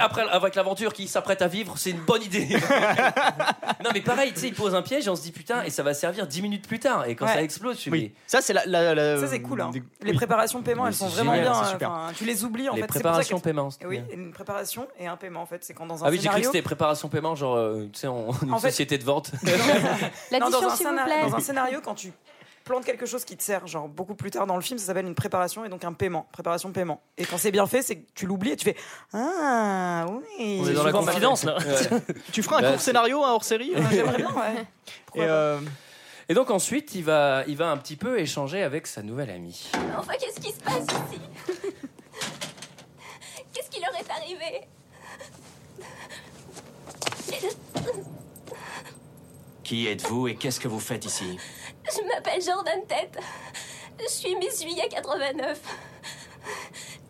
Après 0.00 0.22
avec 0.30 0.54
l'aventure 0.54 0.92
qu'il 0.92 1.08
s'apprête 1.08 1.40
à 1.42 1.48
vivre 1.48 1.74
c'est 1.78 1.90
une 1.90 2.00
bonne 2.00 2.22
idée. 2.22 2.46
non 3.84 3.90
mais 3.92 4.00
pareil 4.00 4.32
tu 4.34 4.40
sais 4.40 4.48
il 4.48 4.54
pose 4.54 4.74
un 4.74 4.82
piège 4.82 5.06
et 5.06 5.10
on 5.10 5.16
se 5.16 5.22
dit 5.22 5.32
putain 5.32 5.62
et 5.62 5.70
ça 5.70 5.82
va 5.82 5.94
servir 5.94 6.26
10 6.26 6.42
minutes 6.42 6.66
plus 6.68 6.78
tard 6.78 7.06
et 7.06 7.14
quand 7.14 7.26
Ouais. 7.26 7.32
ça 7.34 7.42
explose 7.42 7.76
je 7.76 7.80
suis 7.82 7.90
Oui, 7.90 8.12
ça 8.26 8.40
c'est 8.40 8.52
la, 8.52 8.64
la- 8.66 8.94
la- 8.94 9.20
Ça, 9.20 9.28
c'est 9.28 9.40
cool. 9.40 9.60
hein. 9.60 9.70
des- 9.72 9.82
Les 10.02 10.10
oui. 10.10 10.16
préparations 10.16 10.58
de 10.60 10.64
paiement, 10.64 10.82
Mais 10.84 10.88
elles 10.90 10.94
sont 10.94 11.08
c'est 11.08 11.16
vraiment 11.16 11.34
génial, 11.34 11.50
bien. 11.52 11.64
c'est 11.64 11.70
super. 11.70 11.90
enfin, 11.90 12.12
tu 12.14 12.24
les 12.24 12.44
oublies 12.44 12.68
en 12.68 12.74
les 12.74 12.82
fait. 12.82 12.86
C'est 12.86 12.86
pour 12.86 12.94
ça 12.94 13.00
préparations 13.00 13.36
qu'elles- 13.40 13.54
paiement. 13.54 13.68
oui, 13.86 14.00
une 14.12 14.32
préparation 14.32 14.86
et 14.98 15.06
un 15.06 15.16
paiement 15.16 15.42
en 15.42 15.46
fait. 15.46 15.64
C'est 15.64 15.72
quand 15.74 15.86
dans 15.86 16.02
un 16.04 16.06
Ah 16.06 16.10
oui, 16.10 16.16
j'ai 16.16 16.28
cru 16.28 16.28
que 16.28 16.32
scénario. 16.34 16.50
c'était 16.52 16.62
préparation 16.62 17.08
paiement, 17.08 17.34
genre, 17.34 17.56
euh, 17.56 17.86
tu 17.94 18.00
sais, 18.00 18.06
en, 18.06 18.30
une 18.42 18.52
En 18.52 18.58
fait- 18.58 18.70
société 18.70 18.98
de 18.98 19.04
vente. 19.04 19.30
Non, 19.42 19.50
dans, 20.38 20.50
L'addition, 20.50 20.68
un 20.70 20.76
s'il 20.76 20.86
vous 20.88 21.04
plaît. 21.04 21.22
dans 21.22 21.34
un 21.36 21.40
scénario, 21.40 21.80
quand 21.82 21.94
tu 21.94 22.12
plantes 22.64 22.84
quelque 22.84 23.04
chose 23.06 23.24
qui 23.26 23.36
te 23.36 23.42
sert, 23.42 23.66
genre 23.66 23.88
beaucoup 23.88 24.14
plus 24.14 24.30
tard 24.30 24.46
dans 24.46 24.56
le 24.56 24.62
film, 24.62 24.78
ça 24.78 24.86
s'appelle 24.86 25.06
une 25.06 25.14
préparation 25.14 25.64
et 25.64 25.68
donc 25.68 25.84
un 25.84 25.92
paiement. 25.92 26.26
Préparation 26.32 26.72
paiement. 26.72 27.02
Et 27.18 27.24
quand 27.26 27.36
c'est 27.38 27.50
bien 27.50 27.66
fait, 27.66 27.82
c'est 27.82 27.96
que 27.96 28.06
tu 28.14 28.26
l'oublies 28.26 28.52
et 28.52 28.56
tu 28.56 28.64
fais 28.64 28.76
Ah 29.12 30.06
oui. 30.08 30.60
On 30.62 30.68
est 30.68 30.72
dans 30.72 30.82
la 30.84 30.92
confidence 30.92 31.44
là. 31.44 31.56
Tu 32.32 32.42
feras 32.42 32.58
un 32.58 32.62
Bah, 32.62 32.70
court 32.72 32.80
scénario, 32.80 33.22
un 33.22 33.32
hors 33.32 33.44
série 33.44 33.72
J'aimerais 33.90 34.16
bien, 34.16 34.30
ouais. 34.32 34.64
Et 35.14 35.20
euh, 35.22 35.60
Et 36.30 36.32
donc 36.34 36.50
ensuite, 36.50 36.94
il 36.94 37.04
va, 37.04 37.44
il 37.46 37.56
va 37.58 37.70
un 37.70 37.76
petit 37.76 37.96
peu 37.96 38.18
échanger 38.18 38.62
avec 38.62 38.86
sa 38.86 39.02
nouvelle 39.02 39.28
amie. 39.30 39.70
Enfin, 39.98 40.14
qu'est-ce 40.18 40.40
qui 40.40 40.52
se 40.52 40.60
passe 40.60 40.84
ici? 40.84 41.20
Qu'est-ce 43.52 43.68
qui 43.70 43.80
leur 43.80 43.94
est 43.94 44.10
arrivé? 44.10 44.66
Qui 49.62 49.86
êtes-vous 49.88 50.28
et 50.28 50.36
qu'est-ce 50.36 50.60
que 50.60 50.68
vous 50.68 50.80
faites 50.80 51.04
ici? 51.06 51.38
Je 51.84 52.02
m'appelle 52.06 52.42
Jordan 52.42 52.80
Tête. 52.86 53.18
Je 53.98 54.06
suis 54.08 54.36
Miss 54.36 54.60
Juillet 54.60 54.88
89. 54.90 55.60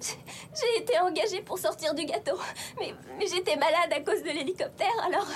J'ai- 0.01 0.79
été 0.79 0.99
engagée 1.01 1.41
pour 1.43 1.59
sortir 1.59 1.95
du 1.95 2.05
gâteau, 2.05 2.39
mais, 2.79 2.95
mais 3.19 3.27
j'étais 3.27 3.57
malade 3.57 3.93
à 3.93 4.01
cause 4.01 4.23
de 4.23 4.29
l'hélicoptère, 4.31 4.93
alors... 5.05 5.27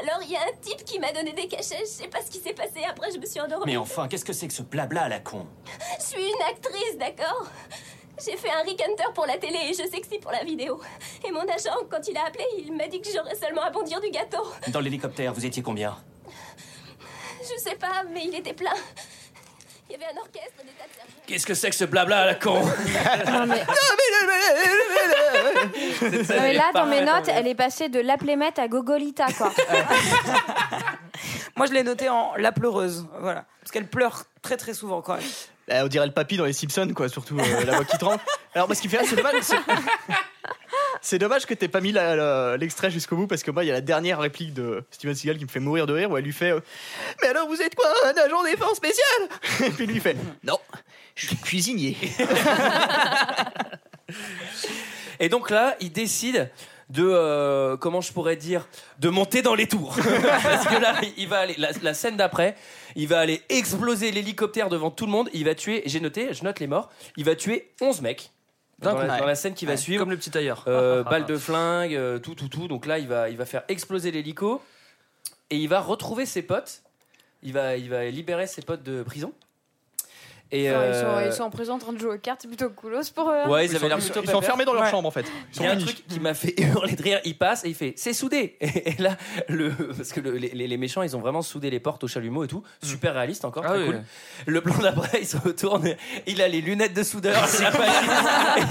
Alors 0.00 0.20
il 0.22 0.30
y 0.30 0.36
a 0.36 0.40
un 0.40 0.52
type 0.60 0.82
qui 0.84 0.98
m'a 0.98 1.12
donné 1.12 1.32
des 1.34 1.46
cachets, 1.46 1.80
je 1.80 1.84
sais 1.84 2.08
pas 2.08 2.20
ce 2.22 2.30
qui 2.30 2.38
s'est 2.38 2.54
passé, 2.54 2.82
après 2.88 3.10
je 3.12 3.18
me 3.18 3.26
suis 3.26 3.40
endormie. 3.40 3.64
Mais 3.66 3.76
enfin, 3.76 4.08
qu'est-ce 4.08 4.24
que 4.24 4.32
c'est 4.32 4.48
que 4.48 4.54
ce 4.54 4.62
blabla 4.62 5.02
à 5.04 5.08
la 5.08 5.20
con? 5.20 5.46
Je 5.98 6.04
suis 6.04 6.22
une 6.22 6.42
actrice, 6.48 6.96
d'accord? 6.98 7.46
J'ai 8.24 8.36
fait 8.36 8.50
un 8.50 8.62
Rick 8.64 8.82
Hunter 8.82 9.12
pour 9.14 9.26
la 9.26 9.36
télé 9.36 9.58
et 9.68 9.72
je 9.72 9.88
sexy 9.88 10.18
pour 10.18 10.32
la 10.32 10.42
vidéo. 10.42 10.80
Et 11.26 11.30
mon 11.30 11.42
agent, 11.42 11.70
quand 11.90 12.06
il 12.08 12.16
a 12.16 12.26
appelé, 12.26 12.44
il 12.58 12.72
m'a 12.72 12.88
dit 12.88 13.00
que 13.00 13.08
j'aurais 13.14 13.36
seulement 13.36 13.62
à 13.62 13.70
bondir 13.70 14.00
du 14.00 14.10
gâteau. 14.10 14.44
Dans 14.68 14.80
l'hélicoptère, 14.80 15.32
vous 15.32 15.46
étiez 15.46 15.62
combien? 15.62 15.96
Je 17.40 17.60
sais 17.60 17.76
pas, 17.76 18.02
mais 18.12 18.24
il 18.24 18.34
était 18.34 18.54
plein. 18.54 18.74
Il 19.88 19.92
y 19.92 19.94
avait 19.94 20.12
un 20.12 20.18
orchestre, 20.18 20.58
des 20.58 20.72
tas 20.72 20.84
de. 20.84 21.26
Qu'est-ce 21.26 21.46
que 21.46 21.54
c'est 21.54 21.70
que 21.70 21.76
ce 21.76 21.84
blabla 21.84 22.20
à 22.20 22.26
la 22.26 22.34
con? 22.34 22.60
Non, 22.60 23.46
mais... 23.46 23.62
Non, 26.00 26.40
mais 26.40 26.52
là, 26.52 26.70
dans 26.74 26.86
mes 26.86 27.00
notes, 27.00 27.28
elle 27.28 27.46
est 27.46 27.54
passée 27.54 27.88
de 27.88 28.00
la 28.00 28.16
plémette 28.16 28.58
à 28.58 28.68
Gogolita, 28.68 29.26
quoi. 29.36 29.52
Moi, 31.56 31.66
je 31.66 31.72
l'ai 31.72 31.82
noté 31.82 32.08
en 32.08 32.34
la 32.36 32.52
pleureuse. 32.52 33.06
Voilà. 33.20 33.46
Parce 33.60 33.70
qu'elle 33.70 33.88
pleure 33.88 34.24
très 34.42 34.56
très 34.56 34.74
souvent 34.74 35.02
quand 35.02 35.14
même. 35.16 35.24
Bah, 35.68 35.84
on 35.84 35.88
dirait 35.88 36.06
le 36.06 36.12
papy 36.12 36.36
dans 36.36 36.46
les 36.46 36.52
Simpsons, 36.52 36.92
quoi, 36.94 37.08
surtout 37.08 37.38
euh, 37.38 37.64
la 37.64 37.76
voix 37.76 37.84
qui 37.84 37.98
tremble. 37.98 38.20
Alors, 38.54 38.74
ce 38.74 38.80
qui 38.80 38.88
fait 38.88 38.98
rire, 38.98 39.06
c'est 39.08 39.16
dommage. 39.16 39.34
c'est- 41.02 41.18
dommage 41.18 41.46
que 41.46 41.54
t'aies 41.54 41.68
pas 41.68 41.80
mis 41.80 41.92
l'extrait 42.58 42.90
jusqu'au 42.90 43.16
bout 43.16 43.26
parce 43.26 43.42
que 43.42 43.50
moi, 43.50 43.64
il 43.64 43.66
y 43.66 43.70
a 43.70 43.74
la 43.74 43.80
dernière 43.80 44.18
réplique 44.18 44.54
de 44.54 44.82
Steven 44.90 45.14
Seagal 45.14 45.36
qui 45.38 45.44
me 45.44 45.50
fait 45.50 45.60
mourir 45.60 45.86
de 45.86 45.92
rire 45.92 46.10
où 46.10 46.16
elle 46.16 46.24
lui 46.24 46.32
fait 46.32 46.52
euh, 46.52 46.60
Mais 47.22 47.28
alors, 47.28 47.46
vous 47.48 47.60
êtes 47.60 47.74
quoi 47.74 47.92
Un 48.04 48.16
agent 48.16 48.42
défense 48.44 48.76
spécial 48.76 49.28
Et 49.66 49.70
puis 49.70 49.86
lui 49.86 50.00
fait 50.00 50.16
Non, 50.42 50.58
je 51.14 51.26
suis 51.26 51.36
cuisinier. 51.36 51.96
Et 55.20 55.28
donc 55.28 55.50
là, 55.50 55.76
il 55.80 55.92
décide 55.92 56.50
de, 56.90 57.04
euh, 57.06 57.76
comment 57.76 58.00
je 58.00 58.12
pourrais 58.12 58.36
dire, 58.36 58.66
de 58.98 59.08
monter 59.10 59.42
dans 59.42 59.54
les 59.54 59.66
tours. 59.66 59.96
Parce 60.42 60.66
que 60.66 60.80
là, 60.80 60.94
il 61.16 61.28
va 61.28 61.40
aller, 61.40 61.56
la 61.82 61.92
scène 61.94 62.16
d'après, 62.16 62.56
il 62.98 63.06
va 63.06 63.20
aller 63.20 63.42
exploser 63.48 64.10
l'hélicoptère 64.10 64.68
devant 64.68 64.90
tout 64.90 65.06
le 65.06 65.12
monde. 65.12 65.30
Il 65.32 65.44
va 65.44 65.54
tuer, 65.54 65.82
j'ai 65.86 66.00
noté, 66.00 66.34
je 66.34 66.42
note 66.42 66.58
les 66.58 66.66
morts, 66.66 66.90
il 67.16 67.24
va 67.24 67.36
tuer 67.36 67.70
11 67.80 68.02
mecs. 68.02 68.32
Dans 68.80 68.94
la, 68.94 69.18
dans 69.18 69.26
la 69.26 69.34
scène 69.34 69.54
qui 69.54 69.66
va 69.66 69.76
suivre. 69.76 70.00
Comme 70.02 70.10
le 70.10 70.16
petit 70.16 70.30
tailleur. 70.30 70.64
Euh, 70.68 71.02
balle 71.10 71.24
de 71.24 71.36
flingue, 71.36 71.94
euh, 71.94 72.18
tout, 72.18 72.34
tout, 72.34 72.48
tout. 72.48 72.68
Donc 72.68 72.86
là, 72.86 72.98
il 72.98 73.08
va, 73.08 73.28
il 73.30 73.36
va 73.36 73.44
faire 73.44 73.62
exploser 73.68 74.10
l'hélico 74.10 74.60
et 75.50 75.56
il 75.56 75.68
va 75.68 75.80
retrouver 75.80 76.26
ses 76.26 76.42
potes. 76.42 76.82
Il 77.42 77.52
va, 77.52 77.76
il 77.76 77.88
va 77.88 78.04
libérer 78.06 78.48
ses 78.48 78.62
potes 78.62 78.82
de 78.82 79.02
prison. 79.04 79.32
Et 80.50 80.70
Enfin, 80.70 80.80
ils, 80.88 80.94
sont, 80.94 81.06
euh, 81.06 81.26
ils 81.26 81.32
sont 81.32 81.42
en 81.42 81.50
prison 81.50 81.74
en 81.74 81.78
train 81.78 81.92
de 81.92 81.98
jouer 81.98 82.14
aux 82.14 82.18
cartes, 82.18 82.40
c'est 82.42 82.48
plutôt 82.48 82.70
coolos 82.70 83.10
pour 83.14 83.28
eux. 83.30 83.34
hein. 83.44 83.48
Ouais, 83.50 83.66
ils, 83.66 83.70
Ils 83.70 83.76
avaient 83.76 83.80
sont, 83.80 83.88
l'air 83.88 83.98
plutôt 83.98 84.20
ils 84.22 84.30
sont 84.30 84.36
enfermés 84.36 84.64
dans 84.64 84.72
leur 84.72 84.84
Ouais. 84.84 84.90
chambre 84.90 85.06
en 85.06 85.10
fait. 85.10 85.26
Il 85.56 85.62
y 85.62 85.66
a 85.66 85.72
un 85.72 85.76
truc 85.76 86.06
qui 86.08 86.20
m'a 86.20 86.32
fait 86.32 86.54
hurler 86.58 86.94
de 86.96 87.02
rire. 87.02 87.20
Il 87.24 87.36
passe 87.36 87.64
et 87.64 87.68
il 87.68 87.74
fait 87.74 87.92
c'est 87.96 88.12
soudé. 88.14 88.56
Et 88.60 88.94
là, 89.02 89.16
le, 89.48 89.70
parce 89.96 90.12
que 90.12 90.20
le- 90.20 90.36
les, 90.36 90.48
les 90.66 90.76
méchants, 90.78 91.02
ils 91.02 91.14
ont 91.16 91.20
vraiment 91.20 91.42
soudé 91.42 91.68
les 91.70 91.80
portes 91.80 92.02
au 92.04 92.08
chalumeau 92.08 92.44
et 92.44 92.48
tout. 92.48 92.62
Super 92.82 93.14
réaliste 93.14 93.44
encore, 93.44 93.64
Ah 93.66 93.70
très 93.70 93.78
oui, 93.80 93.86
cool. 93.86 94.02
Le 94.46 94.60
plan 94.62 94.78
d'après, 94.78 95.18
il 95.20 95.26
se 95.26 95.36
retourne. 95.36 95.94
Il 96.26 96.40
a 96.40 96.48
les 96.48 96.60
lunettes 96.62 96.94
de 96.94 97.02
soudeur. 97.02 97.36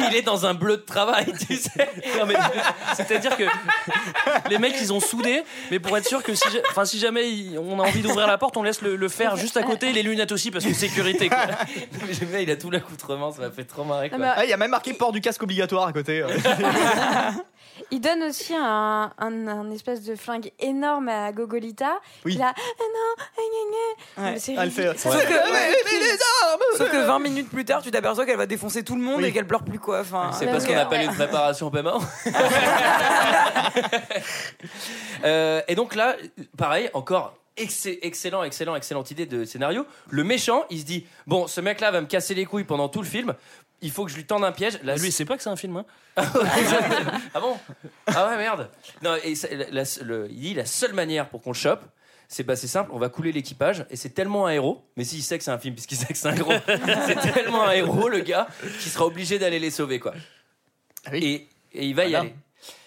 il 0.10 0.16
est 0.16 0.22
dans 0.24 0.46
un 0.46 0.54
bleu 0.56 0.78
de 0.78 0.82
travail, 0.82 1.32
tu 1.48 1.56
sais. 1.58 1.90
C'est-à-dire 2.96 3.38
que 3.38 3.44
les 4.50 4.58
mecs 4.58 4.76
ils 4.82 4.92
ont 4.94 5.00
soudé, 5.00 5.44
mais 5.72 5.80
pour 5.80 5.96
être 5.98 6.08
sûr 6.08 6.24
que 6.24 6.34
si, 6.34 6.44
enfin, 6.70 6.86
si 6.86 7.00
jamais 7.00 7.24
on 7.58 7.80
a 7.80 7.84
envie 7.84 8.02
d'ouvrir 8.02 8.28
la 8.28 8.38
porte, 8.38 8.58
on 8.58 8.64
laisse 8.64 8.82
le, 8.82 8.96
le 8.96 9.10
fer 9.10 9.36
juste 9.36 9.58
à 9.58 9.64
côté, 9.64 9.92
les 9.94 10.04
lunettes 10.04 10.32
aussi 10.32 10.52
parce 10.52 10.66
que 10.66 10.74
sécurité. 10.74 11.30
Quoi. 11.30 11.38
Mais 12.32 12.44
il 12.44 12.52
a 12.52 12.56
tout 12.56 12.70
l'accoutrement. 12.72 13.32
Ça 13.32 13.42
m'a 13.44 13.52
fait 13.52 13.64
trop 13.66 13.84
marrer. 13.84 14.10
Quoi. 14.10 14.18
Non, 14.18 14.26
mais, 14.26 14.32
Ah, 14.36 14.44
Il 14.46 14.50
y 14.50 14.54
a 14.54 14.58
même 14.58 14.72
marqué 14.72 14.94
port 14.94 15.12
du 15.12 15.22
casque 15.22 15.44
obligatoire 15.44 15.88
à 15.88 15.94
côté. 15.94 16.22
euh. 16.22 16.28
Il 17.92 18.02
donne 18.02 18.24
aussi 18.24 18.56
un, 18.56 19.12
un, 19.20 19.48
un 19.48 19.72
espèce 19.72 20.02
de 20.04 20.16
flingue 20.16 20.52
énorme 20.60 21.10
à 21.10 21.32
Gogolita. 21.32 22.00
Oui. 22.26 22.34
Il 22.36 22.42
a 22.42 22.48
ah 22.48 22.54
non, 22.80 23.16
ah, 23.20 23.24
gna, 23.38 24.24
gna. 24.24 24.24
Ouais. 24.28 24.34
Mais 24.34 24.40
c'est 24.40 24.54
elle 24.56 24.72
fait, 24.72 24.90
ridicule. 24.90 25.08
euh, 25.08 25.12
Sauf 25.12 25.26
que- 26.74 26.78
Sauf 26.78 26.92
que 26.92 27.06
20 27.06 27.20
minutes 27.20 27.50
plus 27.50 27.66
tard, 27.66 27.82
tu 27.84 27.92
t'aperçois 27.92 28.26
qu'elle 28.26 28.38
va 28.38 28.46
défoncer 28.48 28.84
tout 28.84 28.96
le 28.96 29.02
monde 29.02 29.18
Oui. 29.22 29.26
et 29.26 29.32
qu'elle 29.32 29.46
pleure 29.48 29.64
plus 29.64 29.80
quoi. 29.80 30.00
Enfin, 30.02 30.32
C'est 30.34 30.46
Ouais, 30.48 30.52
pas 30.54 30.60
ce 30.60 30.68
ouais, 30.68 30.74
qu'on 30.74 30.80
appelle 30.80 31.00
ouais. 31.02 31.06
une 31.06 31.14
préparation 31.16 31.68
au 31.68 31.70
paiement. 31.70 32.00
Euh, 35.24 35.62
et 35.68 35.76
donc 35.76 35.96
là, 35.96 36.16
pareil, 36.58 36.90
encore 36.94 37.34
ex- 37.58 37.88
excellent, 38.02 38.44
excellent, 38.44 38.76
excellente 38.76 39.12
idée 39.12 39.26
de 39.26 39.46
scénario. 39.46 39.86
Le 40.10 40.24
méchant, 40.24 40.64
il 40.70 40.80
se 40.80 40.86
dit 40.86 41.06
bon, 41.26 41.48
ce 41.48 41.60
mec-là 41.62 41.92
va 41.92 42.02
me 42.02 42.08
casser 42.08 42.34
les 42.36 42.46
couilles 42.46 42.64
pendant 42.64 42.90
tout 42.90 43.02
le 43.02 43.08
film. 43.08 43.34
Il 43.82 43.92
faut 43.92 44.06
que 44.06 44.12
je 44.12 44.16
lui 44.16 44.26
tende 44.26 44.44
un 44.44 44.52
piège. 44.52 44.80
Là, 44.84 44.96
Lui, 44.96 45.10
il 45.10 45.12
sait 45.12 45.26
pas 45.26 45.38
que 45.38 45.44
c'est 45.44 45.50
un 45.50 45.56
film. 45.56 45.78
Hein. 45.78 45.86
ah 47.34 47.40
bon? 47.40 47.58
Ah 48.08 48.30
ouais, 48.30 48.38
merde. 48.38 48.70
Non, 49.04 49.16
et 49.24 49.36
ça- 49.36 49.48
la- 49.54 49.70
la- 49.70 49.84
le- 50.04 50.28
il 50.32 50.40
dit 50.40 50.54
la 50.54 50.66
seule 50.66 50.94
manière 50.94 51.30
pour 51.30 51.42
qu'on 51.42 51.52
le 51.52 51.56
chope, 51.56 51.84
c'est 52.28 52.44
bah, 52.44 52.56
c'est 52.56 52.68
simple, 52.68 52.90
on 52.94 52.98
va 52.98 53.10
couler 53.10 53.32
l'équipage. 53.32 53.86
Et 53.90 53.96
c'est 53.96 54.10
tellement 54.10 54.48
un 54.48 54.52
héros, 54.52 54.84
mais 54.96 55.04
s'il 55.04 55.22
sait 55.24 55.38
que 55.38 55.44
c'est 55.44 55.52
un 55.52 55.60
film, 55.60 55.76
puisqu'il 55.76 55.96
sait 55.98 56.08
que 56.08 56.18
c'est 56.18 56.28
un 56.28 56.36
gros, 56.36 56.52
c'est 57.06 57.34
tellement 57.34 57.64
un 57.64 57.72
héros, 57.72 58.10
le 58.10 58.20
gars, 58.22 58.48
qu'il 58.62 58.92
sera 58.92 59.06
obligé 59.06 59.38
d'aller 59.40 59.60
les 59.60 59.72
sauver, 59.72 60.00
quoi. 60.00 60.14
Ah 61.06 61.10
oui. 61.14 61.48
Et, 61.74 61.80
et 61.80 61.86
il 61.86 61.96
va 61.96 62.06
y 62.06 62.10
Voilà. 62.12 62.20
aller. 62.22 62.36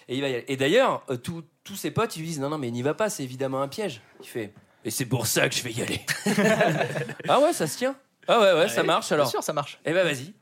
Et, 0.09 0.15
il 0.15 0.21
va 0.21 0.27
y 0.29 0.33
aller. 0.35 0.45
et 0.49 0.57
d'ailleurs, 0.57 1.03
euh, 1.09 1.15
tous- 1.63 1.75
ses 1.75 1.91
potes, 1.91 2.15
ils 2.15 2.19
lui 2.19 2.27
disent 2.27 2.39
non, 2.39 2.49
non, 2.49 2.57
mais 2.57 2.71
n'y 2.71 2.81
va 2.81 2.93
pas, 2.93 3.09
c'est 3.09 3.23
évidemment 3.23 3.61
un 3.61 3.67
piège. 3.67 4.01
Il 4.21 4.27
fait 4.27 4.53
et 4.83 4.89
c'est 4.89 5.05
pour 5.05 5.27
ça 5.27 5.47
que 5.47 5.55
je 5.55 5.61
vais 5.61 5.71
y 5.71 5.81
aller. 5.83 6.01
ah 7.29 7.39
ouais, 7.39 7.53
ça 7.53 7.67
se 7.67 7.77
tient. 7.77 7.95
Ah 8.27 8.39
ouais, 8.39 8.53
ouais, 8.53 8.69
ça 8.69 8.83
marche 8.83 9.07
Bien 9.09 9.15
alors. 9.17 9.29
sûr, 9.29 9.43
ça 9.43 9.53
marche. 9.53 9.79
Eh 9.85 9.93
ben 9.93 10.03
vas-y. 10.03 10.33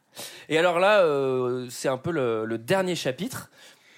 Et 0.49 0.57
alors 0.57 0.79
là, 0.79 1.01
euh, 1.01 1.67
c'est 1.69 1.87
un 1.89 1.97
peu 1.97 2.11
le, 2.11 2.45
le 2.45 2.57
dernier 2.57 2.95
chapitre. 2.95 3.49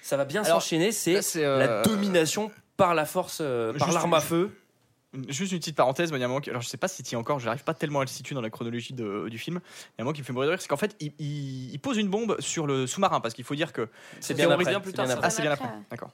Ça 0.02 0.16
va 0.16 0.24
bien 0.24 0.42
s'enchaîner. 0.44 0.90
C'est 0.92 1.20
euh, 1.36 1.58
la 1.58 1.82
domination 1.82 2.50
par 2.76 2.94
la 2.94 3.04
force, 3.04 3.38
euh, 3.40 3.72
par 3.74 3.92
l'arme 3.92 4.14
à 4.14 4.20
feu. 4.20 4.50
Juste 5.28 5.52
une 5.52 5.58
petite 5.58 5.76
parenthèse, 5.76 6.10
mais 6.10 6.16
il 6.16 6.20
y 6.20 6.24
a 6.24 6.26
un 6.26 6.28
moment 6.28 6.40
qui- 6.40 6.48
alors 6.48 6.62
je 6.62 6.68
sais 6.68 6.78
pas 6.78 6.88
si 6.88 7.02
tu 7.02 7.14
encore, 7.16 7.38
je 7.38 7.44
n'arrive 7.44 7.64
pas 7.64 7.74
tellement 7.74 8.00
à 8.00 8.04
le 8.04 8.08
situer 8.08 8.34
dans 8.34 8.40
la 8.40 8.48
chronologie 8.48 8.94
de- 8.94 9.28
du 9.28 9.36
film. 9.38 9.60
Il 9.62 9.88
y 9.98 10.00
a 10.00 10.02
un 10.02 10.04
moment 10.04 10.14
qui 10.14 10.22
me 10.22 10.26
fait 10.26 10.32
mourir 10.32 10.46
de 10.48 10.52
rire, 10.54 10.62
c'est 10.62 10.68
qu'en 10.68 10.78
fait, 10.78 10.96
il, 11.00 11.12
il- 11.18 11.70
il 11.72 11.78
pose 11.78 11.98
une 11.98 12.08
bombe 12.08 12.40
sur 12.40 12.66
le 12.66 12.86
sous-marin, 12.86 13.20
parce 13.20 13.34
qu'il 13.34 13.44
faut 13.44 13.54
dire 13.54 13.72
que. 13.74 13.88
C'est 14.20 14.32
bien 14.32 14.46
théorie- 14.48 14.54
après, 14.54 14.64
c'est 14.90 14.92
bien 15.04 15.18
Ah, 15.22 15.28
c'est 15.30 15.42
bien 15.42 15.50
après. 15.52 15.66
après, 15.66 15.78
d'accord. 15.90 16.10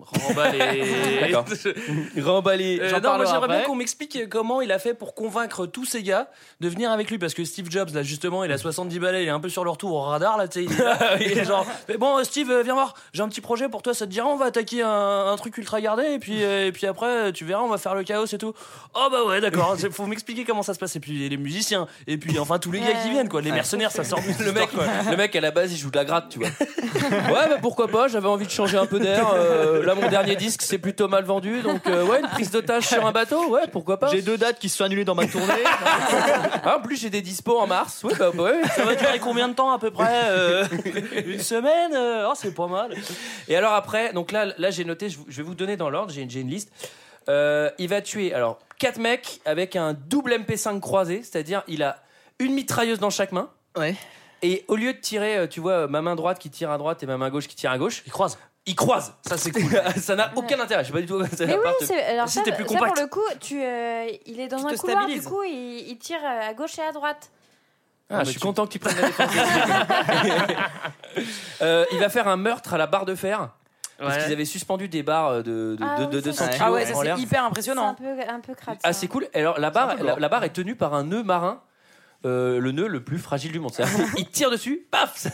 Remballé. 0.00 0.82
Remballé. 2.20 2.78
Euh, 2.80 3.00
non, 3.00 3.16
moi 3.16 3.24
j'aimerais 3.26 3.48
bien 3.48 3.60
qu'on 3.62 3.74
m'explique 3.74 4.28
comment 4.28 4.60
il 4.60 4.72
a 4.72 4.78
fait 4.78 4.94
pour 4.94 5.14
convaincre 5.14 5.66
tous 5.66 5.84
ces 5.84 6.02
gars 6.02 6.28
de 6.60 6.68
venir 6.68 6.90
avec 6.90 7.10
lui 7.10 7.18
parce 7.18 7.34
que 7.34 7.44
Steve 7.44 7.66
Jobs 7.70 7.90
là 7.94 8.02
justement 8.02 8.44
il 8.44 8.52
a 8.52 8.58
70 8.58 8.98
balais, 8.98 9.22
il 9.24 9.26
est 9.26 9.30
un 9.30 9.40
peu 9.40 9.48
sur 9.48 9.64
le 9.64 9.70
retour 9.70 9.92
au 9.92 10.00
radar 10.02 10.36
là, 10.38 10.48
tu 10.48 10.66
sais, 10.66 10.72
il 11.20 11.38
est 11.38 11.44
genre 11.46 11.66
mais 11.88 11.96
bon 11.96 12.18
euh, 12.18 12.24
Steve 12.24 12.50
euh, 12.50 12.62
viens 12.62 12.74
voir, 12.74 12.94
j'ai 13.12 13.22
un 13.22 13.28
petit 13.28 13.40
projet 13.40 13.68
pour 13.68 13.82
toi, 13.82 13.94
ça 13.94 14.06
te 14.06 14.10
dirait 14.10 14.26
on 14.26 14.36
va 14.36 14.46
attaquer 14.46 14.82
un, 14.82 15.26
un 15.32 15.36
truc 15.36 15.56
ultra 15.58 15.80
gardé 15.80 16.04
et 16.14 16.18
puis 16.18 16.42
euh, 16.42 16.66
et 16.66 16.72
puis 16.72 16.86
après 16.86 17.32
tu 17.32 17.44
verras 17.44 17.62
on 17.62 17.68
va 17.68 17.78
faire 17.78 17.94
le 17.94 18.02
chaos 18.04 18.26
et 18.26 18.38
tout. 18.38 18.52
Oh 18.94 19.08
bah 19.10 19.24
ouais 19.26 19.40
d'accord, 19.40 19.74
c'est- 19.78 19.90
faut 19.90 20.06
m'expliquer 20.06 20.44
comment 20.44 20.62
ça 20.62 20.74
se 20.74 20.78
passe 20.78 20.96
et 20.96 21.00
puis 21.00 21.28
les 21.28 21.36
musiciens 21.36 21.86
et 22.06 22.16
puis 22.18 22.38
enfin 22.38 22.58
tous 22.58 22.72
les 22.72 22.80
gars 22.80 22.92
qui 23.02 23.10
viennent 23.10 23.28
quoi, 23.28 23.40
les 23.40 23.52
mercenaires 23.52 23.90
ça 23.92 24.04
sort 24.04 24.20
du 24.20 24.28
Le 24.44 24.52
mec, 24.52 24.68
le 25.10 25.16
mec 25.16 25.34
à 25.36 25.40
la 25.40 25.50
base 25.50 25.72
il 25.72 25.76
joue 25.78 25.90
de 25.90 25.96
la 25.96 26.04
gratte, 26.04 26.28
tu 26.30 26.38
vois. 26.38 26.48
Ouais, 26.48 27.48
bah 27.48 27.56
pourquoi 27.60 27.88
pas, 27.88 28.08
j'avais 28.08 28.28
envie 28.28 28.46
de 28.46 28.50
changer 28.50 28.76
un 28.78 28.86
peu 28.86 28.98
d'air. 28.98 29.30
euh, 29.34 29.82
là, 29.94 30.00
mon 30.00 30.08
dernier 30.08 30.36
disque 30.36 30.62
c'est 30.62 30.78
plutôt 30.78 31.08
mal 31.08 31.24
vendu, 31.24 31.60
donc 31.62 31.86
euh, 31.86 32.04
ouais, 32.04 32.20
une 32.20 32.28
prise 32.28 32.50
d'otage 32.50 32.86
sur 32.86 33.04
un 33.04 33.12
bateau, 33.12 33.48
ouais, 33.48 33.66
pourquoi 33.70 33.98
pas. 33.98 34.08
J'ai 34.08 34.22
deux 34.22 34.38
dates 34.38 34.58
qui 34.58 34.68
se 34.68 34.78
sont 34.78 34.84
annulées 34.84 35.04
dans 35.04 35.14
ma 35.14 35.26
tournée. 35.26 35.46
Ah, 36.62 36.76
en 36.76 36.82
plus, 36.82 37.00
j'ai 37.00 37.10
des 37.10 37.22
dispos 37.22 37.58
en 37.58 37.66
mars, 37.66 38.04
ouais, 38.04 38.12
bah 38.18 38.30
ouais. 38.30 38.60
Ça 38.74 38.84
va 38.84 38.94
durer 38.94 39.18
combien 39.18 39.48
de 39.48 39.54
temps 39.54 39.72
à 39.72 39.78
peu 39.78 39.90
près 39.90 40.24
euh, 40.28 40.64
Une 41.24 41.40
semaine 41.40 41.92
euh, 41.94 42.28
Oh 42.28 42.34
c'est 42.36 42.54
pas 42.54 42.66
mal. 42.66 42.94
Et 43.48 43.56
alors 43.56 43.72
après, 43.72 44.12
donc 44.12 44.30
là, 44.30 44.46
là 44.58 44.70
j'ai 44.70 44.84
noté, 44.84 45.08
je 45.08 45.36
vais 45.36 45.42
vous 45.42 45.54
donner 45.54 45.76
dans 45.76 45.90
l'ordre, 45.90 46.12
j'ai 46.12 46.28
j'ai 46.28 46.40
une 46.40 46.50
liste. 46.50 46.70
Euh, 47.28 47.70
il 47.78 47.88
va 47.88 48.02
tuer 48.02 48.34
alors 48.34 48.58
quatre 48.78 48.98
mecs 48.98 49.40
avec 49.44 49.74
un 49.74 49.94
double 49.94 50.32
MP5 50.32 50.80
croisé, 50.80 51.22
c'est-à-dire 51.22 51.62
il 51.66 51.82
a 51.82 52.02
une 52.38 52.52
mitrailleuse 52.52 52.98
dans 52.98 53.10
chaque 53.10 53.32
main. 53.32 53.48
Ouais. 53.76 53.94
Et 54.42 54.64
au 54.68 54.76
lieu 54.76 54.92
de 54.92 54.98
tirer, 54.98 55.48
tu 55.48 55.60
vois, 55.60 55.86
ma 55.86 56.02
main 56.02 56.14
droite 56.16 56.38
qui 56.38 56.50
tire 56.50 56.70
à 56.70 56.78
droite 56.78 57.02
et 57.02 57.06
ma 57.06 57.16
main 57.16 57.30
gauche 57.30 57.48
qui 57.48 57.56
tire 57.56 57.70
à 57.70 57.78
gauche, 57.78 58.02
Il 58.06 58.12
croise. 58.12 58.38
Il 58.66 58.74
croise. 58.76 59.14
Ça 59.26 59.36
c'est 59.36 59.50
cool. 59.52 59.62
ça 59.96 60.14
n'a 60.16 60.30
aucun 60.36 60.58
intérêt. 60.60 60.82
Je 60.84 60.88
sais 60.88 60.92
pas 60.92 61.00
du 61.00 61.06
tout. 61.06 61.22
Ça 61.24 61.46
Mais 61.46 61.54
oui, 61.56 61.70
c'est- 61.80 62.04
alors 62.04 62.28
Si 62.28 62.34
ça, 62.34 62.42
plus 62.42 62.50
ça, 62.52 62.56
pour 62.58 62.66
compact. 62.66 63.00
le 63.00 63.06
coup, 63.06 63.20
tu, 63.40 63.60
euh, 63.62 64.06
il 64.26 64.38
est 64.40 64.48
dans 64.48 64.58
Tu 64.58 64.74
un 64.74 64.76
couloir, 64.76 64.98
stabilises. 65.02 65.22
du 65.24 65.28
coup, 65.28 65.42
il, 65.44 65.88
il 65.88 65.98
tire 65.98 66.20
euh, 66.24 66.50
à 66.50 66.54
gauche 66.54 66.78
et 66.78 66.82
à 66.82 66.92
droite. 66.92 67.30
Ah, 68.12 68.24
je 68.24 68.30
suis 68.30 68.40
content 68.40 68.66
que 68.66 68.72
tu 68.72 68.78
prennes 68.80 68.96
la 68.96 69.06
défense. 69.06 69.30
Euh, 71.62 71.84
il 71.92 71.98
va 71.98 72.08
faire 72.08 72.28
un 72.28 72.36
meurtre 72.36 72.72
à 72.74 72.78
la 72.78 72.86
barre 72.86 73.04
de 73.04 73.14
fer. 73.14 73.50
Parce 73.98 74.16
Ouais. 74.16 74.22
qu'ils 74.24 74.32
avaient 74.32 74.44
suspendu 74.46 74.88
des 74.88 75.02
barres 75.02 75.38
de, 75.42 75.42
de, 75.42 75.78
Ah 75.82 75.98
de- 75.98 76.04
oui, 76.04 76.10
de 76.10 76.18
c'est 76.20 76.24
200 76.24 76.44
vrai. 76.44 76.54
kilos 76.54 76.66
Ah 76.66 76.72
ouais, 76.72 76.86
ça 76.86 76.94
c'est 76.94 77.20
hyper 77.20 77.28
C'est 77.28 77.36
un 77.36 77.44
impressionnant. 77.46 77.94
peu, 77.94 78.04
un 78.28 78.40
peu 78.40 78.54
crade. 78.54 78.78
Ah, 78.82 78.92
c'est 78.94 79.08
cool. 79.08 79.28
Alors, 79.34 79.58
la 79.60 79.70
barre, 79.70 79.96
la 80.18 80.28
barre 80.30 80.44
est 80.44 80.50
tenue 80.54 80.74
par 80.74 80.94
un 80.94 81.04
nœud 81.04 81.22
marin. 81.22 81.60
Euh, 82.24 82.58
le 82.60 82.72
nœud 82.72 82.86
le 82.88 83.02
plus 83.02 83.18
fragile 83.18 83.52
du 83.52 83.60
monde. 83.60 83.72
Qu'il 84.16 84.28
tire 84.28 84.50
dessus, 84.50 84.86
paf 84.90 85.16
ça- 85.16 85.30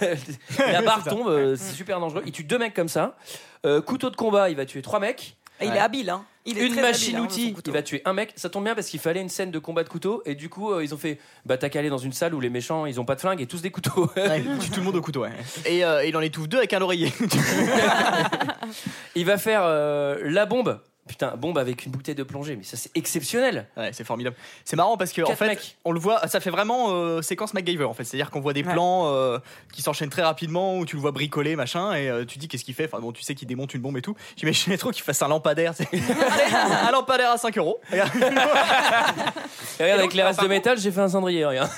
La 0.73 0.83
barre 0.83 1.05
tombe, 1.05 1.29
euh, 1.29 1.57
c'est 1.57 1.75
super 1.75 2.01
dangereux. 2.01 2.23
Il 2.27 2.33
tue 2.33 2.45
deux 2.45 2.59
mecs 2.59 2.75
comme 2.75 2.89
ça. 2.89 3.17
Euh, 3.65 3.81
couteau 3.81 4.11
de 4.11 4.17
combat, 4.17 4.51
il 4.51 4.57
va 4.57 4.67
tuer 4.67 4.83
trois 4.83 5.01
mecs. 5.01 5.37
Et 5.61 5.67
il 5.67 5.73
est 5.75 5.79
habile, 5.79 6.11
hein. 6.11 6.23
Il 6.49 6.59
est 6.59 6.67
Une 6.67 6.73
très 6.75 6.83
machine 6.83 7.17
habile, 7.17 7.29
hein, 7.29 7.33
outil, 7.33 7.57
il 7.67 7.73
va 7.73 7.83
tuer 7.83 8.03
un 8.05 8.13
mec. 8.13 8.33
Ça 8.37 8.51
tombe 8.51 8.63
bien 8.63 8.75
parce 8.77 8.89
qu'il 8.89 9.01
fallait 9.01 9.23
une 9.23 9.31
scène 9.31 9.51
de 9.51 9.59
combat 9.59 9.83
de 9.83 9.89
couteau. 9.89 10.23
Et 10.27 10.35
du 10.37 10.49
coup, 10.51 10.71
euh, 10.71 10.85
ils 10.85 10.95
ont 10.95 10.99
fait 10.99 11.19
Bah, 11.47 11.57
t'as 11.57 11.71
qu'à 11.71 11.79
aller 11.81 11.89
dans 11.89 11.97
une 11.99 12.13
salle 12.13 12.35
où 12.35 12.41
les 12.41 12.51
méchants, 12.51 12.85
ils 12.87 13.01
ont 13.01 13.05
pas 13.07 13.15
de 13.17 13.21
flingue 13.21 13.41
et 13.41 13.47
tous 13.47 13.63
des 13.63 13.71
couteaux. 13.71 14.09
Ouais, 14.17 14.45
il 14.47 14.59
tue 14.59 14.71
tout 14.71 14.81
le 14.81 14.85
monde 14.87 14.97
au 14.97 15.01
couteau, 15.01 15.23
ouais. 15.23 15.33
Et 15.65 15.83
euh, 15.85 16.05
il 16.05 16.15
en 16.17 16.21
étouffe 16.21 16.47
deux 16.49 16.59
avec 16.59 16.73
un 16.75 16.83
oreiller. 16.83 17.11
il 19.15 19.25
va 19.25 19.39
faire 19.39 19.63
euh, 19.65 20.19
la 20.25 20.47
bombe. 20.47 20.81
Putain, 21.09 21.37
bombe 21.37 21.57
avec 21.59 21.87
une 21.87 21.93
bouteille 21.93 22.15
de 22.17 22.23
plongée. 22.25 22.57
Mais 22.57 22.65
ça, 22.65 22.77
c'est 22.77 22.91
exceptionnel. 22.97 23.69
Ouais, 23.77 23.91
c'est 23.93 24.03
formidable. 24.05 24.35
C'est 24.65 24.75
marrant 24.77 24.97
parce 24.97 25.13
que 25.13 25.23
en 25.23 25.37
fait, 25.37 25.47
mecs. 25.47 25.77
on 25.85 25.93
le 25.93 26.01
voit, 26.01 26.27
ça 26.27 26.41
fait 26.41 26.51
vraiment 26.51 26.87
euh, 26.91 27.23
séquence 27.23 27.55
MacGyver 27.55 27.85
en 27.85 27.95
fait. 27.95 28.03
C'est-à-dire 28.05 28.31
qu'on 28.31 28.41
voit 28.41 28.53
des 28.53 28.65
Ouais. 28.65 28.73
plans 28.73 29.13
euh, 29.13 29.39
qui 29.73 29.83
s'enchaînent 29.83 30.11
très 30.11 30.23
rapidement 30.23 30.77
où 30.79 30.85
tu 30.85 30.97
le 30.97 31.03
vois 31.03 31.13
bricoler 31.13 31.55
machin 31.55 31.95
et 31.95 32.09
euh, 32.11 32.25
tu 32.25 32.39
dis 32.39 32.49
qu'est-ce 32.49 32.65
qu'il 32.65 32.75
fait? 32.75 32.87
Enfin 32.87 32.99
bon, 33.01 33.13
tu 33.13 33.23
sais 33.23 33.35
qu'il 33.37 33.47
démonte 33.47 33.73
une 33.75 33.81
bombe 33.83 33.97
et 33.99 34.03
tout. 34.03 34.17
J'imagine 34.37 34.77
trop 34.77 34.91
qu'il 34.91 35.05
fasse 35.05 35.23
un 35.23 35.29
lampadaire. 35.29 35.75
c'est- 35.75 35.89
un 36.89 36.91
lampadaire 36.91 37.31
à 37.31 37.39
5 37.39 37.57
euros. 37.59 37.81
Et 37.93 39.83
regarde, 39.83 40.01
avec 40.01 40.15
les 40.15 40.23
restes 40.23 40.41
de 40.43 40.49
métal, 40.49 40.79
j'ai 40.79 40.91
fait 40.91 41.01
un 41.01 41.09
cendrier. 41.09 41.45
Regarde. 41.45 41.71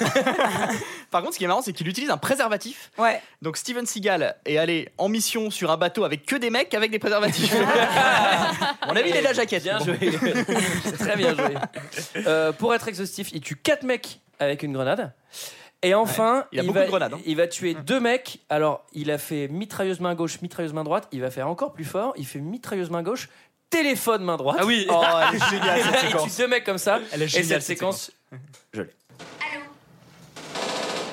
Par 1.10 1.20
contre, 1.22 1.34
ce 1.34 1.38
qui 1.38 1.44
est 1.44 1.48
marrant, 1.48 1.62
c'est 1.62 1.72
qu'il 1.72 1.88
utilise 1.88 2.10
un 2.10 2.16
préservatif. 2.16 2.90
Ouais. 2.98 3.20
Donc 3.42 3.56
Steven 3.56 3.86
Seagal 3.86 4.36
est 4.44 4.58
allé 4.58 4.88
en 4.98 5.08
mission 5.08 5.50
sur 5.50 5.70
un 5.70 5.76
bateau 5.76 6.04
avec 6.04 6.26
que 6.26 6.36
des 6.36 6.50
mecs 6.50 6.74
avec 6.74 6.90
des 6.90 6.98
préservatifs. 6.98 7.54
On 8.86 8.94
a 8.94 9.02
vu, 9.02 9.10
de 9.20 9.24
la 9.24 9.32
jaquette. 9.32 9.62
Bien 9.62 9.78
Bon. 9.78 9.84
joué. 9.84 9.98
Très 10.98 11.16
bien 11.16 11.34
joué. 11.34 11.54
Euh, 12.26 12.52
pour 12.52 12.74
être 12.74 12.88
exhaustif, 12.88 13.28
il 13.32 13.40
tue 13.40 13.56
4 13.56 13.82
mecs 13.84 14.20
avec 14.38 14.62
une 14.62 14.72
grenade. 14.72 15.12
Et 15.82 15.94
enfin, 15.94 16.44
Il 16.50 16.58
a 16.58 16.62
beaucoup 16.64 16.74
va, 16.74 16.84
de 16.84 16.88
grenades, 16.90 17.14
hein. 17.14 17.20
il 17.24 17.36
va 17.36 17.46
tuer 17.46 17.74
deux 17.74 18.00
mecs. 18.00 18.40
Alors, 18.48 18.84
il 18.92 19.10
a 19.12 19.18
fait 19.18 19.46
mitrailleuse 19.48 20.00
main 20.00 20.14
gauche, 20.16 20.40
mitrailleuse 20.42 20.72
main 20.72 20.82
droite. 20.82 21.06
Il 21.12 21.20
va 21.20 21.30
faire 21.30 21.46
encore 21.48 21.72
plus 21.72 21.84
fort. 21.84 22.14
Il 22.16 22.26
fait 22.26 22.40
mitrailleuse 22.40 22.90
main 22.90 23.02
gauche, 23.04 23.28
téléphone 23.70 24.24
main 24.24 24.36
droite. 24.36 24.56
Ah 24.60 24.66
oui. 24.66 24.86
Oh, 24.90 25.00
elle 25.30 25.36
est 25.40 25.50
géniale 25.50 25.80
cette 25.80 25.92
il 25.94 26.00
tue 26.00 26.06
séquence. 26.08 26.36
deux 26.36 26.48
mecs 26.48 26.64
comme 26.64 26.78
ça. 26.78 26.98
Elle 27.12 27.22
est 27.22 27.26
Et 27.26 27.28
cette 27.28 27.44
cette 27.46 27.62
séquence, 27.62 28.10
Allô 28.74 28.84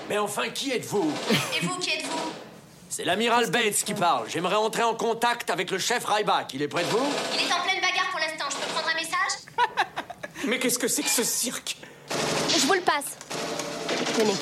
Mais 0.09 0.17
enfin, 0.17 0.49
qui 0.49 0.71
êtes-vous? 0.71 1.13
Et 1.55 1.65
vous, 1.65 1.77
qui 1.77 1.91
êtes-vous? 1.91 2.31
C'est 2.89 3.05
l'amiral 3.05 3.51
Bates 3.51 3.83
qui 3.85 3.93
parle. 3.93 4.27
J'aimerais 4.29 4.55
entrer 4.55 4.81
en 4.83 4.95
contact 4.95 5.49
avec 5.51 5.69
le 5.69 5.77
chef 5.77 6.05
Ryback. 6.05 6.53
Il 6.55 6.61
est 6.63 6.67
près 6.67 6.83
de 6.83 6.87
vous? 6.89 7.05
Il 7.35 7.41
est 7.41 7.53
en 7.53 7.61
pleine 7.61 7.81
bagarre 7.81 8.09
pour 8.09 8.19
l'instant. 8.19 8.45
Je 8.49 8.55
peux 8.55 8.71
prendre 8.73 8.87
un 8.89 8.95
message 8.95 9.41
Mais 10.47 10.59
qu'est-ce 10.59 10.77
que 10.77 10.87
c'est 10.87 11.03
que 11.03 11.09
ce 11.09 11.23
cirque? 11.23 11.77
Je 12.49 12.65
vous 12.67 12.73
le 12.73 12.81
passe. 12.81 13.17
Tenez. 14.15 14.33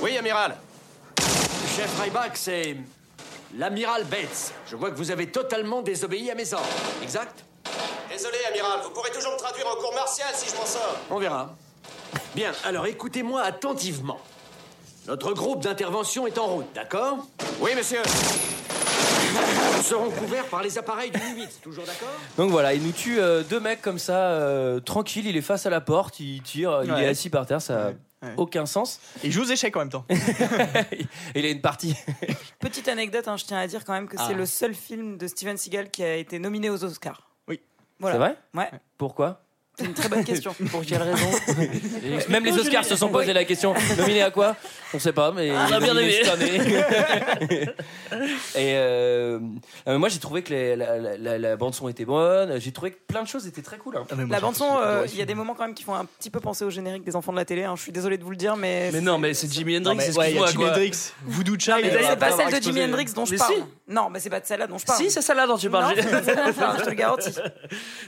Oui, 0.00 0.18
amiral. 0.18 0.56
Le 1.18 1.76
chef 1.76 2.00
Ryback, 2.00 2.36
c'est 2.36 2.76
l'amiral 3.56 4.04
Bates. 4.04 4.52
Je 4.68 4.76
vois 4.76 4.90
que 4.90 4.96
vous 4.96 5.10
avez 5.10 5.30
totalement 5.30 5.82
désobéi 5.82 6.30
à 6.30 6.34
mes 6.34 6.52
ordres. 6.52 6.66
Exact? 7.02 7.44
Désolé, 8.10 8.38
amiral, 8.50 8.80
vous 8.82 8.90
pourrez 8.90 9.10
toujours 9.10 9.32
me 9.32 9.38
traduire 9.38 9.68
en 9.68 9.76
cours 9.76 9.94
martial 9.94 10.28
si 10.34 10.50
je 10.50 10.56
m'en 10.56 10.66
sors. 10.66 10.96
On 11.10 11.18
verra. 11.18 11.54
Bien, 12.34 12.52
alors 12.64 12.86
écoutez-moi 12.86 13.42
attentivement. 13.42 14.20
Notre 15.06 15.32
groupe 15.32 15.62
d'intervention 15.62 16.26
est 16.26 16.38
en 16.38 16.46
route, 16.46 16.72
d'accord? 16.74 17.18
Oui, 17.60 17.70
monsieur. 17.76 18.02
Nous 19.76 19.82
serons 19.82 20.10
couverts 20.10 20.46
par 20.46 20.62
les 20.62 20.78
appareils 20.78 21.10
du 21.10 21.18
8, 21.20 21.60
toujours 21.62 21.84
d'accord 21.84 22.08
Donc 22.36 22.50
voilà, 22.50 22.74
il 22.74 22.82
nous 22.82 22.92
tue 22.92 23.18
euh, 23.20 23.42
deux 23.42 23.60
mecs 23.60 23.82
comme 23.82 23.98
ça, 23.98 24.16
euh, 24.30 24.80
tranquille. 24.80 25.26
Il 25.26 25.36
est 25.36 25.40
face 25.42 25.66
à 25.66 25.70
la 25.70 25.80
porte, 25.80 26.20
il 26.20 26.40
tire, 26.42 26.82
il 26.84 26.92
Ouais. 26.92 27.04
est 27.04 27.08
assis 27.08 27.30
par 27.30 27.46
terre. 27.46 27.60
Ça 27.62 27.86
a 27.88 27.90
Ouais. 28.24 28.34
aucun 28.36 28.66
sens. 28.66 29.00
Il 29.24 29.32
joue 29.32 29.42
aux 29.42 29.46
échecs 29.50 29.74
en 29.76 29.80
même 29.80 29.88
temps. 29.88 30.04
il 31.34 31.44
a 31.44 31.48
une 31.48 31.60
partie. 31.60 31.96
Petite 32.60 32.86
anecdote, 32.86 33.26
hein, 33.26 33.36
je 33.36 33.44
tiens 33.44 33.58
à 33.58 33.66
dire 33.66 33.84
quand 33.84 33.92
même 33.94 34.06
que 34.06 34.16
Ah. 34.18 34.26
c'est 34.28 34.34
le 34.34 34.46
seul 34.46 34.74
film 34.74 35.18
de 35.18 35.26
Steven 35.26 35.56
Seagal 35.56 35.90
qui 35.90 36.04
a 36.04 36.14
été 36.14 36.38
nominé 36.38 36.70
aux 36.70 36.84
Oscars. 36.84 37.28
Oui. 37.48 37.60
Voilà. 37.98 38.14
C'est 38.14 38.18
vrai? 38.20 38.36
Ouais, 38.54 38.70
Pourquoi? 38.96 39.40
C'est 39.78 39.84
une 39.86 39.94
très 39.94 40.08
bonne 40.08 40.24
question. 40.24 40.54
Pour 40.70 40.82
quelle 40.84 41.02
raison 41.02 41.26
Même 42.28 42.44
les 42.44 42.52
Oscars 42.58 42.84
se 42.84 42.96
sont 42.96 43.08
posé 43.08 43.32
la 43.32 43.44
question. 43.44 43.74
Nominé 43.98 44.22
à 44.22 44.30
quoi? 44.30 44.54
On 44.94 44.98
sait 44.98 45.12
pas, 45.12 45.32
mais 45.32 45.50
Ah, 45.50 45.64
il 45.68 45.74
a 45.74 45.80
bien 45.80 45.96
aimé. 45.96 46.20
cette 46.22 46.28
année. 46.34 46.58
Et 48.54 48.74
euh, 48.76 49.38
euh, 49.88 49.98
moi, 49.98 50.08
j'ai 50.10 50.18
trouvé 50.18 50.42
que 50.42 50.50
les- 50.52 50.76
la, 50.76 50.98
la- 50.98 51.16
la- 51.16 51.38
la 51.38 51.56
bande 51.56 51.74
son 51.74 51.88
était 51.88 52.04
bonne. 52.04 52.60
J'ai 52.60 52.72
trouvé 52.72 52.90
que 52.92 52.98
plein 53.06 53.22
de 53.22 53.28
choses 53.28 53.46
étaient 53.46 53.62
très 53.62 53.78
cool. 53.78 53.96
hein. 53.96 54.04
La 54.28 54.40
bande 54.40 54.54
son, 54.54 54.76
euh, 54.78 55.06
il 55.10 55.18
y 55.18 55.22
a 55.22 55.24
des 55.24 55.34
moments 55.34 55.54
quand 55.54 55.64
même 55.64 55.74
qui 55.74 55.84
font 55.84 55.94
un 55.94 56.04
petit 56.04 56.28
peu 56.30 56.40
penser 56.40 56.64
au 56.64 56.70
générique 56.70 57.04
des 57.04 57.16
enfants 57.16 57.32
de 57.32 57.38
la 57.38 57.44
télé. 57.46 57.64
hein. 57.64 57.74
Je 57.76 57.82
suis 57.82 57.92
désolé 57.92 58.18
de 58.18 58.24
vous 58.24 58.30
le 58.30 58.36
dire, 58.36 58.56
mais. 58.56 58.90
Mais 58.92 59.00
non, 59.00 59.16
mais 59.18 59.32
c'est 59.34 59.50
Jimi 59.50 59.80
Non, 59.80 59.92
Hendrix, 59.92 60.08
mais 60.10 60.16
ouais, 60.18 60.28
Jimi 60.48 60.54
quoi. 60.64 60.70
Hendrix, 60.70 61.12
Voodoo 61.24 61.56
Child. 61.58 61.78
Mais 61.82 62.02
c'est 62.02 62.16
pas 62.16 62.32
celle 62.36 62.52
de 62.58 62.62
Jimi. 62.62 62.82
Hendrix 62.84 63.06
dont 63.14 63.24
je 63.24 63.36
parle. 63.36 63.54
si. 63.54 63.62
Non, 63.88 64.10
mais 64.10 64.20
c'est 64.20 64.30
pas 64.30 64.40
de 64.40 64.46
celle-là 64.46 64.66
dont 64.66 64.78
je 64.78 64.84
parle. 64.84 64.98
Si, 65.02 65.10
c'est 65.10 65.22
celle-là 65.22 65.46
dont 65.46 65.56
tu 65.56 65.66
Non, 65.66 65.72
parles. 65.72 65.94
c'est 65.96 66.02
je 66.02 66.52
parle, 66.52 66.78
je 66.78 66.84
te 66.84 66.88
le 66.90 66.94
garantis. 66.94 67.30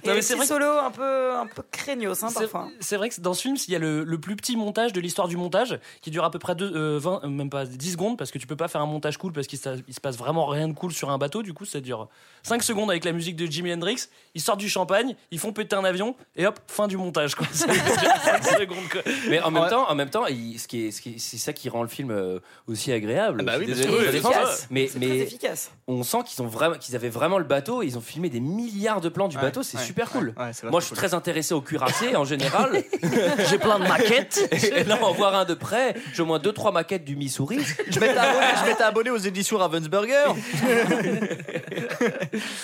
Et 0.04 0.08
mais 0.08 0.22
c'est 0.22 0.36
solos 0.44 0.78
un 0.84 0.90
peu, 0.90 1.30
peu 1.54 1.62
craignos, 1.70 2.22
hein, 2.22 2.28
C'est- 2.28 2.40
parfois. 2.40 2.68
C'est 2.80 2.96
vrai 2.96 3.08
que 3.08 3.20
dans 3.20 3.34
ce 3.34 3.42
film, 3.42 3.56
il 3.66 3.72
y 3.72 3.76
a 3.76 3.78
le, 3.78 4.04
le 4.04 4.18
plus 4.20 4.36
petit 4.36 4.56
montage 4.56 4.92
de 4.92 5.00
l'histoire 5.00 5.28
du 5.28 5.36
montage 5.36 5.78
qui 6.02 6.10
dure 6.10 6.24
à 6.24 6.30
peu 6.30 6.38
près 6.38 6.54
deux, 6.54 6.72
euh, 6.74 6.98
20, 6.98 7.20
euh, 7.24 7.28
même 7.28 7.50
pas 7.50 7.64
10 7.64 7.92
secondes 7.92 8.18
parce 8.18 8.30
que 8.30 8.38
tu 8.38 8.46
peux 8.46 8.56
pas 8.56 8.68
faire 8.68 8.80
un 8.80 8.86
montage 8.86 9.16
cool 9.18 9.32
parce 9.32 9.46
qu'il 9.46 9.58
se, 9.58 9.68
passe 10.02 10.16
vraiment 10.16 10.46
rien 10.46 10.68
de 10.68 10.72
cool 10.74 10.92
sur 10.92 11.10
un 11.10 11.18
bateau. 11.18 11.42
Du 11.42 11.52
coup, 11.54 11.64
ça 11.64 11.80
dure 11.80 12.08
5 12.42 12.62
secondes 12.62 12.90
avec 12.90 13.04
la 13.04 13.12
musique 13.12 13.36
de 13.36 13.46
Jimi 13.46 13.72
Hendrix. 13.72 14.08
Ils 14.34 14.40
sortent 14.40 14.60
du 14.60 14.68
champagne, 14.68 15.14
ils 15.30 15.38
font 15.38 15.52
péter 15.52 15.76
un 15.76 15.84
avion 15.84 16.14
et 16.36 16.46
hop, 16.46 16.58
fin 16.66 16.88
du 16.88 16.96
montage. 16.96 17.34
Quoi. 17.34 17.46
Ça 17.52 17.66
dure 17.66 17.82
5 18.24 18.44
secondes. 18.60 18.88
Quoi. 18.90 19.02
Mais 19.28 19.40
en 19.40 19.50
même 19.50 19.62
Ouais. 19.64 19.70
temps, 19.70 19.88
en 19.90 19.94
même 19.94 20.10
temps, 20.10 20.26
il- 20.26 20.58
ce 20.58 20.66
qui 20.68 20.86
est, 20.86 20.90
ce 20.90 21.00
qui 21.00 21.14
est- 21.14 21.18
c'est 21.18 21.36
ça 21.38 21.52
qui 21.52 21.68
rend 21.68 21.82
le 21.82 21.88
film 21.88 22.10
euh, 22.10 22.38
aussi 22.66 22.90
agréable. 22.92 23.38
Ah 23.40 23.44
bah 23.44 23.52
oui, 23.58 23.66
désolé 23.66 23.88
oui, 23.88 24.04
efficace. 24.06 24.66
mais 24.70 24.88
C'est 24.88 24.98
mais 24.98 25.06
très 25.06 25.18
efficace. 25.18 25.70
on 25.86 26.02
sent 26.02 26.18
qu'ils 26.26 26.42
ont 26.42 26.46
vraiment, 26.48 26.76
qu'ils 26.76 26.96
avaient 26.96 27.08
vraiment 27.08 27.38
le 27.38 27.44
bateau. 27.44 27.82
Et 27.82 27.86
ils 27.86 27.98
ont 27.98 28.00
filmé 28.00 28.28
des 28.30 28.40
milliards 28.40 29.00
de 29.00 29.08
plans 29.08 29.28
du 29.28 29.36
Ouais, 29.36 29.42
bateau. 29.42 29.62
C'est 29.62 29.76
ouais, 29.78 29.84
super 29.84 30.10
cool. 30.10 30.34
ouais, 30.38 30.44
ouais, 30.46 30.52
c'est 30.52 30.68
Moi, 30.70 30.80
je 30.80 30.86
suis 30.86 30.94
très 30.94 31.12
intéressé 31.14 31.43
au 31.52 31.60
cuirassé 31.60 32.16
en 32.16 32.24
général. 32.24 32.82
J'ai 33.50 33.58
plein 33.58 33.78
de 33.78 33.86
maquettes. 33.86 34.48
Et 34.74 34.84
là, 34.84 34.98
en 35.02 35.12
voir 35.12 35.34
un 35.34 35.44
de 35.44 35.54
près, 35.54 35.94
j'ai 36.12 36.22
au 36.22 36.26
moins 36.26 36.38
deux 36.38 36.52
trois 36.52 36.72
maquettes 36.72 37.04
du 37.04 37.16
Missouri. 37.16 37.58
Je 37.88 38.00
m'étais 38.00 38.16
abonné, 38.16 38.46
je 38.60 38.66
m'étais 38.70 38.82
abonné 38.82 39.10
aux 39.10 39.18
éditions 39.18 39.58
Ravensburger. 39.58 40.26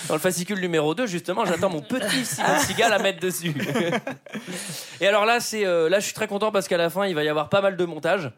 Dans 0.09 0.15
le 0.15 0.21
fascicule 0.21 0.61
numéro 0.61 0.95
2, 0.95 1.07
justement, 1.07 1.45
j'attends 1.45 1.71
mon 1.71 1.83
petit 1.83 2.25
Steven 2.25 2.59
Seagal 2.61 2.93
à 2.93 2.99
mettre 2.99 3.21
dessus. 3.21 3.55
et 5.01 5.07
alors 5.07 5.25
là, 5.25 5.41
c'est 5.41 5.67
euh, 5.67 5.89
là, 5.89 6.01
je 6.01 6.05
suis 6.05 6.15
très 6.15 6.27
content 6.29 6.51
parce 6.51 6.69
qu'à 6.69 6.77
la 6.77 6.91
fin, 6.91 7.07
il 7.07 7.15
va 7.15 7.25
y 7.25 7.29
avoir 7.29 7.49
pas 7.49 7.61
mal 7.61 7.77
de 7.77 7.85
montages. 7.85 8.31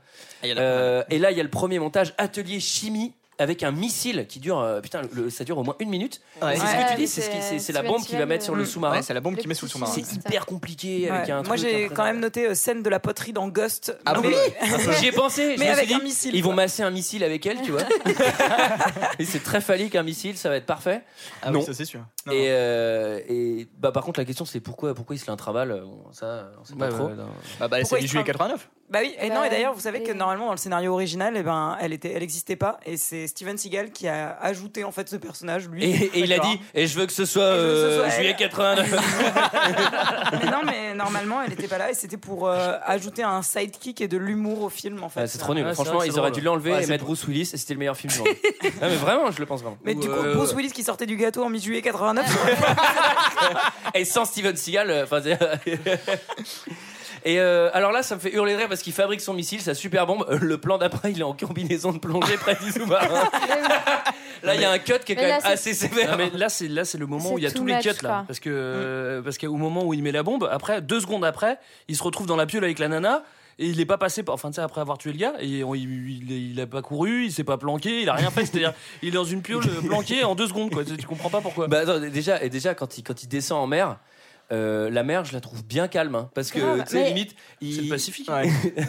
Euh, 0.45 1.03
et 1.11 1.19
là, 1.19 1.31
il 1.31 1.37
y 1.37 1.41
a 1.41 1.45
le 1.45 1.51
premier 1.51 1.79
montage 1.79 2.15
atelier 2.19 2.61
chimie 2.61 3.13
avec 3.39 3.63
un 3.63 3.71
missile 3.73 4.27
qui 4.29 4.39
dure 4.41 4.61
euh, 4.61 4.81
putain 4.81 5.03
le- 5.13 5.31
ça 5.31 5.43
dure 5.45 5.59
au 5.59 5.65
moins 5.65 5.75
une 5.81 5.89
minute 5.89 6.21
Ouais. 6.43 6.55
c'est 6.57 6.67
ce 6.67 6.73
que 6.73 6.91
tu 6.91 6.97
dis 6.97 7.07
c'est- 7.09 7.21
c'est 7.23 7.27
ce 7.31 7.35
qui- 7.37 7.43
c'est 7.43 7.59
c'est 7.59 7.73
la 7.73 7.83
bombe 7.83 8.03
qui 8.05 8.15
va 8.17 8.27
mettre 8.27 8.45
sur 8.45 8.55
le 8.55 8.65
sous-marin 8.65 8.97
Ouais, 8.97 9.03
c'est 9.03 9.15
la 9.15 9.21
bombe 9.21 9.37
qui 9.37 9.49
met 9.49 9.55
sous 9.55 9.65
le 9.67 9.71
sous-marin. 9.71 9.93
c'est 9.93 10.13
hyper 10.15 10.47
compliqué 10.47 11.09
avec 11.11 11.27
Ouais. 11.27 11.33
un 11.33 11.43
Moi, 11.43 11.57
truc 11.57 11.59
j'ai 11.69 11.89
quand 11.89 12.05
même 12.05 12.21
noté 12.21 12.47
euh, 12.49 12.55
scène 12.55 12.83
de 12.83 12.91
la 12.91 13.01
poterie 13.01 13.33
dans 13.33 13.49
Ghost. 13.49 13.97
Ah 14.05 14.15
oui 14.23 14.29
mais- 14.61 14.95
J'y 15.01 15.07
ai 15.09 15.13
pensé, 15.13 15.55
je 15.57 15.61
Mais 15.61 15.69
me 15.69 15.73
avec 15.73 15.91
un 15.91 15.99
missile, 16.01 16.35
ils 16.35 16.43
vont 16.45 16.53
masser 16.53 16.83
un 16.83 16.91
missile 16.91 17.25
avec 17.25 17.45
elle, 17.47 17.61
tu 17.63 17.73
vois. 17.73 17.81
et 19.19 19.25
c'est 19.25 19.43
très 19.43 19.61
phallique 19.61 19.95
un 19.97 20.03
missile, 20.03 20.37
ça 20.37 20.49
va 20.49 20.57
être 20.57 20.67
parfait. 20.67 21.03
Ah 21.43 21.51
non. 21.51 21.61
oui, 21.61 21.65
ça 21.65 21.75
c'est 21.75 21.85
sûr. 21.85 22.01
Non, 22.27 22.33
et, 22.33 22.47
euh, 22.51 23.21
et 23.29 23.67
bah 23.79 23.91
par 23.93 24.05
contre 24.05 24.21
la 24.21 24.25
question 24.25 24.45
c'est 24.45 24.61
pourquoi 24.61 24.95
pourquoi 24.95 25.17
il 25.17 25.19
se 25.19 25.27
l'intraballe 25.27 25.83
Bon, 25.85 26.05
ça 26.13 26.51
on 26.61 26.65
sait 26.65 26.75
pas 26.75 26.87
Ouais, 26.89 26.93
trop. 26.93 27.07
ouais, 27.07 27.15
non. 27.15 27.25
Bah, 27.59 27.69
bah, 27.69 27.79
Pourquoi 27.81 27.85
c'est 27.85 27.97
il 27.99 28.03
du 28.03 28.09
juillet 28.09 28.25
tremble 28.25 28.39
89. 28.51 28.69
Bah 28.91 28.99
oui, 29.03 29.15
et 29.21 29.29
Bah, 29.31 29.35
non, 29.37 29.45
et 29.45 29.49
d'ailleurs, 29.49 29.73
vous 29.73 29.81
savez 29.81 30.03
que 30.03 30.13
normalement 30.13 30.47
dans 30.47 30.53
le 30.53 30.59
scénario 30.59 30.93
original, 30.93 31.33
eh 31.37 31.43
ben, 31.43 31.79
elle 31.81 31.95
était, 31.95 32.13
elle 32.13 32.23
existait 32.23 32.57
pas, 32.57 32.79
et 32.85 32.99
c'est 32.99 33.22
Steven 33.27 33.57
Seagal 33.59 33.91
qui 33.91 34.09
a 34.09 34.37
ajouté 34.41 34.85
en 34.85 34.93
fait 34.93 35.09
ce 35.09 35.17
personnage, 35.17 35.69
lui. 35.69 35.85
Et, 35.85 35.91
et 36.15 36.21
il 36.21 36.33
a 36.33 36.39
dit 36.39 36.61
et 36.75 36.87
je 36.87 36.99
veux 36.99 37.07
que 37.07 37.13
ce 37.13 37.25
soit, 37.25 37.51
que 37.53 37.57
ce 37.57 37.63
euh, 37.63 38.01
soit 38.01 38.11
juillet 38.17 38.35
89. 38.39 38.91
mais 40.45 40.51
non, 40.51 40.59
mais 40.65 40.95
normalement, 40.95 41.43
elle 41.43 41.53
était 41.53 41.69
pas 41.69 41.79
là, 41.79 41.91
et 41.91 41.95
c'était 41.95 42.17
pour 42.17 42.49
euh, 42.49 42.75
ajouter 42.85 43.23
un 43.23 43.43
sidekick 43.43 44.01
et 44.01 44.09
de 44.09 44.17
l'humour 44.17 44.63
au 44.63 44.69
film 44.69 45.03
en 45.03 45.09
fait. 45.09 45.21
Ah, 45.23 45.27
c'est 45.27 45.39
trop 45.39 45.55
nul. 45.55 45.65
C'est 45.69 45.75
Franchement, 45.75 45.95
vrai 45.97 46.07
ils 46.09 46.19
auraient 46.19 46.31
drôle. 46.31 46.41
dû 46.41 46.47
l'enlever 46.47 46.73
Ouais, 46.73 46.85
et 46.85 46.87
mettre 46.87 47.05
Bruce 47.05 47.25
Willis 47.27 47.51
et 47.53 47.57
c'était 47.57 47.75
le 47.75 47.79
meilleur 47.79 47.97
film 47.97 48.13
du 48.13 48.19
monde. 48.21 48.29
non, 48.29 48.89
mais 48.89 48.97
vraiment, 48.97 49.31
je 49.31 49.39
le 49.39 49.47
pense 49.47 49.61
vraiment. 49.63 49.79
Mais 49.85 49.95
du 49.95 50.09
coup, 50.09 50.15
Ouais, 50.15 50.35
Bruce. 50.35 50.53
Willis 50.55 50.73
qui 50.73 50.83
sortait 50.83 51.07
du 51.07 51.17
gâteau 51.17 51.43
en 51.45 51.49
mi-juillet 51.51 51.83
89. 51.83 52.25
Et 53.95 54.05
sans 54.05 54.25
Steven 54.25 54.57
Seagal, 54.57 54.91
euh, 54.91 55.05
enfin. 55.05 55.21
Et 57.25 57.39
euh, 57.41 57.71
alors 57.73 57.93
là, 57.93 58.03
ça 58.03 58.17
me 58.17 58.21
fait 58.21 58.33
hurler 58.33 58.53
de 58.55 58.59
rire 58.59 58.69
parce 58.69 58.83
qu'il 58.83 58.93
fabrique 58.93 59.21
son 59.21 59.33
missile, 59.35 59.61
sa 59.61 59.75
super 59.75 60.07
bombe. 60.07 60.25
Euh, 60.29 60.39
Le 60.41 60.59
plan 60.59 60.79
d'après, 60.79 61.13
il 61.13 61.21
est 61.21 61.25
en 61.25 61.35
combinaison 61.35 61.93
de 61.93 61.99
plongée 61.99 62.37
près 62.37 62.57
du 62.57 62.71
sous-marin. 62.73 63.29
Là, 64.43 64.57
il 64.57 64.61
y 64.61 64.65
a 64.65 64.73
un 64.73 64.79
cut 64.79 64.95
qui 65.05 65.13
est 65.13 65.15
quand 65.17 65.23
là, 65.23 65.29
même 65.41 65.41
assez 65.45 65.73
sévère. 65.73 66.11
Non, 66.11 66.17
mais 66.17 66.31
là, 66.37 66.49
c'est 66.49 66.67
là, 66.67 66.85
c'est 66.85 66.99
le 66.99 67.07
moment 67.07 67.33
où 67.35 67.39
il 67.39 67.45
y 67.45 67.47
a 67.47 67.53
tous 67.53 67.65
les 67.65 67.79
cuts 67.79 67.91
là, 68.03 68.25
parce 68.27 68.41
que 68.41 68.51
euh, 68.53 69.23
parce 69.23 69.39
qu'au 69.39 69.55
moment 69.55 69.85
où 69.85 69.95
il 69.95 70.03
met 70.03 70.11
la 70.11 70.25
bombe, 70.25 70.49
après 70.51 70.81
deux 70.83 70.99
secondes 70.99 71.25
après, 71.25 71.59
il 71.87 71.97
se 71.97 72.03
retrouve 72.03 72.27
dans 72.27 72.35
la 72.35 72.45
piole 72.47 72.65
avec 72.65 72.81
la 72.81 72.89
nana. 72.89 73.23
Et 73.59 73.67
il 73.67 73.79
est 73.81 73.87
pas 73.87 73.99
passé 73.99 74.23
par, 74.23 74.35
enfin 74.35 74.49
tu 74.51 74.55
sais 74.57 74.61
après 74.63 74.81
avoir 74.81 74.97
tué 74.97 75.13
le 75.13 75.19
gars 75.19 75.35
et 75.39 75.63
on- 75.63 75.75
il, 75.75 75.83
il, 76.23 76.53
il 76.53 76.61
a 76.61 76.67
pas 76.67 76.81
couru, 76.81 77.27
il 77.27 77.31
s'est 77.33 77.45
pas 77.45 77.59
planqué, 77.59 78.01
il 78.01 78.09
a 78.09 78.15
rien 78.15 78.31
fait, 78.31 78.47
c'est-à-dire 78.47 78.73
il 79.03 79.11
est 79.11 79.13
dans 79.13 79.25
une 79.27 79.43
piole 79.43 79.63
euh, 79.69 79.87
planqué 79.87 80.25
en 80.25 80.35
deux 80.35 80.49
secondes 80.49 80.71
quoi, 80.73 80.85
tu 80.87 80.97
tu 80.97 81.07
comprends 81.07 81.29
pas 81.29 81.43
pourquoi. 81.43 81.69
Bah, 81.69 81.81
attends, 81.81 82.01
déjà, 82.01 82.43
et 82.43 82.49
déjà 82.49 82.75
quand, 82.75 82.97
il, 82.97 83.03
quand 83.05 83.23
il 83.23 83.29
descend 83.29 83.63
en 83.63 83.67
mer, 83.67 83.99
euh, 84.53 84.91
la 84.91 85.03
mer, 85.03 85.25
je 85.25 85.33
la 85.33 85.41
trouve 85.41 85.65
bien 85.65 85.89
calme. 85.89 86.15
hein, 86.15 86.31
parce 86.35 86.51
que, 86.51 86.59
Grave, 86.61 86.85
tu 86.85 86.91
sais, 86.93 87.03
mais- 87.03 87.09
limite, 87.09 87.35
il, 87.61 87.75
C'est 87.75 87.83
le 87.83 87.89
Pacifique. 87.89 88.31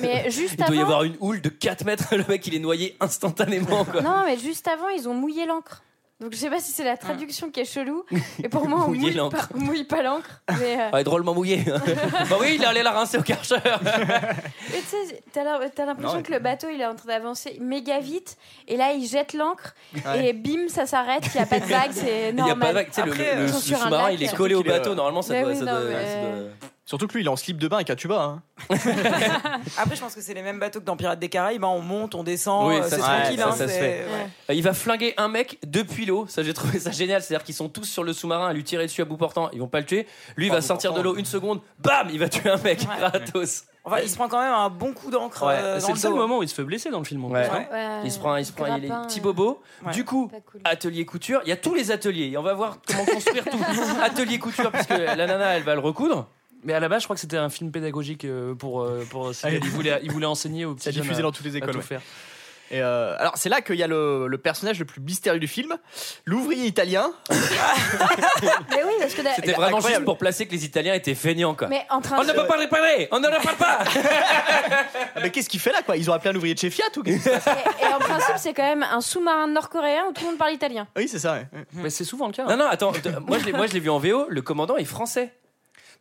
Mais 0.01 0.29
juste 0.29 0.55
il 0.59 0.65
doit 0.65 0.75
y 0.75 0.79
avant. 0.79 0.81
avoir 0.89 1.03
une 1.03 1.15
houle 1.19 1.41
de 1.41 1.49
4 1.49 1.85
mètres. 1.85 2.15
Le 2.15 2.23
mec, 2.27 2.45
il 2.47 2.55
est 2.55 2.59
noyé 2.59 2.95
instantanément. 2.99 3.85
Quoi. 3.85 4.01
Non, 4.01 4.23
mais 4.25 4.37
juste 4.37 4.67
avant, 4.67 4.89
ils 4.89 5.07
ont 5.07 5.13
mouillé 5.13 5.45
l'encre. 5.45 5.81
Donc 6.21 6.31
je 6.31 6.37
sais 6.37 6.49
pas 6.49 6.59
si 6.59 6.71
c'est 6.71 6.83
la 6.85 6.95
traduction 6.95 7.49
qui 7.49 7.59
est 7.59 7.65
chelou. 7.65 8.05
Et 8.43 8.47
pour 8.47 8.67
moi, 8.69 8.83
on 8.85 8.87
Mouiller 8.89 9.01
mouille 9.07 9.13
l'encre. 9.15 9.47
pas, 9.49 9.53
on 9.55 9.59
mouille 9.59 9.83
pas 9.83 10.01
l'encre. 10.03 10.41
Mais, 10.59 10.79
euh, 10.79 10.89
Ouais, 10.91 11.03
drôlement 11.03 11.33
mouillé. 11.33 11.63
bah 12.29 12.37
oui, 12.39 12.53
il 12.55 12.63
est 12.63 12.65
allé 12.65 12.81
la 12.83 12.91
rincer 12.91 13.17
au 13.17 13.23
karcher. 13.23 13.55
mais 13.63 14.79
tu 14.79 14.85
sais, 14.87 15.21
t'as 15.33 15.43
l'im- 15.43 15.59
t'as 15.75 15.85
l'impression 15.85 16.17
Non, 16.17 16.23
que 16.23 16.31
le 16.31 16.39
bateau 16.39 16.67
il 16.73 16.79
est 16.79 16.85
en 16.85 16.95
train 16.95 17.07
d'avancer 17.07 17.57
méga 17.59 17.99
vite. 17.99 18.37
Et 18.67 18.77
là, 18.77 18.93
il 18.93 19.05
jette 19.05 19.33
l'encre. 19.33 19.73
Ouais. 20.05 20.27
Et 20.29 20.33
bim, 20.33 20.67
ça 20.69 20.85
s'arrête. 20.85 21.23
Il 21.33 21.37
n'y 21.37 21.43
a 21.43 21.45
pas 21.45 21.59
de 21.59 21.65
vague. 21.65 21.91
C'est 21.91 22.29
Il 22.29 22.35
n'y 22.35 22.41
a 22.41 22.45
normal. 22.45 22.59
pas 22.59 22.67
de 22.69 22.73
vague. 22.73 22.87
Tu 22.87 22.93
sais, 22.93 23.05
le- 23.05 23.11
Après, 23.11 23.35
le, 23.35 23.41
ils 23.41 23.45
le 23.47 23.47
sont 23.51 23.59
sur 23.59 23.77
un 23.81 23.83
sous-marin, 23.85 24.09
lac. 24.09 24.13
il 24.19 24.23
est 24.23 24.35
collé 24.35 24.55
au 24.55 24.57
Surtout 24.59 24.63
qu'il 24.69 24.75
est, 24.75 24.79
bateau. 24.79 24.91
euh, 24.91 24.95
Normalement, 24.95 25.21
ça 25.23 25.33
Mais 25.33 25.41
doit. 25.41 25.51
oui, 25.51 25.57
ça 25.57 25.65
non, 25.65 25.71
doit- 25.71 25.81
mais- 25.89 26.05
ça 26.05 26.21
doit- 26.21 26.49
Surtout 26.93 27.07
que 27.07 27.13
lui, 27.13 27.21
il 27.21 27.25
est 27.25 27.29
en 27.29 27.35
slip 27.35 27.57
de 27.57 27.67
bain 27.67 27.79
et 27.79 27.85
Katuba. 27.85 28.21
Hein. 28.21 28.41
Après, 29.79 29.95
je 29.95 29.99
pense 30.01 30.13
que 30.13 30.21
c'est 30.21 30.35
les 30.35 30.43
mêmes 30.43 30.59
bateaux 30.59 30.79
que 30.79 30.85
dans 30.85 30.95
Pirates 30.95 31.17
des 31.17 31.27
Caraïbes. 31.29 31.63
hein, 31.63 31.69
On 31.71 31.81
monte, 31.81 32.13
on 32.13 32.23
descend, 32.23 32.67
Oui, 32.67 32.75
euh, 32.75 32.83
ça 32.83 32.89
c'est 32.89 32.95
se- 32.97 33.01
tranquille. 33.01 33.39
ça, 33.39 33.47
hein, 33.47 33.51
ça 33.53 33.67
se 33.67 33.73
c'est- 33.73 33.79
fait. 33.79 34.05
ouais. 34.05 34.27
Euh, 34.51 34.53
Il 34.53 34.61
va 34.61 34.73
flinguer 34.73 35.15
un 35.17 35.27
mec 35.27 35.57
depuis 35.65 36.05
l'eau. 36.05 36.27
Ça, 36.27 36.43
j'ai 36.43 36.53
trouvé 36.53 36.77
ça 36.77 36.91
génial. 36.91 37.23
C'est-à-dire 37.23 37.43
qu'ils 37.43 37.55
sont 37.55 37.69
tous 37.69 37.85
sur 37.85 38.03
le 38.03 38.13
sous-marin 38.13 38.47
à 38.47 38.53
lui 38.53 38.63
tirer 38.63 38.85
dessus 38.85 39.01
à 39.01 39.05
bout 39.05 39.17
portant. 39.17 39.49
Ils 39.53 39.59
vont 39.59 39.67
pas 39.67 39.79
le 39.79 39.87
tuer. 39.87 40.05
Lui, 40.37 40.45
il 40.45 40.51
va 40.51 40.61
sortir 40.61 40.93
de 40.93 41.01
l'eau 41.01 41.15
une 41.15 41.25
seconde. 41.25 41.61
Bam 41.79 42.09
Il 42.11 42.19
va 42.19 42.29
tuer 42.29 42.51
un 42.51 42.57
mec. 42.57 42.85
Gratos. 42.85 43.63
Enfin, 43.85 43.97
il 44.01 44.09
se 44.09 44.15
prend 44.15 44.29
quand 44.29 44.39
même 44.39 44.53
un 44.53 44.69
bon 44.69 44.93
coup 44.93 45.09
d'encre 45.11 45.45
Ouais, 45.45 45.55
euh, 45.57 45.79
dans 45.79 45.85
C'est 45.87 45.91
le 45.93 45.97
seul 45.97 46.11
dos. 46.11 46.17
moment 46.17 46.37
où 46.37 46.43
il 46.43 46.47
se 46.47 46.53
fait 46.55 46.63
blesser 46.63 46.89
dans 46.89 46.99
le 46.99 47.03
film. 47.05 47.25
en 47.25 47.29
Ouais. 47.31 47.49
plus, 47.49 47.57
hein. 47.57 47.65
Ouais, 47.71 48.01
Il 48.05 48.11
se 48.13 48.19
prend, 48.19 48.35
il 48.37 48.45
se 48.45 48.53
prend, 48.53 48.77
il 48.77 48.85
est 48.85 48.87
grappin, 48.87 49.07
petit 49.07 49.19
euh, 49.19 49.23
bobo. 49.23 49.61
Ouais. 49.85 49.91
Du 49.91 50.05
coup, 50.05 50.27
Pas 50.29 50.37
cool. 50.39 50.61
atelier 50.63 51.05
couture. 51.05 51.41
Il 51.43 51.49
y 51.49 51.51
a 51.51 51.57
tous 51.57 51.73
les 51.73 51.91
ateliers. 51.91 52.27
Et 52.31 52.37
on 52.37 52.43
va 52.43 52.53
voir 52.53 52.77
comment 52.87 53.03
construire 53.03 53.43
tout. 53.43 53.57
atelier 54.03 54.39
couture, 54.39 54.71
parce 54.71 54.85
que 54.87 54.93
la 54.93 55.15
nana, 55.25 55.57
elle 55.57 55.63
va 55.63 55.73
le 55.73 55.81
recoudre. 55.81 56.29
Mais 56.63 56.73
à 56.73 56.79
la 56.79 56.89
base, 56.89 57.01
je 57.01 57.07
crois 57.07 57.15
que 57.15 57.21
c'était 57.21 57.37
un 57.37 57.49
film 57.49 57.71
pédagogique 57.71 58.25
euh, 58.25 58.55
pour 58.55 58.81
euh, 58.83 59.05
pour 59.09 59.33
Seagal. 59.33 59.59
il 59.63 59.69
voulait 59.69 59.99
il 60.03 60.11
voulait 60.11 60.25
enseigner 60.25 60.65
aux 60.65 60.73
petits 60.75 60.85
Ça 60.85 60.91
diffusé 60.91 61.21
dans 61.21 61.31
toutes 61.31 61.45
les 61.45 61.57
écoles. 61.57 61.71
tout 61.71 61.77
ouais. 61.77 61.83
faire. 61.83 62.01
Et 62.71 62.81
euh, 62.81 63.15
alors 63.19 63.33
c'est 63.35 63.49
là 63.49 63.61
qu'il 63.61 63.75
y 63.75 63.83
a 63.83 63.87
le, 63.87 64.25
le 64.27 64.37
personnage 64.39 64.79
le 64.79 64.85
plus 64.85 64.99
mystérieux 65.01 65.39
du 65.39 65.47
film, 65.47 65.75
l'ouvrier 66.25 66.65
italien. 66.65 67.11
Mais 67.29 68.83
oui, 68.83 68.93
parce 68.99 69.13
que. 69.13 69.21
C'était 69.35 69.51
vraiment 69.51 69.77
incroyable. 69.77 70.01
juste 70.01 70.05
pour 70.05 70.17
placer 70.17 70.45
que 70.47 70.51
les 70.53 70.65
Italiens 70.65 70.93
étaient 70.93 71.13
feignants, 71.13 71.53
quoi. 71.55 71.67
Mais 71.67 71.85
en 71.89 72.01
train 72.01 72.17
On 72.17 72.23
de. 72.23 72.27
ne 72.27 72.33
peut 72.33 72.47
pas 72.47 72.57
réparer 72.57 73.09
On 73.11 73.19
ne 73.19 73.27
répare 73.27 73.55
pas 73.55 73.79
Ah, 75.15 75.19
mais 75.21 75.29
qu'est-ce 75.29 75.49
qu'il 75.49 75.59
fait 75.59 75.71
là 75.71 75.81
quoi? 75.83 75.97
Ils 75.97 76.09
ont 76.09 76.13
appelé 76.13 76.31
un 76.31 76.35
ouvrier 76.35 76.53
de 76.55 76.59
chez 76.59 76.69
Fiat 76.71 76.85
ou 76.97 77.01
Et, 77.05 77.11
et 77.11 77.93
en 77.93 77.99
principe, 77.99 78.35
c'est 78.37 78.53
quand 78.53 78.63
même 78.63 78.83
un 78.83 79.01
sous-marin 79.01 79.47
nord-coréen 79.47 80.05
où 80.09 80.13
tout 80.13 80.21
le 80.23 80.29
monde 80.29 80.37
parle 80.39 80.53
italien. 80.53 80.87
Oui 80.95 81.07
c'est 81.07 81.19
ça. 81.19 81.33
ouais. 81.33 81.47
Mais 81.73 81.89
c'est 81.91 82.05
souvent 82.05 82.27
le 82.27 82.33
cas. 82.33 82.45
Non, 82.45 82.51
hein. 82.51 82.57
non, 82.57 82.65
attends. 82.67 82.93
je 82.93 83.01
l'ai- 83.45 83.51
moi, 83.51 83.67
je 83.67 83.73
l'ai 83.73 83.79
vu 83.79 83.89
en 83.89 83.99
VO. 83.99 84.25
Le 84.29 84.41
commandant 84.41 84.77
est 84.77 84.85
français. 84.85 85.33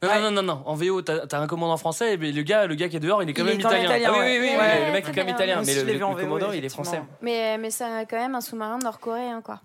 Non, 0.03 0.09
non, 0.15 0.21
non, 0.21 0.31
non, 0.31 0.43
non. 0.43 0.63
En 0.67 0.75
VO, 0.75 1.01
t'as 1.03 1.39
un 1.39 1.47
commandant 1.47 1.77
français, 1.77 2.17
mais 2.17 2.33
le 2.33 2.43
gars, 2.43 2.67
le 2.67 2.75
gars 2.75 2.89
qui 2.89 2.97
est 2.97 3.01
dehors, 3.01 3.23
il 3.23 3.31
est 3.31 3.33
quand 3.35 3.43
Il 3.43 3.47
même 3.47 3.55
est 3.57 3.61
italien. 3.61 3.85
italien, 3.85 4.11
Ah 4.13 4.19
oui, 4.19 4.25
oui, 4.27 4.39
oui, 4.41 4.49
Ouais, 4.49 4.79
oui, 4.81 4.87
le 4.87 4.93
mec 4.93 5.09
est 5.09 5.13
quand 5.13 5.25
même 5.25 5.29
italien, 5.35 5.63
mais 5.65 5.75
le, 5.75 5.93
le- 5.93 5.99
commandant, 5.99 6.53
il 6.53 6.65
est 6.65 6.69
français. 6.69 7.01
Mais, 7.21 7.57
mais 7.59 7.71
c'est 7.71 7.85
quand 8.11 8.17
même 8.19 8.35
un 8.35 8.41
sous-marin 8.41 8.79
nord-coréen, 8.79 9.41
quoi. 9.43 9.61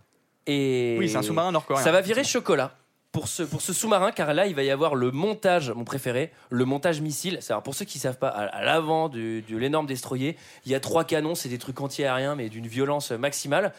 Et 0.46 0.96
Oui 1.00 1.10
c'est 1.10 1.18
un 1.18 1.22
sous-marin 1.24 1.52
nord-coréen. 1.52 1.84
Ça 1.84 1.92
va 1.92 2.02
virer 2.02 2.24
chocolat. 2.24 2.72
Pour 3.14 3.28
ce, 3.30 3.42
pour 3.42 3.62
ce 3.62 3.74
sous-marin, 3.74 4.12
car 4.12 4.32
là, 4.36 4.46
il 4.46 4.54
va 4.54 4.62
y 4.64 4.70
avoir 4.70 4.94
le 4.94 5.10
montage, 5.12 5.72
mon 5.72 5.86
préféré, 5.86 6.32
le 6.52 6.66
montage 6.66 7.02
missile. 7.02 7.40
C'est-à-dire, 7.42 7.64
pour 7.64 7.74
ceux 7.74 7.86
qui 7.86 7.98
savent 7.98 8.18
pas, 8.20 8.28
à, 8.28 8.44
à 8.46 8.64
l'avant 8.64 9.10
de 9.10 9.42
l'énorme 9.50 9.88
destroyer, 9.88 10.38
il 10.66 10.72
y 10.72 10.76
a 10.76 10.80
trois 10.80 11.04
canons, 11.04 11.34
c'est 11.34 11.50
des 11.50 11.58
trucs 11.58 11.82
anti-aériens, 11.82 12.36
mais 12.36 12.50
d'une 12.50 12.68
violence 12.68 13.10
maximale. 13.12 13.74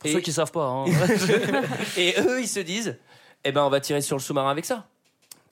Pour 0.00 0.10
Et- 0.10 0.12
ceux 0.14 0.20
qui 0.20 0.32
savent 0.32 0.50
pas. 0.50 0.64
hein. 0.64 0.86
Et 1.96 2.14
eux, 2.20 2.40
ils 2.40 2.48
se 2.48 2.58
disent, 2.60 2.98
eh 3.44 3.52
ben, 3.52 3.62
on 3.62 3.68
va 3.70 3.80
tirer 3.80 4.00
sur 4.00 4.16
le 4.16 4.22
sous-marin 4.22 4.50
avec 4.50 4.64
ça. 4.64 4.86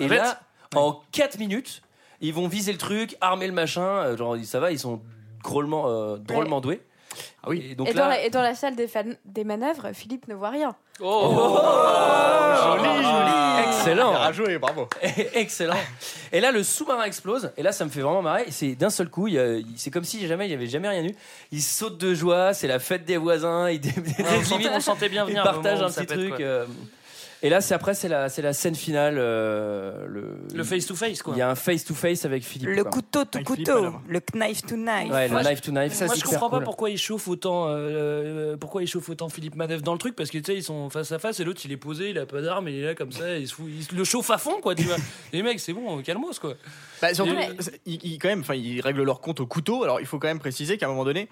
Et 0.00 0.08
là, 0.08 0.40
en 0.76 1.00
4 1.12 1.38
minutes, 1.38 1.82
ils 2.20 2.34
vont 2.34 2.48
viser 2.48 2.72
le 2.72 2.78
truc, 2.78 3.16
armer 3.20 3.46
le 3.46 3.52
machin. 3.52 3.82
euh, 3.86 4.16
Genre, 4.16 4.36
ça 4.44 4.60
va, 4.60 4.70
ils 4.72 4.78
sont 4.78 5.00
drôlement, 5.44 5.88
euh, 5.88 6.16
drôlement 6.18 6.60
doués. 6.60 6.80
Ah 7.42 7.48
oui. 7.48 7.66
Et 7.70 7.74
donc 7.74 7.88
et, 7.88 7.92
là, 7.92 8.02
dans 8.02 8.08
la, 8.08 8.22
et 8.24 8.30
dans 8.30 8.42
la 8.42 8.54
salle 8.54 8.76
des, 8.76 8.86
fan- 8.86 9.16
des 9.24 9.44
manœuvres, 9.44 9.92
Philippe 9.92 10.28
ne 10.28 10.34
voit 10.34 10.50
rien. 10.50 10.74
Oh, 11.00 11.58
joli, 12.64 13.02
joli. 13.02 13.66
Excellent. 13.66 14.12
Bien 14.12 14.32
joué, 14.32 14.58
bravo. 14.58 14.88
Excellent. 15.34 15.76
Et 16.32 16.40
là, 16.40 16.50
le 16.50 16.62
sous-marin 16.62 17.04
explose. 17.04 17.50
Et 17.56 17.62
là, 17.62 17.72
ça 17.72 17.84
me 17.84 17.90
fait 17.90 18.00
vraiment 18.00 18.22
marrer. 18.22 18.46
C'est 18.50 18.74
d'un 18.74 18.90
seul 18.90 19.08
coup. 19.08 19.26
il 19.28 19.64
C'est 19.76 19.90
comme 19.90 20.04
si 20.04 20.26
jamais 20.26 20.46
il 20.46 20.50
y 20.50 20.54
avait 20.54 20.66
jamais 20.66 20.88
rien 20.88 21.04
eu. 21.04 21.14
Il 21.52 21.62
saute 21.62 21.98
de 21.98 22.14
joie. 22.14 22.52
C'est 22.54 22.66
la 22.68 22.78
fête 22.78 23.04
des 23.04 23.16
voisins. 23.16 23.70
Il, 23.70 23.80
dé- 23.80 23.92
on, 24.18 24.44
sentait, 24.44 24.68
on 24.70 24.80
sentait 24.80 25.08
bien 25.08 25.24
venir. 25.24 25.42
où 25.44 25.66
un 25.66 25.90
petit 25.90 26.06
truc. 26.06 26.40
euh. 26.40 26.66
Et 27.42 27.50
là, 27.50 27.60
c'est 27.60 27.72
après, 27.74 27.94
c'est 27.94 28.08
la, 28.08 28.28
c'est 28.28 28.42
la 28.42 28.52
scène 28.52 28.74
finale. 28.74 29.14
euh, 29.16 30.06
le, 30.08 30.38
Le 30.52 30.64
face 30.64 30.86
to 30.86 30.96
face, 30.96 31.22
quoi. 31.22 31.34
Il 31.36 31.38
y 31.38 31.42
a 31.42 31.48
un 31.48 31.54
face 31.54 31.84
to 31.84 31.94
face 31.94 32.24
avec 32.24 32.42
Philippe. 32.42 32.68
Le 32.70 32.82
quoi. 32.82 32.90
couteau 32.90 33.24
to 33.24 33.38
couteau, 33.44 33.92
le 34.08 34.20
knife 34.34 34.62
to 34.62 34.74
knife. 34.74 35.12
Ouais, 35.12 35.28
le 35.28 35.32
Moi, 35.34 35.42
knife 35.44 35.60
to 35.60 35.70
knife. 35.70 36.00
Moi, 36.00 36.08
je 36.08 36.14
super 36.18 36.30
comprends 36.30 36.50
pas 36.50 36.56
cool. 36.56 36.64
pourquoi 36.64 36.90
il 36.90 36.98
chauffe 36.98 37.28
autant, 37.28 37.66
euh, 37.68 38.56
pourquoi 38.56 38.82
il 38.82 38.88
chauffe 38.88 39.08
autant 39.08 39.28
Philippe 39.28 39.54
Manœuvre 39.54 39.82
dans 39.82 39.92
le 39.92 39.98
truc, 39.98 40.16
parce 40.16 40.30
que 40.30 40.38
tu 40.38 40.44
sais, 40.46 40.56
ils 40.56 40.64
sont 40.64 40.90
face 40.90 41.12
à 41.12 41.20
face 41.20 41.38
et 41.38 41.44
l'autre 41.44 41.60
il 41.64 41.70
est 41.70 41.76
posé, 41.76 42.10
il 42.10 42.18
a 42.18 42.26
pas 42.26 42.40
d'arme, 42.42 42.68
il 42.68 42.76
est 42.80 42.84
là 42.84 42.94
comme 42.96 43.12
ça, 43.12 43.36
il, 43.38 43.46
se 43.46 43.54
fout- 43.54 43.68
il 43.68 43.84
se 43.84 43.94
le 43.94 44.02
chauffe 44.02 44.30
à 44.30 44.38
fond, 44.38 44.60
quoi, 44.60 44.74
tu 44.74 44.82
vois. 44.82 44.96
Les 45.32 45.42
mecs, 45.44 45.60
c'est 45.60 45.72
bon, 45.72 46.02
calmos, 46.02 46.40
quoi. 46.40 46.54
Bah, 47.00 47.14
surtout, 47.14 47.34
Mais- 47.34 47.50
c'est- 47.60 47.80
ils, 47.86 48.00
ils- 48.04 48.18
quand 48.18 48.28
même, 48.28 48.40
enfin, 48.40 48.56
ils 48.56 48.80
règlent 48.80 49.04
leur 49.04 49.20
compte 49.20 49.38
au 49.38 49.46
couteau. 49.46 49.84
Alors, 49.84 50.00
il 50.00 50.06
faut 50.06 50.18
quand 50.18 50.26
même 50.28 50.40
préciser 50.40 50.76
qu'à 50.76 50.86
un 50.86 50.88
moment 50.88 51.04
donné, 51.04 51.28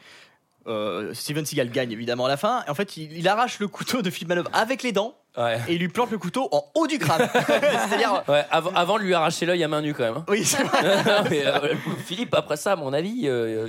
euh, 0.66 1.14
Steven 1.14 1.44
Seagal 1.46 1.70
gagne 1.70 1.92
évidemment 1.92 2.26
à 2.26 2.28
la 2.28 2.36
fin. 2.36 2.64
Et 2.66 2.70
en 2.70 2.74
fait, 2.74 2.96
il, 2.96 3.12
il 3.16 3.28
arrache 3.28 3.58
le 3.58 3.68
couteau 3.68 4.02
de 4.02 4.10
Philippe 4.10 4.28
Manœuvre 4.28 4.50
avec 4.52 4.82
les 4.82 4.92
dents 4.92 5.14
et 5.68 5.74
il 5.74 5.78
lui 5.80 5.88
plante 5.88 6.10
le 6.10 6.16
couteau 6.16 6.48
en 6.50 6.64
haut 6.74 6.86
du 6.86 6.98
crâne. 6.98 7.28
C'est-à-dire. 7.34 8.24
Ouais, 8.26 8.42
avant, 8.50 8.70
avant 8.74 8.96
de 8.98 9.02
lui 9.02 9.12
arracher 9.12 9.44
l'œil 9.44 9.62
à 9.64 9.68
main 9.68 9.82
nue 9.82 9.92
quand 9.92 10.04
même. 10.04 10.16
hein. 10.16 10.24
Oui, 10.28 10.44
c'est 10.46 10.62
Mais, 11.30 11.44
euh, 11.46 11.74
Philippe, 12.06 12.34
après 12.34 12.56
ça, 12.56 12.72
à 12.72 12.76
mon 12.76 12.92
avis. 12.94 13.22
euh, 13.28 13.66
Euh, 13.66 13.68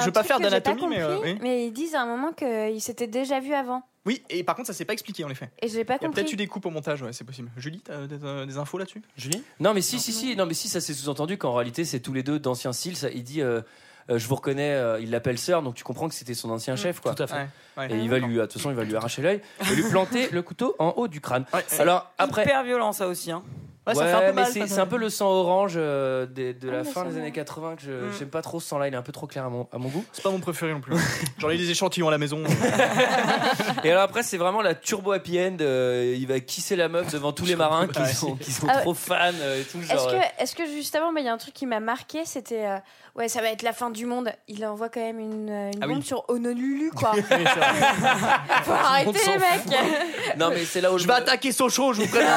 je 0.00 0.04
veux 0.04 0.12
pas 0.12 0.22
faire 0.24 0.36
j'ai 0.36 0.44
d'anatomie, 0.44 0.86
mais, 0.88 1.00
euh, 1.00 1.18
oui. 1.22 1.38
mais 1.40 1.66
ils 1.68 1.72
disent 1.72 1.94
à 1.94 2.02
un 2.02 2.06
moment 2.06 2.32
qu'ils 2.32 2.82
s'étaient 2.82 3.06
déjà 3.06 3.40
vus 3.40 3.54
avant. 3.54 3.82
Oui, 4.04 4.22
et 4.28 4.44
par 4.44 4.54
contre, 4.56 4.66
ça 4.68 4.72
s'est 4.74 4.84
pas 4.84 4.92
expliqué 4.92 5.24
en 5.24 5.30
effet. 5.30 5.50
Et 5.62 5.68
je 5.68 5.76
l'ai 5.76 5.84
pas 5.84 5.94
Il 5.94 6.02
y 6.02 6.04
a 6.04 6.08
compris. 6.08 6.22
peut-être 6.22 6.32
eu 6.34 6.36
des 6.36 6.46
coupes 6.46 6.66
au 6.66 6.70
montage, 6.70 7.00
ouais, 7.02 7.12
c'est 7.14 7.24
possible. 7.24 7.50
Julie, 7.56 7.80
t'as 7.80 8.06
des, 8.06 8.22
euh, 8.22 8.44
des 8.44 8.58
infos 8.58 8.76
là-dessus? 8.78 9.00
Julie? 9.16 9.42
Non, 9.58 9.72
mais 9.74 9.80
si, 9.80 9.98
si, 9.98 10.12
si, 10.12 10.36
non, 10.36 10.44
mais 10.46 10.54
si, 10.54 10.68
ça 10.68 10.80
s'est 10.82 10.92
sous-entendu 10.94 11.38
qu'en 11.38 11.54
réalité, 11.54 11.84
c'est 11.86 11.98
tous 12.00 12.12
les 12.12 12.22
deux 12.22 12.38
d'anciens 12.38 12.72
styles. 12.74 12.96
Ça, 12.96 13.08
il 13.10 13.24
dit, 13.24 13.40
euh, 13.42 13.62
euh, 14.10 14.18
je 14.18 14.28
vous 14.28 14.34
reconnais, 14.36 14.72
euh, 14.72 15.00
il 15.00 15.10
l'appelle 15.10 15.38
sœur, 15.38 15.62
donc 15.62 15.74
tu 15.74 15.84
comprends 15.84 16.08
que 16.08 16.14
c'était 16.14 16.34
son 16.34 16.50
ancien 16.50 16.76
chef, 16.76 17.00
quoi. 17.00 17.14
Tout 17.14 17.22
à 17.22 17.26
fait. 17.26 17.34
Ouais, 17.34 17.48
ouais. 17.78 17.92
Et 17.92 17.98
il 17.98 18.08
va 18.08 18.18
lui, 18.18 18.36
de 18.36 18.42
toute 18.42 18.54
façon, 18.54 18.70
il 18.70 18.76
va 18.76 18.84
lui 18.84 18.94
arracher 18.94 19.22
l'œil 19.22 19.40
et 19.60 19.74
lui 19.74 19.88
planter 19.90 20.28
le 20.32 20.42
couteau 20.42 20.76
en 20.78 20.90
haut 20.96 21.08
du 21.08 21.20
crâne. 21.20 21.44
Alors 21.78 22.12
après, 22.18 22.42
Hyper 22.42 22.64
violent 22.64 22.92
ça 22.92 23.08
aussi. 23.08 23.32
Hein. 23.32 23.42
Ouais, 23.86 23.94
ça 23.94 24.00
Ouais, 24.00 24.06
fait 24.08 24.14
un 24.14 24.18
peu 24.20 24.26
mais 24.26 24.32
mal. 24.32 24.46
c'est 24.52 24.60
ça, 24.60 24.66
c'est 24.66 24.74
ça. 24.74 24.82
un 24.82 24.86
peu 24.86 24.96
le 24.96 25.08
sang 25.10 25.28
orange 25.28 25.74
euh, 25.76 26.26
des- 26.26 26.54
de 26.54 26.68
la 26.70 26.78
Ah, 26.78 26.82
le 26.82 26.84
fin 26.84 27.04
des 27.04 27.12
années 27.12 27.20
orange. 27.20 27.32
80 27.34 27.76
que 27.76 27.82
je 27.82 27.90
Mm. 27.92 28.12
j'aime 28.18 28.28
pas 28.30 28.42
trop 28.42 28.58
ce 28.58 28.66
sang-là. 28.68 28.88
Il 28.88 28.94
est 28.94 28.96
un 28.96 29.02
peu 29.02 29.12
trop 29.12 29.26
clair 29.28 29.44
à 29.44 29.48
mon, 29.48 29.68
à 29.72 29.78
mon 29.78 29.88
goût. 29.88 30.04
C'est 30.12 30.22
pas 30.22 30.30
mon 30.30 30.40
préféré 30.40 30.72
non 30.72 30.80
plus. 30.80 30.94
J'en 31.38 31.50
ai 31.50 31.56
des 31.56 31.70
échantillons 31.70 32.08
à 32.08 32.10
la 32.10 32.18
maison. 32.18 32.42
Et 33.84 33.90
alors 33.92 34.02
après, 34.02 34.22
c'est 34.24 34.38
vraiment 34.38 34.60
la 34.62 34.74
turbo 34.74 35.12
happy 35.12 35.38
end. 35.38 35.56
euh, 35.60 36.16
il 36.18 36.26
va 36.26 36.40
kisser 36.40 36.74
la 36.74 36.88
meuf 36.88 37.12
devant 37.12 37.32
tous 37.32 37.44
les 37.46 37.54
marins 37.56 37.86
qui 37.86 38.00
Ouais. 38.00 38.12
sont, 38.12 38.34
qui 38.34 38.50
sont 38.50 38.66
Ah 38.68 38.76
ouais. 38.76 38.80
trop 38.82 38.94
fans 38.94 39.14
euh, 39.40 39.60
et 39.60 39.64
tout. 39.64 39.78
Est-ce 39.78 39.92
Genre, 39.92 40.08
euh, 40.08 40.18
que, 40.18 40.42
est-ce 40.42 40.56
que 40.56 40.66
justement, 40.66 41.12
bah, 41.12 41.20
il 41.20 41.26
y 41.26 41.28
a 41.28 41.32
un 41.32 41.38
truc 41.38 41.54
qui 41.54 41.66
m'a 41.66 41.78
marqué, 41.78 42.24
c'était 42.24 42.66
euh, 42.66 42.78
ouais, 43.14 43.28
ça 43.28 43.40
va 43.40 43.50
être 43.50 43.62
la 43.62 43.72
fin 43.72 43.90
du 43.90 44.04
monde. 44.04 44.32
Il 44.48 44.66
envoie 44.66 44.88
quand 44.88 45.00
même 45.00 45.20
une, 45.20 45.48
euh, 45.50 45.70
une 45.72 45.82
Ah 45.82 45.86
oui. 45.86 45.94
bombe 45.94 46.02
sur 46.02 46.24
Honolulu, 46.28 46.90
quoi. 46.90 47.12
Faut 48.64 48.72
arrêter 48.72 49.12
les 49.26 49.38
mecs. 49.38 50.36
Non, 50.38 50.48
mais 50.50 50.64
c'est 50.64 50.80
là 50.80 50.92
où 50.92 50.98
Je 50.98 51.06
vais 51.06 51.12
attaquer 51.14 51.52
Sochaux, 51.52 51.92
je 51.92 52.02
vous 52.02 52.08
préviens. 52.08 52.34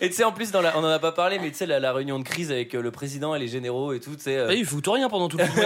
Et 0.00 0.08
tu 0.10 0.16
sais, 0.16 0.24
en 0.24 0.32
plus, 0.32 0.50
dans 0.50 0.60
la... 0.60 0.76
on 0.76 0.80
en 0.84 0.88
a 0.88 0.98
pas 0.98 1.12
parlé, 1.12 1.38
mais 1.38 1.50
tu 1.50 1.56
sais, 1.56 1.66
la, 1.66 1.78
la 1.80 1.92
réunion 1.92 2.18
de 2.18 2.24
crise 2.24 2.50
avec 2.50 2.74
euh, 2.74 2.82
le 2.82 2.90
président 2.90 3.34
et 3.34 3.38
les 3.38 3.48
généraux 3.48 3.92
et 3.92 4.00
tout, 4.00 4.14
tu 4.16 4.22
sais. 4.22 4.36
euh, 4.36 4.46
Bah, 4.48 4.54
ils 4.54 4.64
foutent 4.66 4.86
rien 4.88 5.08
pendant 5.08 5.28
tout 5.28 5.36
le. 5.38 5.44
Ils 5.44 5.50
font 5.50 5.64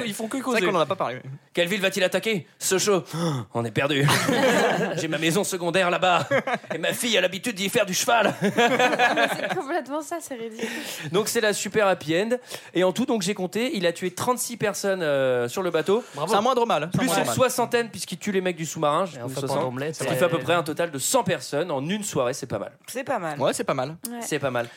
que- 0.00 0.06
Ils 0.06 0.14
font 0.14 0.28
que 0.28 0.38
C'est 0.38 0.50
vrai 0.50 0.60
qu'on 0.72 0.74
en 0.76 0.80
a 0.80 0.86
pas 0.86 0.96
parlé. 0.96 1.18
Quelle 1.54 1.68
ville 1.68 1.80
va-t-il 1.80 2.02
attaquer? 2.04 2.46
Sochaux. 2.58 3.02
Oh, 3.14 3.32
On 3.54 3.64
est 3.64 3.70
perdu. 3.70 4.06
J'ai 4.96 5.08
ma 5.08 5.18
maison 5.18 5.44
secondaire 5.44 5.90
là-bas. 5.90 6.28
Et 6.74 6.78
ma 6.78 6.92
fille 6.92 7.16
a 7.16 7.20
l'habitude 7.20 7.54
d'y 7.54 7.68
faire 7.68 7.86
du 7.86 7.94
cheval. 7.94 8.34
c'est 8.42 9.54
complètement 9.54 10.02
ça, 10.02 10.16
c'est 10.20 10.34
ridicule. 10.34 10.68
Donc 11.12 11.28
c'est 11.28 11.40
la 11.40 11.52
super 11.52 11.86
happy 11.86 12.16
end. 12.20 12.30
Et 12.74 12.84
en 12.84 12.92
tout, 12.92 13.06
donc 13.06 13.22
j'ai 13.22 13.34
compté, 13.34 13.70
il 13.76 13.86
a 13.86 13.92
tué 13.92 14.10
36 14.10 14.56
personnes 14.56 15.02
euh, 15.02 15.48
sur 15.48 15.62
le 15.62 15.70
bateau. 15.70 16.02
Bravo. 16.14 16.30
C'est 16.30 16.38
un 16.38 16.42
moindre 16.42 16.66
mal. 16.66 16.88
c'est 16.92 16.96
un 16.96 16.98
Plus 16.98 17.06
moindre 17.06 17.20
une 17.20 17.26
mal. 17.26 17.34
soixantaine 17.34 17.88
puisqu'il 17.90 18.18
tue 18.18 18.32
les 18.32 18.40
mecs 18.40 18.56
du 18.56 18.66
sous-marin. 18.66 19.06
j'ai 19.06 19.16
Et 19.16 19.20
trouvé 19.20 19.34
enfin, 19.36 19.40
60. 19.46 19.58
pas 19.58 19.64
d'omelette, 19.64 19.94
Ce 19.96 20.04
qui 20.04 20.14
fait 20.14 20.24
à 20.24 20.28
peu 20.28 20.38
près 20.38 20.54
un 20.54 20.62
total 20.62 20.90
de 20.90 20.98
100 20.98 21.24
personnes 21.24 21.70
en 21.70 21.86
une 21.88 22.02
soirée, 22.04 22.32
c'est 22.34 22.46
pas 22.46 22.58
mal. 22.58 22.72
C'est 22.86 23.04
pas 23.06 23.18
mal. 23.18 23.40
Ouais, 23.40 23.52
c'est 23.54 23.64
pas 23.64 23.74
mal. 23.74 23.96
Ouais. 24.10 24.20
C'est 24.20 24.38
pas 24.38 24.50
mal. 24.50 24.68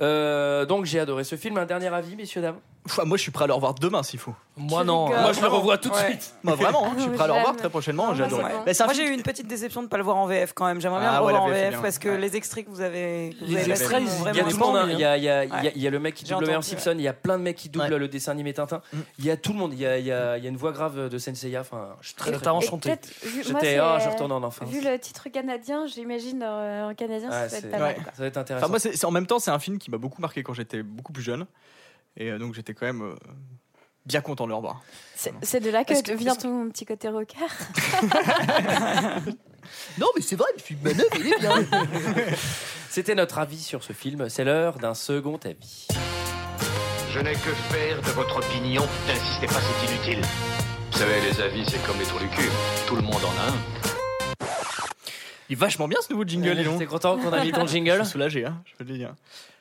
Euh, 0.00 0.64
donc 0.66 0.84
j'ai 0.84 1.00
adoré 1.00 1.24
ce 1.24 1.36
film. 1.36 1.58
Un 1.58 1.66
dernier 1.66 1.88
avis, 1.88 2.16
messieurs, 2.16 2.40
dames 2.42 2.58
moi, 3.04 3.16
je 3.16 3.22
suis 3.22 3.30
prêt 3.30 3.44
à 3.44 3.46
le 3.46 3.52
revoir 3.52 3.74
demain 3.74 4.02
s'il 4.02 4.18
faut. 4.18 4.34
Moi, 4.56 4.82
non. 4.82 5.08
Moi 5.08 5.32
je 5.32 5.40
le 5.40 5.46
revois 5.48 5.78
tout 5.78 5.90
de 5.90 5.94
Ouais. 5.94 6.06
suite. 6.06 6.34
Moi, 6.42 6.54
vraiment, 6.54 6.86
hein, 6.86 6.92
je 6.96 7.02
suis 7.02 7.10
prêt 7.12 7.24
à 7.24 7.26
le 7.26 7.32
revoir 7.34 7.54
très 7.56 7.68
prochainement. 7.68 8.14
J'ai 8.14 8.22
Ah, 8.22 8.26
adoré. 8.26 8.44
c'est 8.46 8.52
bon. 8.56 8.62
Mais 8.66 8.74
c'est 8.74 8.82
un 8.82 8.86
Moi 8.86 8.94
j'ai 8.94 9.06
eu 9.06 9.12
une 9.12 9.22
petite 9.22 9.46
déception 9.46 9.82
de 9.82 9.86
ne 9.86 9.90
pas 9.90 9.98
le 9.98 10.02
voir 10.02 10.16
en 10.16 10.26
VF 10.26 10.52
quand 10.54 10.64
même. 10.66 10.80
J'aimerais 10.80 11.00
bien 11.00 11.10
Ah 11.10 11.18
le 11.18 11.24
revoir 11.26 11.42
en 11.42 11.48
VF, 11.48 11.70
bien. 11.70 11.82
parce 11.82 11.98
que 11.98 12.08
Ouais. 12.08 12.18
les 12.18 12.36
extraits 12.36 12.64
que 12.64 12.70
vous 12.70 12.80
avez. 12.80 13.36
que 13.38 13.44
vous 13.44 13.50
Les 13.50 13.58
avez 13.60 13.70
extraits, 13.72 14.00
m'ont 14.02 14.08
Il 14.08 14.24
y 14.24 14.28
a 14.28 14.32
du 14.32 14.40
Honnêtement, 14.40 14.72
monde, 14.72 14.90
il 14.90 14.98
y 14.98 15.04
a, 15.86 15.90
le 15.90 15.98
mec 15.98 16.14
qui 16.14 16.24
double 16.24 16.44
Homer 16.44 16.62
Simpson, 16.62 16.94
il 16.96 17.02
y 17.02 17.08
a 17.08 17.12
plein 17.12 17.38
de 17.38 17.42
mecs 17.42 17.56
qui 17.56 17.68
doublent 17.68 17.96
le 17.96 18.08
dessin 18.08 18.32
animé 18.32 18.52
Tintin. 18.54 18.80
Il 19.18 19.24
y 19.26 19.30
a 19.30 19.36
tout 19.36 19.52
le 19.52 19.58
monde, 19.58 19.72
il 19.74 19.80
y 19.80 19.86
a, 19.86 20.38
une 20.38 20.56
voix 20.56 20.72
grave 20.72 21.08
de 21.08 21.18
Senseiya. 21.18 21.60
Enfin, 21.60 21.88
je 22.00 22.08
suis 22.08 22.16
très, 22.16 22.48
enchanté. 22.48 22.94
J'étais, 23.44 23.78
ah, 23.78 23.98
je 24.02 24.08
retourne 24.08 24.32
en 24.32 24.42
enfance. 24.42 24.68
Vu 24.68 24.80
le 24.80 24.98
titre 24.98 25.28
canadien, 25.28 25.86
j'imagine 25.86 26.42
euh, 26.42 26.90
en 26.90 26.94
canadien, 26.94 27.28
Ouais, 27.28 27.48
ça 27.48 27.48
va 27.48 27.58
être 27.58 27.70
pas 27.70 27.78
mal. 27.78 27.96
Ça 28.14 28.22
va 28.22 28.26
être 28.26 28.36
intéressant. 28.38 28.68
Moi, 28.68 28.78
en 29.04 29.10
même 29.10 29.26
temps, 29.26 29.38
c'est 29.38 29.50
un 29.50 29.58
film 29.58 29.78
qui 29.78 29.87
m'a 29.90 29.98
beaucoup 29.98 30.20
marqué 30.20 30.42
quand 30.42 30.54
j'étais 30.54 30.82
beaucoup 30.82 31.12
plus 31.12 31.22
jeune. 31.22 31.46
Et 32.16 32.30
euh, 32.30 32.38
donc, 32.38 32.54
j'étais 32.54 32.74
quand 32.74 32.86
même 32.86 33.02
euh, 33.02 33.14
bien 34.06 34.20
content 34.20 34.44
de 34.44 34.50
le 34.50 34.56
revoir. 34.56 34.82
C'est 35.14 35.60
de 35.60 35.70
là 35.70 35.84
que, 35.84 35.92
vient 36.16 36.32
est-ce 36.34 36.42
ton 36.42 36.68
petit 36.70 36.84
côté 36.84 37.08
rocker? 37.08 37.46
Non, 39.98 40.06
mais 40.16 40.22
c'est 40.22 40.36
vrai, 40.36 40.48
le 40.54 40.62
film 40.62 40.80
Manœuvre, 40.82 41.10
il 41.18 41.26
est 41.26 41.38
bien. 41.38 41.56
C'était 42.88 43.14
notre 43.14 43.38
avis 43.38 43.58
sur 43.60 43.82
ce 43.82 43.92
film. 43.92 44.28
C'est 44.28 44.44
l'heure 44.44 44.78
d'un 44.78 44.94
second 44.94 45.38
avis. 45.44 45.88
Je 47.10 47.20
n'ai 47.20 47.32
que 47.32 47.52
faire 47.70 48.00
de 48.00 48.10
votre 48.10 48.38
opinion. 48.38 48.86
N'insistez 49.06 49.46
pas, 49.46 49.60
c'est 49.60 49.92
inutile. 49.92 50.24
Vous 50.92 50.98
savez, 50.98 51.20
les 51.20 51.40
avis, 51.40 51.64
c'est 51.68 51.84
comme 51.86 51.98
les 51.98 52.04
trous 52.04 52.18
du 52.18 52.28
cul. 52.28 52.48
Tout 52.86 52.96
le 52.96 53.02
monde 53.02 53.22
en 53.24 53.40
a 53.40 53.50
un. 53.50 54.46
il 55.48 55.52
est 55.52 55.56
vachement 55.56 55.88
bien 55.88 55.98
ce 56.00 56.12
nouveau 56.12 56.24
jingle, 56.24 56.62
donc. 56.64 56.78
T'es 56.78 56.86
content 56.86 57.18
qu'on 57.18 57.32
a 57.32 57.44
mis 57.44 57.52
ton 57.52 57.66
Je 57.66 57.72
jingle 57.72 58.02
suis 58.04 58.12
soulagé, 58.12 58.46
hein, 58.46 58.62
je 58.64 58.72
peux 58.76 58.84
te 58.84 58.90
le 58.90 58.98
dire. 58.98 59.14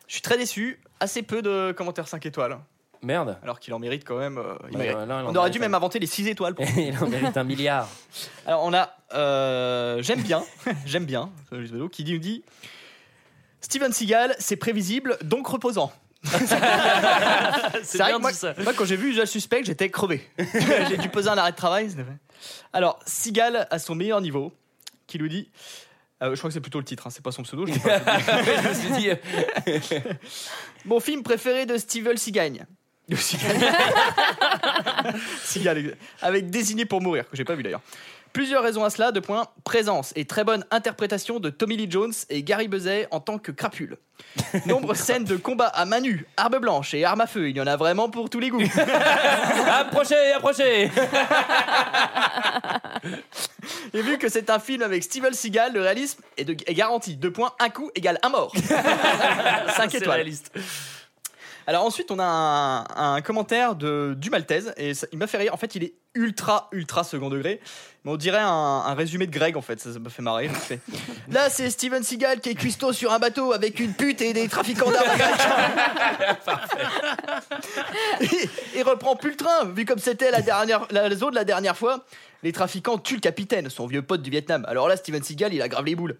Je 0.07 0.13
suis 0.13 0.21
très 0.21 0.37
déçu. 0.37 0.79
Assez 0.99 1.21
peu 1.21 1.41
de 1.41 1.73
commentaires 1.77 2.07
5 2.07 2.25
étoiles. 2.25 2.57
Merde. 3.03 3.37
Alors 3.43 3.59
qu'il 3.59 3.73
en 3.73 3.79
mérite 3.79 4.03
quand 4.03 4.17
même. 4.17 4.37
euh, 4.39 4.55
il 4.71 4.77
Ouais, 4.77 4.83
mérite. 4.85 4.97
ouais, 4.97 5.05
là, 5.05 5.19
il 5.21 5.25
en 5.25 5.25
on 5.25 5.29
aurait 5.29 5.33
mérite 5.41 5.53
dû 5.53 5.59
un. 5.59 5.61
même 5.61 5.75
inventer 5.75 5.99
les 5.99 6.07
6 6.07 6.27
étoiles. 6.27 6.55
Pour... 6.55 6.65
Il 6.77 6.97
en 6.97 7.07
mérite 7.07 7.37
un 7.37 7.43
milliard. 7.43 7.87
Alors 8.47 8.63
on 8.63 8.73
a 8.73 8.89
euh, 9.13 10.01
j'aime 10.01 10.21
bien, 10.23 10.43
j'aime 10.85 11.05
bien 11.05 11.29
euh, 11.53 11.59
Luis 11.59 11.69
Bello, 11.71 11.89
qui 11.89 12.03
dit, 12.03 12.13
nous 12.13 12.19
dit 12.19 12.43
Steven 13.61 13.93
Seagal, 13.93 14.35
c'est 14.39 14.55
prévisible 14.55 15.17
donc 15.23 15.47
reposant. 15.47 15.91
C'est 16.23 16.37
vrai 17.99 18.07
bien 18.07 18.15
que 18.15 18.21
moi, 18.21 18.31
dit 18.31 18.37
ça. 18.37 18.53
moi, 18.63 18.73
quand 18.73 18.85
j'ai 18.85 18.95
vu 18.97 19.13
Je 19.13 19.25
suspect, 19.25 19.63
j'étais 19.63 19.89
crevé. 19.89 20.27
j'ai 20.89 20.97
dû 20.97 21.09
poser 21.09 21.29
un 21.29 21.37
arrêt 21.37 21.51
de 21.51 21.55
travail. 21.57 21.89
vrai. 22.01 22.17
Alors 22.73 22.99
Seagal 23.05 23.67
à 23.69 23.79
son 23.79 23.93
meilleur 23.95 24.21
niveau, 24.21 24.51
qui 25.05 25.19
nous 25.19 25.27
dit. 25.27 25.49
Euh, 26.23 26.33
je 26.33 26.37
crois 26.37 26.49
que 26.49 26.53
c'est 26.53 26.61
plutôt 26.61 26.79
le 26.79 26.85
titre, 26.85 27.05
hein, 27.05 27.09
c'est 27.11 27.23
pas 27.23 27.31
son 27.31 27.43
pseudo. 27.43 27.65
Je 27.67 27.73
pas. 27.79 27.99
je 28.63 28.69
me 28.69 28.73
suis 28.73 28.89
dit, 28.91 29.09
euh, 29.09 29.15
Mon 30.85 30.99
film 30.99 31.23
préféré 31.23 31.65
de 31.65 31.77
Steven 31.77 32.17
Seagal. 32.17 32.65
De 33.07 33.15
Seagal. 35.43 35.95
Avec 36.21 36.49
Désigné 36.49 36.85
pour 36.85 37.01
mourir, 37.01 37.29
que 37.29 37.37
j'ai 37.37 37.45
pas 37.45 37.55
vu 37.55 37.63
d'ailleurs. 37.63 37.81
Plusieurs 38.33 38.61
raisons 38.63 38.83
à 38.83 38.89
cela. 38.89 39.11
Deux 39.11 39.21
points. 39.21 39.47
Présence 39.63 40.11
et 40.15 40.25
très 40.25 40.43
bonne 40.43 40.65
interprétation 40.69 41.39
de 41.39 41.49
Tommy 41.49 41.77
Lee 41.77 41.87
Jones 41.89 42.13
et 42.29 42.43
Gary 42.43 42.67
Buzet 42.67 43.07
en 43.11 43.19
tant 43.19 43.37
que 43.37 43.51
crapule. 43.51 43.97
Nombreuses 44.65 44.97
scènes 44.97 45.23
de 45.23 45.37
combat 45.37 45.67
à 45.67 45.85
main 45.85 46.01
nue, 46.01 46.27
arme 46.35 46.59
blanche 46.59 46.93
et 46.93 47.05
arme 47.05 47.21
à 47.21 47.27
feu. 47.27 47.49
Il 47.49 47.55
y 47.55 47.61
en 47.61 47.67
a 47.67 47.77
vraiment 47.77 48.09
pour 48.09 48.29
tous 48.29 48.39
les 48.39 48.49
goûts. 48.49 48.61
approchez, 49.67 50.33
approchez. 50.33 50.91
Et 53.93 54.01
vu 54.01 54.17
que 54.17 54.29
c'est 54.29 54.49
un 54.49 54.59
film 54.59 54.81
avec 54.81 55.03
Steven 55.03 55.33
Seagal, 55.33 55.73
le 55.73 55.81
réalisme 55.81 56.21
est, 56.37 56.45
de- 56.45 56.53
est 56.65 56.73
garanti. 56.73 57.15
Deux 57.15 57.31
points, 57.31 57.53
un 57.59 57.69
coup 57.69 57.89
égale 57.95 58.19
un 58.23 58.29
mort. 58.29 58.53
5 59.75 59.91
C'est 59.91 59.97
étoiles. 59.99 60.15
réaliste. 60.15 60.51
Alors 61.69 61.83
ensuite, 61.85 62.11
on 62.11 62.19
a 62.19 62.23
un, 62.23 63.15
un 63.15 63.21
commentaire 63.21 63.75
de, 63.75 64.13
du 64.17 64.29
Maltaise 64.29 64.73
et 64.77 64.93
ça- 64.93 65.07
il 65.11 65.17
m'a 65.17 65.27
fait 65.27 65.37
rire. 65.37 65.53
En 65.53 65.57
fait, 65.57 65.75
il 65.75 65.83
est 65.83 65.93
ultra, 66.15 66.69
ultra 66.71 67.03
second 67.03 67.29
degré. 67.29 67.59
Mais 68.05 68.11
on 68.11 68.15
dirait 68.15 68.39
un, 68.39 68.47
un 68.47 68.93
résumé 68.95 69.27
de 69.27 69.31
Greg 69.31 69.57
en 69.57 69.61
fait. 69.61 69.77
Ça 69.81 69.89
m'a 69.99 70.09
fait 70.09 70.21
marrer. 70.21 70.47
fait. 70.47 70.79
Là, 71.29 71.49
c'est 71.49 71.69
Steven 71.69 72.03
Seagal 72.03 72.39
qui 72.39 72.51
est 72.51 72.55
cuistot 72.55 72.93
sur 72.93 73.11
un 73.11 73.19
bateau 73.19 73.51
avec 73.51 73.81
une 73.81 73.93
pute 73.93 74.21
et 74.21 74.31
des 74.31 74.47
trafiquants 74.47 74.89
d'armes 74.89 75.09
et, 78.21 78.79
et 78.79 78.81
reprend 78.83 79.17
plus 79.17 79.31
le 79.31 79.35
train. 79.35 79.65
Vu 79.65 79.83
comme 79.83 79.99
c'était 79.99 80.31
la 80.31 80.41
dernière, 80.41 80.87
la 80.91 81.13
zone 81.15 81.33
la 81.33 81.43
dernière 81.43 81.75
fois. 81.77 82.05
Les 82.47 82.53
trafiquants 82.53 82.97
tuent 82.97 83.15
le 83.15 83.19
capitaine, 83.19 83.69
son 83.69 83.87
vieux 83.87 84.01
pote 84.01 84.21
du 84.21 84.29
Vietnam. 84.29 84.63
Alors 84.69 84.87
là, 84.87 84.95
Steven 84.95 85.21
Seagal, 85.21 85.53
il 85.53 85.61
a 85.61 85.67
grave 85.67 85.83
les 85.83 85.95
boules. 85.95 86.15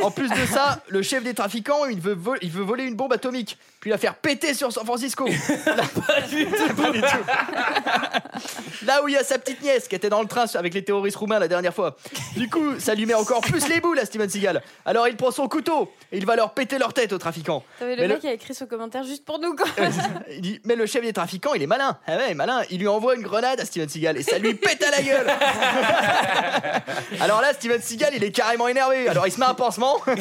En 0.00 0.12
plus 0.12 0.28
de 0.28 0.46
ça, 0.46 0.80
le 0.88 1.02
chef 1.02 1.24
des 1.24 1.34
trafiquants, 1.34 1.86
il 1.86 2.00
veut, 2.00 2.14
vo- 2.14 2.36
il 2.40 2.50
veut 2.52 2.62
voler 2.62 2.84
une 2.84 2.94
bombe 2.94 3.12
atomique, 3.12 3.58
puis 3.80 3.90
la 3.90 3.98
faire 3.98 4.14
péter 4.14 4.54
sur 4.54 4.72
San 4.72 4.84
Francisco. 4.84 5.26
Là, 5.26 5.82
pas 6.06 6.20
du 6.20 6.46
tout, 6.46 6.74
pas 6.80 6.90
du 6.92 7.00
tout. 7.00 8.86
Là 8.86 9.02
où 9.02 9.08
il 9.08 9.14
y 9.14 9.16
a 9.16 9.24
sa 9.24 9.38
petite 9.40 9.60
nièce 9.60 9.88
qui 9.88 9.96
était 9.96 10.08
dans 10.08 10.22
le 10.22 10.28
train 10.28 10.44
avec 10.54 10.72
les 10.72 10.84
terroristes 10.84 11.16
roumains 11.16 11.40
la 11.40 11.48
dernière 11.48 11.74
fois. 11.74 11.96
Du 12.36 12.48
coup, 12.48 12.78
ça 12.78 12.94
lui 12.94 13.04
met 13.06 13.14
encore 13.14 13.40
plus 13.40 13.68
les 13.68 13.80
boules 13.80 13.98
à 13.98 14.04
Steven 14.06 14.28
Seagal. 14.30 14.62
Alors 14.84 15.08
il 15.08 15.16
prend 15.16 15.32
son 15.32 15.48
couteau 15.48 15.90
et 16.12 16.18
il 16.18 16.26
va 16.26 16.36
leur 16.36 16.54
péter 16.54 16.78
leur 16.78 16.94
tête 16.94 17.12
aux 17.12 17.18
trafiquants. 17.18 17.64
T'avais 17.80 17.96
Mais 17.96 18.02
le 18.02 18.08
le- 18.08 18.14
mec 18.14 18.20
qui 18.20 18.28
a 18.28 18.32
écrit 18.32 18.54
ce 18.54 18.64
commentaire 18.64 19.02
juste 19.02 19.24
pour 19.24 19.40
nous, 19.40 19.56
quoi. 19.56 19.66
Il 20.30 20.40
dit, 20.42 20.60
mais 20.64 20.76
le 20.76 20.86
chef 20.86 21.02
des 21.02 21.12
trafiquants, 21.12 21.54
il 21.54 21.62
est 21.62 21.66
malin. 21.66 21.98
Ah 22.06 22.16
ouais, 22.16 22.34
malin. 22.34 22.62
Il 22.70 22.78
lui 22.78 22.88
envoie 22.88 23.14
une 23.16 23.22
grenade 23.22 23.60
à 23.60 23.64
Steven 23.64 23.88
Seagal 23.88 24.16
et 24.16 24.22
ça 24.22 24.38
lui 24.38 24.54
pète 24.54 24.82
à 24.82 24.90
la 24.90 25.02
gueule. 25.02 25.26
Alors 27.20 27.40
là, 27.40 27.52
Steven 27.52 27.80
Seagal, 27.80 28.12
il 28.14 28.24
est 28.24 28.32
carrément 28.32 28.68
énervé. 28.68 29.08
Alors 29.08 29.26
il 29.26 29.32
se 29.32 29.38
met 29.38 29.46
un 29.46 29.54
pansement, 29.54 30.00
puis 30.04 30.14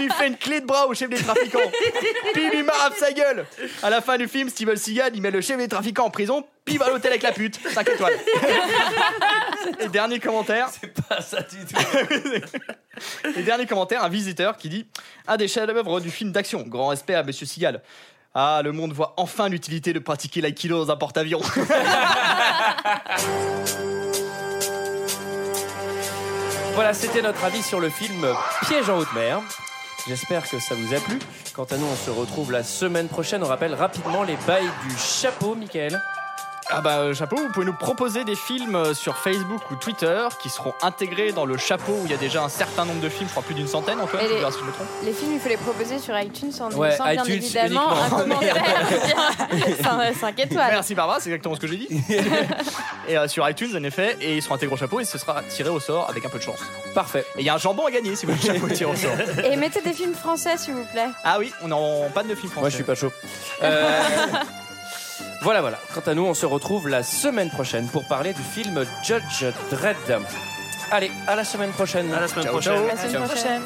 il 0.00 0.12
fait 0.12 0.28
une 0.28 0.36
clé 0.36 0.60
de 0.60 0.66
bras 0.66 0.86
au 0.86 0.94
chef 0.94 1.10
des 1.10 1.16
trafiquants, 1.16 1.70
puis 2.32 2.44
il 2.44 2.50
lui 2.50 2.62
marave 2.62 2.94
sa 2.98 3.12
gueule. 3.12 3.46
À 3.82 3.90
la 3.90 4.00
fin 4.00 4.16
du 4.16 4.28
film, 4.28 4.48
Steven 4.48 4.76
Seagal, 4.76 5.12
il 5.14 5.22
met 5.22 5.30
le 5.30 5.40
chef 5.40 5.58
des 5.58 5.68
trafiquants 5.68 6.06
en 6.06 6.10
prison, 6.10 6.44
puis 6.64 6.74
il 6.74 6.78
va 6.78 6.86
à 6.86 6.90
l'hôtel 6.90 7.10
avec 7.10 7.22
la 7.22 7.32
pute. 7.32 7.58
5 7.72 7.88
étoiles. 7.88 8.14
Et 9.80 9.88
dernier 9.88 10.20
commentaire. 10.20 10.68
C'est 10.80 10.92
pas 11.08 11.20
ça 11.20 11.42
du 11.42 11.64
tout. 11.64 11.80
Et 13.36 13.42
dernier 13.42 13.66
commentaire, 13.66 14.04
un 14.04 14.08
visiteur 14.08 14.56
qui 14.56 14.68
dit 14.68 14.86
Un 15.26 15.36
des 15.36 15.48
chefs-d'œuvre 15.48 16.00
du 16.00 16.10
film 16.10 16.32
d'action. 16.32 16.62
Grand 16.66 16.88
respect 16.88 17.14
à 17.14 17.22
Monsieur 17.22 17.46
Seagal. 17.46 17.82
Ah, 18.34 18.62
le 18.64 18.72
monde 18.72 18.92
voit 18.92 19.14
enfin 19.16 19.48
l'utilité 19.48 19.92
de 19.92 20.00
pratiquer 20.00 20.40
l'aïkido 20.40 20.84
dans 20.84 20.90
un 20.90 20.96
porte-avions. 20.96 21.40
Voilà, 26.74 26.92
c'était 26.92 27.22
notre 27.22 27.44
avis 27.44 27.62
sur 27.62 27.78
le 27.78 27.88
film 27.88 28.26
Piège 28.62 28.90
en 28.90 28.98
haute 28.98 29.12
mer. 29.14 29.40
J'espère 30.08 30.48
que 30.48 30.58
ça 30.58 30.74
vous 30.74 30.92
a 30.92 30.98
plu. 30.98 31.20
Quant 31.54 31.64
à 31.64 31.76
nous, 31.76 31.86
on 31.86 31.94
se 31.94 32.10
retrouve 32.10 32.50
la 32.50 32.64
semaine 32.64 33.06
prochaine. 33.06 33.44
On 33.44 33.46
rappelle 33.46 33.74
rapidement 33.74 34.24
les 34.24 34.36
bails 34.44 34.68
du 34.82 34.96
chapeau, 34.98 35.54
Michael. 35.54 36.00
Ah 36.70 36.80
bah 36.80 36.98
euh, 36.98 37.14
chapeau, 37.14 37.36
vous 37.36 37.52
pouvez 37.52 37.66
nous 37.66 37.74
proposer 37.74 38.24
des 38.24 38.36
films 38.36 38.74
euh, 38.74 38.94
sur 38.94 39.16
Facebook 39.16 39.70
ou 39.70 39.76
Twitter 39.76 40.26
qui 40.40 40.48
seront 40.48 40.74
intégrés 40.82 41.32
dans 41.32 41.44
le 41.44 41.56
chapeau 41.56 41.92
où 41.92 42.02
il 42.04 42.10
y 42.10 42.14
a 42.14 42.16
déjà 42.16 42.42
un 42.42 42.48
certain 42.48 42.84
nombre 42.84 43.00
de 43.00 43.08
films, 43.08 43.28
je 43.28 43.32
crois 43.32 43.42
plus 43.42 43.54
d'une 43.54 43.66
centaine 43.66 43.98
verras 43.98 44.50
si 44.50 44.58
je 44.58 44.64
me 44.64 44.72
trompe. 44.72 44.86
Les 45.02 45.12
films, 45.12 45.32
il 45.34 45.40
faut 45.40 45.48
les 45.48 45.56
proposer 45.56 45.98
sur 45.98 46.18
iTunes 46.18 46.52
en 46.60 46.70
nous 46.70 46.76
Ouais, 46.76 46.90
laissant 46.90 47.04
bien 47.04 47.22
iTunes 47.22 47.34
évidemment 47.34 47.90
un 47.90 48.10
commentaire. 48.10 48.56
5 50.20 50.38
étoiles. 50.38 50.70
Merci 50.70 50.94
Barbara, 50.94 51.20
c'est 51.20 51.28
exactement 51.30 51.54
ce 51.54 51.60
que 51.60 51.66
j'ai 51.66 51.76
dit. 51.76 51.88
et 53.08 53.18
euh, 53.18 53.28
sur 53.28 53.48
iTunes 53.48 53.76
en 53.76 53.82
effet, 53.84 54.16
et 54.20 54.36
ils 54.36 54.42
seront 54.42 54.54
intégrés 54.54 54.74
au 54.74 54.78
chapeau 54.78 55.00
et 55.00 55.04
ce 55.04 55.18
sera 55.18 55.42
tiré 55.42 55.68
au 55.68 55.80
sort 55.80 56.08
avec 56.08 56.24
un 56.24 56.28
peu 56.28 56.38
de 56.38 56.42
chance. 56.42 56.60
Parfait. 56.94 57.26
Et 57.36 57.40
il 57.40 57.44
y 57.46 57.48
a 57.48 57.54
un 57.54 57.58
jambon 57.58 57.86
à 57.86 57.90
gagner 57.90 58.16
si 58.16 58.26
vous 58.26 58.32
voulez 58.32 58.48
le 58.48 58.54
chapeau 58.54 58.68
tiré 58.72 58.90
au 58.90 58.96
sort. 58.96 59.12
Et 59.44 59.56
mettez 59.56 59.80
des 59.82 59.92
films 59.92 60.14
français, 60.14 60.56
s'il 60.56 60.74
vous 60.74 60.84
plaît. 60.92 61.08
Ah 61.24 61.36
oui, 61.38 61.52
on 61.62 61.70
est 61.70 61.74
en 61.74 62.08
panne 62.12 62.28
de 62.28 62.34
films 62.34 62.50
français. 62.50 62.60
Moi, 62.60 62.70
je 62.70 62.74
suis 62.74 62.84
pas 62.84 62.94
chaud. 62.94 63.12
Euh, 63.62 64.02
voilà, 65.44 65.60
voilà. 65.60 65.78
Quant 65.94 66.00
à 66.00 66.14
nous, 66.14 66.24
on 66.24 66.34
se 66.34 66.46
retrouve 66.46 66.88
la 66.88 67.02
semaine 67.02 67.50
prochaine 67.50 67.86
pour 67.86 68.04
parler 68.08 68.32
du 68.32 68.42
film 68.42 68.82
Judge 69.02 69.44
Dredd. 69.70 69.96
Allez, 70.90 71.10
à 71.26 71.36
la 71.36 71.44
semaine 71.44 71.70
prochaine. 71.70 72.12
À 72.12 72.20
la 72.20 72.28
semaine 72.28 72.44
Ciao, 72.44 72.52
prochaine. 72.54 72.74
ciao. 72.76 72.84
À 72.84 72.94
la 72.94 72.96
semaine 72.96 73.12
Ciao. 73.12 73.24
prochaine. 73.28 73.62